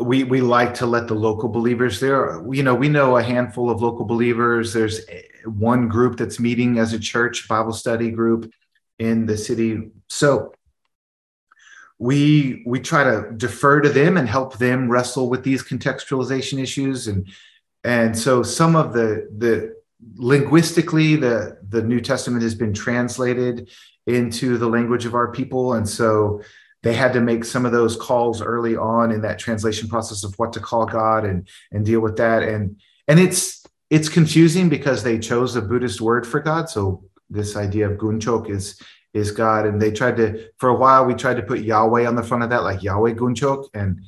we 0.00 0.24
we 0.24 0.40
like 0.40 0.74
to 0.74 0.86
let 0.86 1.06
the 1.06 1.14
local 1.14 1.48
believers 1.48 2.00
there 2.00 2.42
you 2.50 2.64
know 2.64 2.74
we 2.74 2.88
know 2.88 3.16
a 3.16 3.22
handful 3.22 3.70
of 3.70 3.80
local 3.80 4.04
believers. 4.04 4.72
There's 4.72 5.02
one 5.44 5.86
group 5.86 6.16
that's 6.16 6.40
meeting 6.40 6.80
as 6.80 6.92
a 6.92 6.98
church 6.98 7.46
bible 7.46 7.72
study 7.72 8.10
group 8.10 8.50
in 8.98 9.26
the 9.26 9.38
city. 9.38 9.92
So 10.08 10.55
we 11.98 12.62
we 12.66 12.80
try 12.80 13.04
to 13.04 13.32
defer 13.36 13.80
to 13.80 13.88
them 13.88 14.16
and 14.16 14.28
help 14.28 14.58
them 14.58 14.90
wrestle 14.90 15.30
with 15.30 15.42
these 15.42 15.62
contextualization 15.62 16.62
issues. 16.62 17.08
And 17.08 17.28
and 17.84 18.16
so 18.16 18.42
some 18.42 18.76
of 18.76 18.92
the 18.92 19.28
the 19.38 19.74
linguistically 20.16 21.16
the 21.16 21.58
the 21.68 21.82
new 21.82 22.00
testament 22.00 22.42
has 22.42 22.54
been 22.54 22.74
translated 22.74 23.70
into 24.06 24.58
the 24.58 24.68
language 24.68 25.06
of 25.06 25.14
our 25.14 25.32
people. 25.32 25.74
And 25.74 25.88
so 25.88 26.42
they 26.82 26.94
had 26.94 27.12
to 27.14 27.20
make 27.20 27.44
some 27.44 27.66
of 27.66 27.72
those 27.72 27.96
calls 27.96 28.42
early 28.42 28.76
on 28.76 29.10
in 29.10 29.22
that 29.22 29.38
translation 29.38 29.88
process 29.88 30.22
of 30.22 30.38
what 30.38 30.52
to 30.52 30.60
call 30.60 30.86
God 30.86 31.24
and 31.24 31.48
and 31.72 31.84
deal 31.84 32.00
with 32.00 32.16
that. 32.18 32.42
And 32.42 32.80
and 33.08 33.18
it's 33.18 33.64
it's 33.88 34.08
confusing 34.08 34.68
because 34.68 35.02
they 35.02 35.18
chose 35.18 35.56
a 35.56 35.62
Buddhist 35.62 36.00
word 36.00 36.26
for 36.26 36.40
God. 36.40 36.68
So 36.68 37.04
this 37.30 37.56
idea 37.56 37.88
of 37.88 37.98
gunchok 37.98 38.50
is 38.50 38.80
is 39.16 39.30
God. 39.30 39.66
And 39.66 39.80
they 39.80 39.90
tried 39.90 40.16
to 40.18 40.48
for 40.58 40.68
a 40.68 40.74
while 40.74 41.04
we 41.04 41.14
tried 41.14 41.36
to 41.36 41.42
put 41.42 41.60
Yahweh 41.60 42.06
on 42.06 42.16
the 42.16 42.22
front 42.22 42.44
of 42.44 42.50
that 42.50 42.62
like 42.62 42.82
Yahweh 42.82 43.14
gunchok. 43.14 43.68
And 43.74 44.02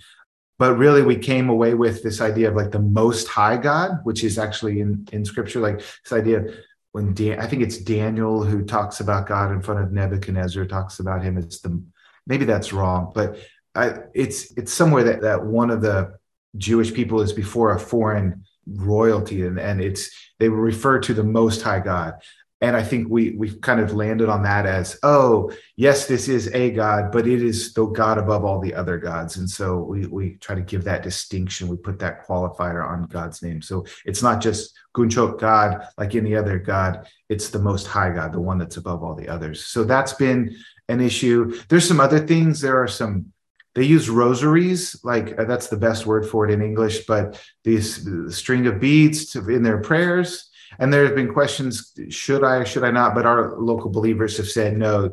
but 0.58 0.76
really 0.76 1.02
we 1.02 1.16
came 1.16 1.48
away 1.48 1.74
with 1.74 2.02
this 2.02 2.20
idea 2.20 2.48
of 2.50 2.56
like 2.56 2.70
the 2.70 2.80
most 2.80 3.28
high 3.28 3.56
God 3.56 4.00
which 4.04 4.24
is 4.24 4.38
actually 4.38 4.80
in 4.80 5.06
in 5.12 5.24
scripture 5.24 5.60
like 5.60 5.78
this 5.78 6.12
idea 6.12 6.44
when 6.92 7.14
Dan, 7.14 7.38
I 7.38 7.46
think 7.46 7.62
it's 7.62 7.78
Daniel 7.78 8.42
who 8.42 8.64
talks 8.64 9.00
about 9.00 9.26
God 9.26 9.52
in 9.52 9.60
front 9.62 9.80
of 9.82 9.92
Nebuchadnezzar 9.92 10.64
talks 10.64 11.00
about 11.00 11.22
him 11.22 11.36
as 11.38 11.60
the 11.60 11.82
maybe 12.26 12.44
that's 12.44 12.72
wrong, 12.72 13.12
but 13.14 13.38
I, 13.74 13.94
it's 14.14 14.52
it's 14.56 14.72
somewhere 14.72 15.04
that 15.04 15.22
that 15.22 15.44
one 15.44 15.70
of 15.70 15.82
the 15.82 16.18
Jewish 16.56 16.92
people 16.92 17.20
is 17.20 17.32
before 17.32 17.74
a 17.74 17.80
foreign 17.80 18.44
royalty, 18.66 19.44
and 19.46 19.58
and 19.58 19.80
it's 19.80 20.10
they 20.38 20.48
refer 20.48 20.98
to 21.00 21.14
the 21.14 21.24
Most 21.24 21.62
High 21.62 21.80
God. 21.80 22.14
And 22.60 22.76
I 22.76 22.82
think 22.82 23.08
we 23.08 23.36
we've 23.38 23.60
kind 23.60 23.78
of 23.78 23.92
landed 23.92 24.28
on 24.28 24.42
that 24.42 24.66
as, 24.66 24.98
oh, 25.04 25.52
yes, 25.76 26.06
this 26.06 26.28
is 26.28 26.52
a 26.54 26.72
God, 26.72 27.12
but 27.12 27.28
it 27.28 27.40
is 27.40 27.72
the 27.72 27.86
God 27.86 28.18
above 28.18 28.44
all 28.44 28.58
the 28.58 28.74
other 28.74 28.98
gods. 28.98 29.36
And 29.36 29.48
so 29.48 29.78
we 29.78 30.06
we 30.06 30.34
try 30.40 30.56
to 30.56 30.62
give 30.62 30.82
that 30.84 31.04
distinction. 31.04 31.68
We 31.68 31.76
put 31.76 32.00
that 32.00 32.26
qualifier 32.26 32.84
on 32.84 33.06
God's 33.06 33.42
name. 33.42 33.62
So 33.62 33.86
it's 34.04 34.24
not 34.24 34.40
just 34.40 34.76
Gunchok 34.96 35.38
God 35.38 35.86
like 35.96 36.16
any 36.16 36.34
other 36.34 36.58
God. 36.58 37.06
It's 37.28 37.50
the 37.50 37.60
most 37.60 37.86
high 37.86 38.10
God, 38.10 38.32
the 38.32 38.40
one 38.40 38.58
that's 38.58 38.76
above 38.76 39.04
all 39.04 39.14
the 39.14 39.28
others. 39.28 39.64
So 39.64 39.84
that's 39.84 40.14
been 40.14 40.56
an 40.88 41.00
issue. 41.00 41.60
There's 41.68 41.86
some 41.86 42.00
other 42.00 42.18
things. 42.26 42.60
There 42.60 42.82
are 42.82 42.88
some. 42.88 43.32
They 43.76 43.84
use 43.84 44.10
rosaries, 44.10 44.98
like 45.04 45.38
uh, 45.38 45.44
that's 45.44 45.68
the 45.68 45.76
best 45.76 46.06
word 46.06 46.26
for 46.26 46.44
it 46.44 46.50
in 46.50 46.60
English, 46.60 47.06
but 47.06 47.40
these 47.62 48.04
the 48.04 48.32
string 48.32 48.66
of 48.66 48.80
beads 48.80 49.30
to, 49.32 49.48
in 49.48 49.62
their 49.62 49.78
prayers. 49.78 50.47
And 50.78 50.92
there 50.92 51.04
have 51.04 51.14
been 51.14 51.32
questions: 51.32 51.92
should 52.10 52.44
I, 52.44 52.64
should 52.64 52.84
I 52.84 52.90
not? 52.90 53.14
But 53.14 53.26
our 53.26 53.58
local 53.58 53.90
believers 53.90 54.36
have 54.36 54.48
said 54.48 54.76
no. 54.76 55.10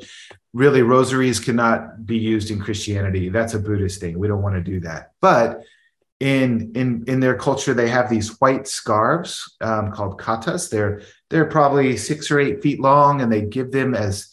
Really, 0.54 0.82
rosaries 0.82 1.40
cannot 1.40 2.06
be 2.06 2.18
used 2.18 2.52
in 2.52 2.60
Christianity. 2.60 3.30
That's 3.30 3.54
a 3.54 3.60
Buddhist 3.60 4.00
thing. 4.00 4.18
We 4.18 4.28
don't 4.28 4.42
want 4.42 4.56
to 4.56 4.62
do 4.62 4.80
that. 4.82 5.12
But 5.22 5.64
in 6.22 6.72
in 6.76 7.04
in 7.08 7.20
their 7.20 7.36
culture 7.36 7.74
they 7.74 7.90
have 7.90 8.10
these 8.10 8.40
white 8.40 8.70
scarves 8.70 9.58
um, 9.60 9.92
called 9.92 10.18
katas 10.18 10.70
they're 10.70 11.02
they're 11.30 11.44
probably 11.44 11.98
six 11.98 12.32
or 12.32 12.40
eight 12.40 12.64
feet 12.64 12.80
long 12.80 13.20
and 13.20 13.30
they 13.30 13.42
give 13.42 13.70
them 13.74 13.94
as 13.94 14.30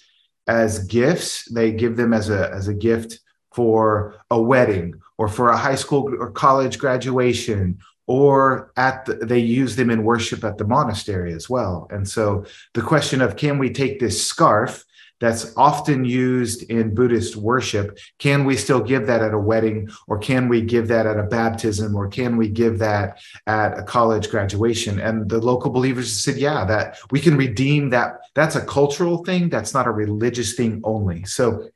as 0.47 0.85
gifts. 0.87 1.51
They 1.51 1.73
give 1.73 1.97
them 1.97 2.13
as 2.13 2.31
a 2.31 2.51
as 2.53 2.69
a 2.69 2.75
gift 2.75 3.21
for 3.53 4.17
a 4.31 4.41
wedding 4.41 4.95
or 5.19 5.29
for 5.29 5.51
a 5.51 5.57
high 5.57 5.75
school 5.75 6.15
or 6.19 6.31
college 6.31 6.79
graduation 6.79 7.79
or 8.13 8.71
at 8.77 9.07
the, 9.07 9.15
they 9.15 9.39
use 9.39 9.75
them 9.75 9.89
in 9.89 10.05
worship 10.05 10.45
at 10.45 10.59
the 10.59 10.67
monastery 10.67 11.33
as 11.33 11.49
well. 11.49 11.89
And 11.91 12.07
so 12.07 12.45
the 12.75 12.83
question 12.83 13.23
of 13.23 13.37
can 13.37 13.57
we 13.59 13.71
take 13.71 14.01
this 14.01 14.23
scarf 14.23 14.85
that's 15.19 15.57
often 15.57 16.05
used 16.05 16.65
in 16.65 16.95
Buddhist 16.95 17.37
worship. 17.37 17.97
Can 18.19 18.45
we 18.45 18.57
still 18.57 18.81
give 18.81 19.07
that 19.07 19.23
at 19.23 19.33
a 19.33 19.39
wedding, 19.39 19.89
or 20.09 20.19
can 20.19 20.49
we 20.49 20.61
give 20.61 20.89
that 20.89 21.07
at 21.07 21.19
a 21.19 21.23
baptism, 21.23 21.95
or 21.95 22.09
can 22.09 22.37
we 22.37 22.49
give 22.49 22.81
that 22.81 23.23
at 23.47 23.79
a 23.79 23.85
college 23.85 24.29
graduation? 24.31 25.01
And 25.01 25.31
the 25.31 25.39
local 25.39 25.71
believers 25.71 26.13
said, 26.13 26.37
yeah, 26.37 26.67
that 26.67 26.99
we 27.13 27.21
can 27.21 27.37
redeem 27.37 27.91
that. 27.91 28.19
That's 28.35 28.57
a 28.57 28.67
cultural 28.67 29.25
thing, 29.25 29.49
that's 29.49 29.73
not 29.73 29.87
a 29.87 29.93
religious 29.93 30.55
thing 30.55 30.83
only. 30.85 31.25
So 31.25 31.69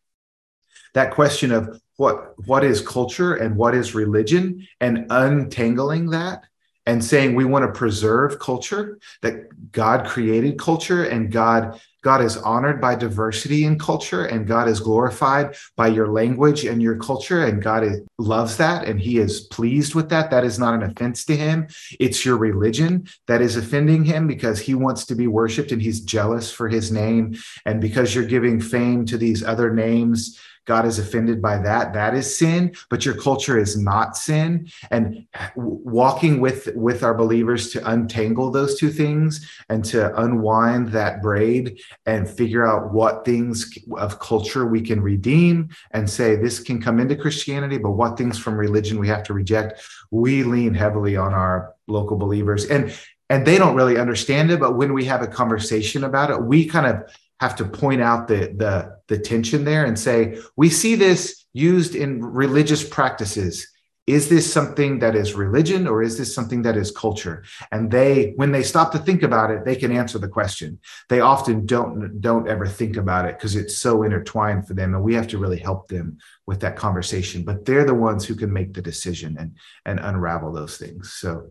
that 0.95 1.12
question 1.12 1.53
of 1.53 1.80
what 1.97 2.34
what 2.47 2.64
is 2.64 2.80
culture 2.80 3.34
and 3.34 3.57
what 3.57 3.74
is 3.74 3.94
religion 3.94 4.66
and 4.80 5.07
untangling 5.11 6.11
that 6.11 6.44
and 6.86 7.05
saying 7.05 7.34
we 7.34 7.44
want 7.44 7.64
to 7.64 7.78
preserve 7.78 8.38
culture 8.38 8.99
that 9.22 9.49
god 9.72 10.07
created 10.07 10.59
culture 10.59 11.05
and 11.05 11.32
god 11.32 11.80
God 12.07 12.22
is 12.22 12.36
honored 12.36 12.80
by 12.80 12.94
diversity 12.94 13.64
in 13.64 13.80
culture 13.80 14.26
and 14.26 14.47
God 14.47 14.68
is 14.68 14.78
glorified 14.78 15.57
by 15.74 15.88
your 15.88 16.07
language 16.07 16.64
and 16.64 16.80
your 16.80 16.94
culture. 16.99 17.47
And 17.47 17.61
God 17.61 17.82
is, 17.82 18.01
loves 18.16 18.57
that 18.59 18.86
and 18.86 19.01
he 19.01 19.18
is 19.18 19.40
pleased 19.40 19.97
with 19.97 20.09
that. 20.11 20.30
That 20.30 20.44
is 20.44 20.57
not 20.57 20.74
an 20.74 20.84
offense 20.84 21.24
to 21.24 21.36
him. 21.36 21.66
It's 21.99 22.24
your 22.24 22.36
religion 22.36 23.09
that 23.26 23.42
is 23.42 23.57
offending 23.57 24.05
him 24.05 24.28
because 24.28 24.61
he 24.61 24.76
wants 24.76 25.05
to 25.07 25.16
be 25.16 25.26
worshiped 25.26 25.72
and 25.72 25.82
he's 25.82 26.01
jealous 26.01 26.49
for 26.49 26.68
his 26.68 26.92
name. 26.92 27.34
And 27.64 27.80
because 27.80 28.14
you're 28.14 28.24
giving 28.24 28.61
fame 28.61 29.05
to 29.07 29.18
these 29.18 29.42
other 29.42 29.74
names, 29.74 30.38
God 30.66 30.84
is 30.84 30.98
offended 30.98 31.40
by 31.40 31.58
that. 31.58 31.94
That 31.94 32.14
is 32.14 32.38
sin, 32.38 32.74
but 32.90 33.04
your 33.04 33.14
culture 33.14 33.58
is 33.58 33.76
not 33.78 34.16
sin. 34.16 34.68
And 34.90 35.26
walking 35.54 36.40
with 36.40 36.68
with 36.74 37.02
our 37.02 37.14
believers 37.14 37.70
to 37.70 37.90
untangle 37.90 38.50
those 38.50 38.78
two 38.78 38.90
things 38.90 39.48
and 39.68 39.84
to 39.86 40.14
unwind 40.20 40.88
that 40.88 41.22
braid 41.22 41.80
and 42.04 42.28
figure 42.28 42.66
out 42.66 42.92
what 42.92 43.24
things 43.24 43.78
of 43.96 44.18
culture 44.18 44.66
we 44.66 44.80
can 44.80 45.00
redeem 45.00 45.70
and 45.92 46.10
say 46.10 46.36
this 46.36 46.60
can 46.60 46.82
come 46.82 46.98
into 46.98 47.16
Christianity, 47.16 47.78
but 47.78 47.92
what 47.92 48.18
things 48.18 48.38
from 48.38 48.56
religion 48.56 48.98
we 48.98 49.08
have 49.08 49.22
to 49.24 49.32
reject. 49.32 49.80
We 50.10 50.42
lean 50.42 50.74
heavily 50.74 51.16
on 51.16 51.32
our 51.32 51.74
local 51.86 52.16
believers 52.16 52.66
and 52.66 52.92
and 53.28 53.44
they 53.44 53.58
don't 53.58 53.74
really 53.74 53.98
understand 53.98 54.52
it, 54.52 54.60
but 54.60 54.76
when 54.76 54.92
we 54.92 55.04
have 55.06 55.20
a 55.20 55.26
conversation 55.26 56.04
about 56.04 56.30
it, 56.30 56.40
we 56.40 56.64
kind 56.64 56.86
of 56.86 57.10
have 57.41 57.57
to 57.57 57.64
point 57.64 58.01
out 58.01 58.28
the 58.28 58.55
the 58.57 58.97
the 59.09 59.18
tension 59.18 59.64
there 59.64 59.84
and 59.84 59.99
say 59.99 60.39
we 60.57 60.70
see 60.70 60.95
this 60.95 61.47
used 61.53 61.95
in 61.95 62.22
religious 62.24 62.87
practices. 62.87 63.68
Is 64.07 64.28
this 64.28 64.51
something 64.51 65.01
that 65.01 65.16
is 65.16 65.34
religion 65.34 65.89
or 65.89 66.01
is 66.01 66.16
this 66.16 66.32
something 66.32 66.62
that 66.62 66.76
is 66.76 66.93
culture? 66.93 67.43
And 67.72 67.91
they 67.91 68.34
when 68.37 68.53
they 68.53 68.62
stop 68.62 68.93
to 68.93 69.01
think 69.01 69.24
about 69.24 69.51
it 69.51 69.64
they 69.64 69.74
can 69.74 69.91
answer 69.91 70.18
the 70.18 70.28
question. 70.28 70.78
They 71.09 71.20
often 71.20 71.66
don't 71.66 72.20
don't 72.20 72.49
ever 72.49 72.66
think 72.66 72.97
about 72.97 73.26
it 73.26 73.37
because 73.37 73.57
it's 73.57 73.76
so 73.76 74.05
intertwined 74.05 74.66
for 74.66 74.74
them 74.74 74.95
and 74.95 75.03
we 75.03 75.14
have 75.14 75.28
to 75.28 75.39
really 75.39 75.59
help 75.59 75.89
them 75.89 76.18
with 76.47 76.61
that 76.61 76.76
conversation. 76.76 77.43
But 77.43 77.64
they're 77.64 77.84
the 77.84 77.95
ones 77.95 78.24
who 78.24 78.37
can 78.37 78.53
make 78.53 78.74
the 78.74 78.82
decision 78.82 79.37
and 79.39 79.57
and 79.84 79.99
unravel 79.99 80.53
those 80.53 80.78
things. 80.78 81.12
So 81.12 81.51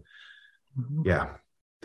mm-hmm. 0.80 1.02
yeah 1.06 1.28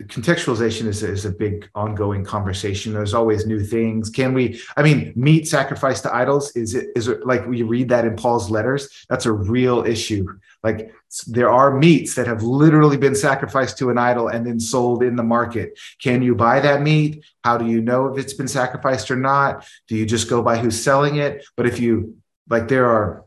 the 0.01 0.07
contextualization 0.07 0.87
is 0.87 1.03
a, 1.03 1.11
is 1.11 1.27
a 1.27 1.31
big 1.31 1.69
ongoing 1.75 2.25
conversation. 2.25 2.95
There's 2.95 3.13
always 3.13 3.47
new 3.47 3.63
things. 3.63 4.09
Can 4.09 4.33
we? 4.33 4.59
I 4.75 4.83
mean, 4.83 5.13
meat 5.15 5.47
sacrificed 5.47 6.05
to 6.05 6.15
idols 6.15 6.57
is 6.57 6.75
it 6.75 6.89
is 6.97 7.07
it 7.09 7.27
like 7.27 7.47
we 7.47 7.63
read 7.63 7.91
that 7.91 8.07
in 8.07 8.17
Paul's 8.17 8.51
letters? 8.51 9.05
That's 9.11 9.27
a 9.27 9.33
real 9.33 9.85
issue. 9.85 10.27
Like 10.63 10.95
there 11.27 11.51
are 11.51 11.77
meats 11.77 12.15
that 12.15 12.27
have 12.27 12.43
literally 12.43 12.97
been 12.97 13.15
sacrificed 13.15 13.77
to 13.79 13.91
an 13.91 13.99
idol 13.99 14.29
and 14.29 14.47
then 14.47 14.59
sold 14.59 15.03
in 15.03 15.17
the 15.17 15.23
market. 15.23 15.79
Can 16.01 16.23
you 16.23 16.35
buy 16.35 16.61
that 16.61 16.81
meat? 16.81 17.23
How 17.45 17.59
do 17.59 17.67
you 17.67 17.83
know 17.83 18.07
if 18.07 18.19
it's 18.19 18.33
been 18.35 18.49
sacrificed 18.49 19.11
or 19.11 19.17
not? 19.17 19.67
Do 19.87 19.97
you 19.97 20.07
just 20.07 20.31
go 20.31 20.43
by 20.43 20.57
who's 20.57 20.83
selling 20.83 21.17
it? 21.17 21.45
But 21.59 21.67
if 21.67 21.79
you 21.79 22.17
like, 22.49 22.69
there 22.69 22.89
are, 22.89 23.27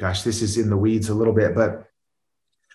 gosh, 0.00 0.22
this 0.22 0.40
is 0.40 0.56
in 0.56 0.70
the 0.70 0.76
weeds 0.76 1.10
a 1.10 1.14
little 1.14 1.34
bit, 1.34 1.54
but 1.54 1.87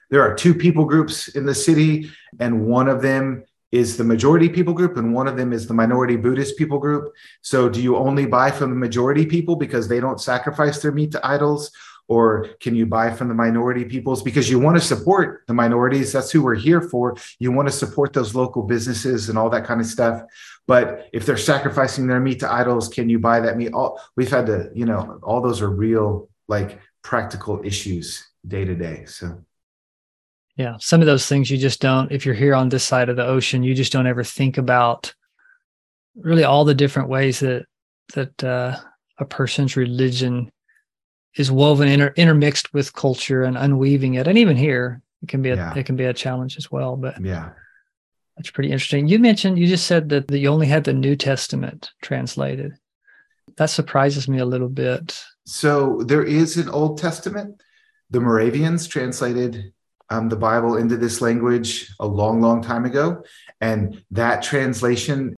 there 0.09 0.21
are 0.21 0.35
two 0.35 0.53
people 0.53 0.85
groups 0.85 1.29
in 1.29 1.45
the 1.45 1.55
city, 1.55 2.11
and 2.39 2.65
one 2.65 2.87
of 2.87 3.01
them 3.01 3.43
is 3.71 3.97
the 3.97 4.03
majority 4.03 4.49
people 4.49 4.73
group, 4.73 4.97
and 4.97 5.13
one 5.13 5.27
of 5.27 5.35
them 5.35 5.51
is 5.51 5.67
the 5.67 5.73
minority 5.73 6.15
Buddhist 6.15 6.57
people 6.57 6.77
group. 6.77 7.11
So, 7.41 7.67
do 7.69 7.81
you 7.81 7.97
only 7.97 8.27
buy 8.27 8.51
from 8.51 8.69
the 8.69 8.75
majority 8.75 9.25
people 9.25 9.55
because 9.55 9.87
they 9.87 9.99
don't 9.99 10.21
sacrifice 10.21 10.81
their 10.81 10.91
meat 10.91 11.11
to 11.13 11.25
idols? 11.25 11.71
Or 12.07 12.49
can 12.59 12.75
you 12.75 12.85
buy 12.85 13.11
from 13.11 13.29
the 13.29 13.33
minority 13.33 13.85
peoples 13.85 14.21
because 14.21 14.49
you 14.49 14.59
want 14.59 14.77
to 14.77 14.83
support 14.83 15.43
the 15.47 15.53
minorities? 15.53 16.11
That's 16.11 16.31
who 16.31 16.43
we're 16.43 16.53
here 16.53 16.81
for. 16.81 17.15
You 17.39 17.51
want 17.51 17.67
to 17.67 17.73
support 17.73 18.13
those 18.13 18.35
local 18.35 18.61
businesses 18.63 19.29
and 19.29 19.37
all 19.37 19.49
that 19.51 19.65
kind 19.65 19.79
of 19.79 19.87
stuff. 19.87 20.21
But 20.67 21.09
if 21.13 21.25
they're 21.25 21.37
sacrificing 21.37 22.07
their 22.07 22.19
meat 22.19 22.41
to 22.41 22.51
idols, 22.51 22.89
can 22.89 23.09
you 23.09 23.19
buy 23.19 23.39
that 23.39 23.57
meat? 23.57 23.73
All 23.73 23.99
we've 24.15 24.29
had 24.29 24.45
to, 24.47 24.69
you 24.75 24.85
know, 24.85 25.19
all 25.23 25.41
those 25.41 25.61
are 25.61 25.69
real, 25.69 26.29
like 26.47 26.79
practical 27.01 27.61
issues 27.63 28.27
day 28.45 28.65
to 28.65 28.75
day. 28.75 29.05
So 29.05 29.43
yeah. 30.55 30.75
Some 30.79 31.01
of 31.01 31.07
those 31.07 31.27
things 31.27 31.49
you 31.49 31.57
just 31.57 31.81
don't 31.81 32.11
if 32.11 32.25
you're 32.25 32.35
here 32.35 32.55
on 32.55 32.69
this 32.69 32.83
side 32.83 33.09
of 33.09 33.15
the 33.15 33.25
ocean 33.25 33.63
you 33.63 33.73
just 33.73 33.91
don't 33.91 34.07
ever 34.07 34.23
think 34.23 34.57
about 34.57 35.13
really 36.15 36.43
all 36.43 36.65
the 36.65 36.75
different 36.75 37.09
ways 37.09 37.39
that 37.39 37.65
that 38.13 38.43
uh, 38.43 38.77
a 39.17 39.25
person's 39.25 39.75
religion 39.75 40.51
is 41.35 41.51
woven 41.51 41.87
inter- 41.87 42.13
intermixed 42.15 42.73
with 42.73 42.93
culture 42.93 43.43
and 43.43 43.57
unweaving 43.57 44.15
it. 44.15 44.27
And 44.27 44.37
even 44.37 44.55
here 44.55 45.01
it 45.23 45.29
can 45.29 45.41
be 45.41 45.49
a 45.49 45.55
yeah. 45.55 45.73
it 45.75 45.85
can 45.85 45.95
be 45.95 46.05
a 46.05 46.13
challenge 46.13 46.57
as 46.57 46.69
well 46.69 46.95
but 46.97 47.19
yeah. 47.23 47.51
that's 48.37 48.51
pretty 48.51 48.71
interesting. 48.71 49.07
You 49.07 49.19
mentioned 49.19 49.57
you 49.57 49.67
just 49.67 49.87
said 49.87 50.09
that, 50.09 50.27
that 50.27 50.39
you 50.39 50.49
only 50.49 50.67
had 50.67 50.83
the 50.83 50.93
new 50.93 51.15
testament 51.15 51.91
translated. 52.01 52.73
That 53.57 53.67
surprises 53.67 54.27
me 54.27 54.39
a 54.39 54.45
little 54.45 54.69
bit. 54.69 55.23
So 55.45 56.01
there 56.05 56.23
is 56.23 56.57
an 56.57 56.69
old 56.69 56.97
testament. 56.97 57.61
The 58.09 58.19
moravians 58.19 58.87
translated 58.87 59.73
um, 60.09 60.29
the 60.29 60.35
Bible 60.35 60.77
into 60.77 60.97
this 60.97 61.21
language 61.21 61.93
a 61.99 62.05
long, 62.07 62.41
long 62.41 62.61
time 62.61 62.85
ago. 62.85 63.23
And 63.61 64.03
that 64.11 64.43
translation, 64.43 65.35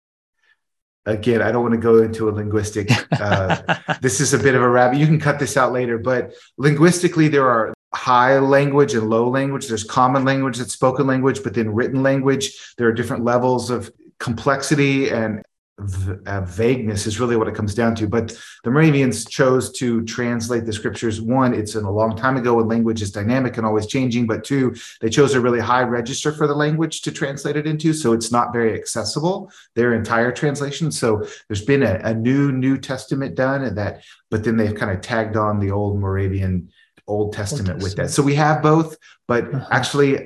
again, 1.05 1.41
I 1.41 1.51
don't 1.51 1.61
want 1.61 1.73
to 1.73 1.79
go 1.79 2.01
into 2.01 2.29
a 2.29 2.31
linguistic, 2.31 2.89
uh, 3.19 3.61
this 4.01 4.19
is 4.19 4.33
a 4.33 4.39
bit 4.39 4.55
of 4.55 4.61
a 4.61 4.69
rabbit. 4.69 4.97
You 4.97 5.05
can 5.05 5.19
cut 5.19 5.39
this 5.39 5.57
out 5.57 5.71
later, 5.71 5.97
but 5.97 6.33
linguistically, 6.57 7.27
there 7.27 7.47
are 7.47 7.73
high 7.93 8.39
language 8.39 8.93
and 8.93 9.09
low 9.09 9.29
language. 9.29 9.67
There's 9.67 9.83
common 9.83 10.25
language, 10.25 10.57
that's 10.57 10.73
spoken 10.73 11.07
language, 11.07 11.43
but 11.43 11.53
then 11.53 11.73
written 11.73 12.03
language. 12.03 12.73
There 12.77 12.87
are 12.87 12.93
different 12.93 13.23
levels 13.23 13.69
of 13.69 13.91
complexity 14.19 15.09
and 15.09 15.43
uh, 15.77 16.41
vagueness 16.41 17.05
is 17.05 17.19
really 17.19 17.35
what 17.35 17.47
it 17.47 17.55
comes 17.55 17.75
down 17.75 17.95
to. 17.95 18.07
But 18.07 18.37
the 18.63 18.71
Moravians 18.71 19.25
chose 19.25 19.71
to 19.73 20.03
translate 20.05 20.65
the 20.65 20.71
scriptures. 20.71 21.21
One, 21.21 21.53
it's 21.53 21.75
in 21.75 21.83
a 21.83 21.91
long 21.91 22.15
time 22.15 22.37
ago 22.37 22.55
when 22.55 22.67
language 22.67 23.01
is 23.01 23.11
dynamic 23.11 23.57
and 23.57 23.65
always 23.65 23.85
changing. 23.85 24.25
But 24.25 24.45
two, 24.45 24.73
they 25.01 25.09
chose 25.09 25.33
a 25.33 25.41
really 25.41 25.59
high 25.59 25.83
register 25.83 26.31
for 26.31 26.47
the 26.47 26.55
language 26.55 27.01
to 27.01 27.11
translate 27.11 27.57
it 27.57 27.67
into. 27.67 27.93
So 27.93 28.13
it's 28.13 28.31
not 28.31 28.53
very 28.53 28.73
accessible, 28.73 29.51
their 29.75 29.93
entire 29.93 30.31
translation. 30.31 30.91
So 30.91 31.25
there's 31.49 31.65
been 31.65 31.83
a, 31.83 31.99
a 32.03 32.13
new 32.13 32.51
New 32.51 32.77
Testament 32.77 33.35
done 33.35 33.63
and 33.63 33.77
that, 33.77 34.03
but 34.31 34.43
then 34.43 34.55
they've 34.55 34.75
kind 34.75 34.91
of 34.91 35.01
tagged 35.01 35.35
on 35.35 35.59
the 35.59 35.71
old 35.71 35.99
Moravian 35.99 36.69
Old 37.07 37.33
Testament, 37.33 37.69
Old 37.69 37.81
Testament. 37.81 37.83
with 37.83 37.95
that. 37.97 38.09
So 38.11 38.23
we 38.23 38.35
have 38.35 38.63
both, 38.63 38.97
but 39.27 39.53
uh-huh. 39.53 39.67
actually 39.71 40.25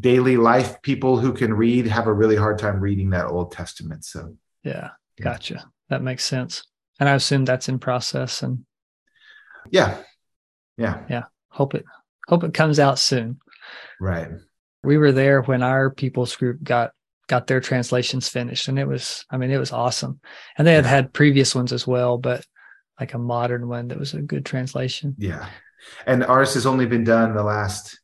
daily 0.00 0.36
life 0.36 0.80
people 0.82 1.18
who 1.18 1.32
can 1.32 1.52
read 1.52 1.86
have 1.86 2.06
a 2.06 2.12
really 2.12 2.36
hard 2.36 2.58
time 2.58 2.80
reading 2.80 3.10
that 3.10 3.26
Old 3.26 3.52
Testament. 3.52 4.04
So 4.04 4.36
yeah, 4.62 4.90
gotcha. 5.20 5.64
That 5.88 6.02
makes 6.02 6.24
sense. 6.24 6.64
And 7.00 7.08
I 7.08 7.14
assume 7.14 7.44
that's 7.44 7.68
in 7.68 7.78
process 7.78 8.42
and 8.42 8.64
yeah. 9.70 9.98
Yeah. 10.76 11.02
Yeah. 11.08 11.24
Hope 11.48 11.74
it 11.74 11.84
hope 12.28 12.44
it 12.44 12.54
comes 12.54 12.78
out 12.78 12.98
soon. 12.98 13.40
Right. 14.00 14.28
We 14.84 14.98
were 14.98 15.12
there 15.12 15.42
when 15.42 15.62
our 15.62 15.90
people's 15.90 16.36
group 16.36 16.62
got 16.62 16.92
got 17.28 17.46
their 17.46 17.60
translations 17.60 18.28
finished 18.28 18.68
and 18.68 18.78
it 18.78 18.86
was 18.86 19.24
I 19.30 19.36
mean 19.36 19.50
it 19.50 19.58
was 19.58 19.72
awesome. 19.72 20.20
And 20.56 20.66
they 20.66 20.74
had 20.74 20.84
yeah. 20.84 20.90
had 20.90 21.12
previous 21.12 21.54
ones 21.54 21.72
as 21.72 21.86
well, 21.86 22.18
but 22.18 22.44
like 23.00 23.14
a 23.14 23.18
modern 23.18 23.68
one 23.68 23.88
that 23.88 23.98
was 23.98 24.14
a 24.14 24.22
good 24.22 24.44
translation. 24.44 25.16
Yeah. 25.18 25.48
And 26.06 26.22
ours 26.22 26.54
has 26.54 26.66
only 26.66 26.86
been 26.86 27.04
done 27.04 27.34
the 27.34 27.42
last 27.42 27.98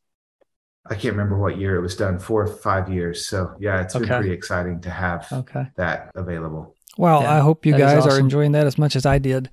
I 0.91 0.95
can't 0.95 1.14
remember 1.14 1.39
what 1.39 1.59
year 1.59 1.76
it 1.76 1.80
was 1.80 1.97
done, 1.97 2.18
four 2.18 2.43
or 2.43 2.47
five 2.47 2.89
years. 2.89 3.26
So 3.26 3.55
yeah, 3.59 3.82
it's 3.82 3.95
been 3.95 4.07
pretty 4.07 4.32
exciting 4.32 4.80
to 4.82 4.91
have 4.91 5.26
okay. 5.32 5.66
that 5.76 6.11
available. 6.14 6.74
Well, 6.97 7.22
yeah, 7.22 7.36
I 7.36 7.39
hope 7.41 7.64
you 7.64 7.76
guys 7.76 8.05
awesome. 8.05 8.12
are 8.12 8.18
enjoying 8.18 8.53
that 8.53 8.66
as 8.66 8.78
much 8.78 8.97
as 8.97 9.07
I 9.07 9.18
did. 9.18 9.51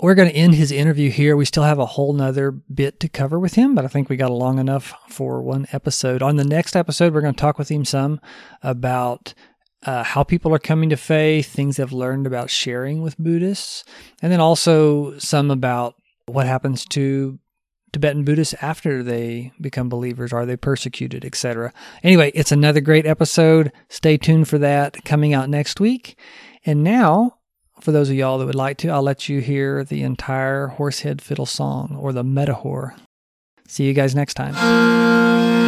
We're 0.00 0.14
going 0.14 0.30
to 0.30 0.34
end 0.34 0.54
his 0.54 0.72
interview 0.72 1.10
here. 1.10 1.36
We 1.36 1.44
still 1.44 1.64
have 1.64 1.78
a 1.78 1.84
whole 1.84 2.14
nother 2.14 2.52
bit 2.52 3.00
to 3.00 3.08
cover 3.08 3.38
with 3.38 3.54
him, 3.54 3.74
but 3.74 3.84
I 3.84 3.88
think 3.88 4.08
we 4.08 4.16
got 4.16 4.30
long 4.30 4.58
enough 4.58 4.94
for 5.10 5.42
one 5.42 5.66
episode. 5.72 6.22
On 6.22 6.36
the 6.36 6.44
next 6.44 6.74
episode, 6.74 7.12
we're 7.12 7.20
going 7.20 7.34
to 7.34 7.40
talk 7.40 7.58
with 7.58 7.70
him 7.70 7.84
some 7.84 8.18
about 8.62 9.34
uh, 9.84 10.02
how 10.02 10.22
people 10.22 10.54
are 10.54 10.58
coming 10.58 10.88
to 10.88 10.96
faith, 10.96 11.52
things 11.52 11.76
they've 11.76 11.92
learned 11.92 12.26
about 12.26 12.48
sharing 12.48 13.02
with 13.02 13.18
Buddhists, 13.18 13.84
and 14.22 14.32
then 14.32 14.40
also 14.40 15.18
some 15.18 15.50
about 15.50 15.96
what 16.26 16.46
happens 16.46 16.86
to 16.86 17.38
Tibetan 17.92 18.24
Buddhists 18.24 18.54
after 18.60 19.02
they 19.02 19.52
become 19.60 19.88
believers? 19.88 20.32
Are 20.32 20.46
they 20.46 20.56
persecuted, 20.56 21.24
etc.? 21.24 21.72
Anyway, 22.02 22.30
it's 22.34 22.52
another 22.52 22.80
great 22.80 23.06
episode. 23.06 23.72
Stay 23.88 24.16
tuned 24.16 24.48
for 24.48 24.58
that 24.58 25.04
coming 25.04 25.34
out 25.34 25.48
next 25.48 25.80
week. 25.80 26.18
And 26.64 26.84
now, 26.84 27.38
for 27.80 27.92
those 27.92 28.10
of 28.10 28.16
y'all 28.16 28.38
that 28.38 28.46
would 28.46 28.54
like 28.54 28.78
to, 28.78 28.88
I'll 28.88 29.02
let 29.02 29.28
you 29.28 29.40
hear 29.40 29.84
the 29.84 30.02
entire 30.02 30.68
Horsehead 30.68 31.22
Fiddle 31.22 31.46
song 31.46 31.96
or 31.98 32.12
the 32.12 32.24
Metahor. 32.24 32.94
See 33.66 33.84
you 33.84 33.94
guys 33.94 34.14
next 34.14 34.34
time. 34.34 35.59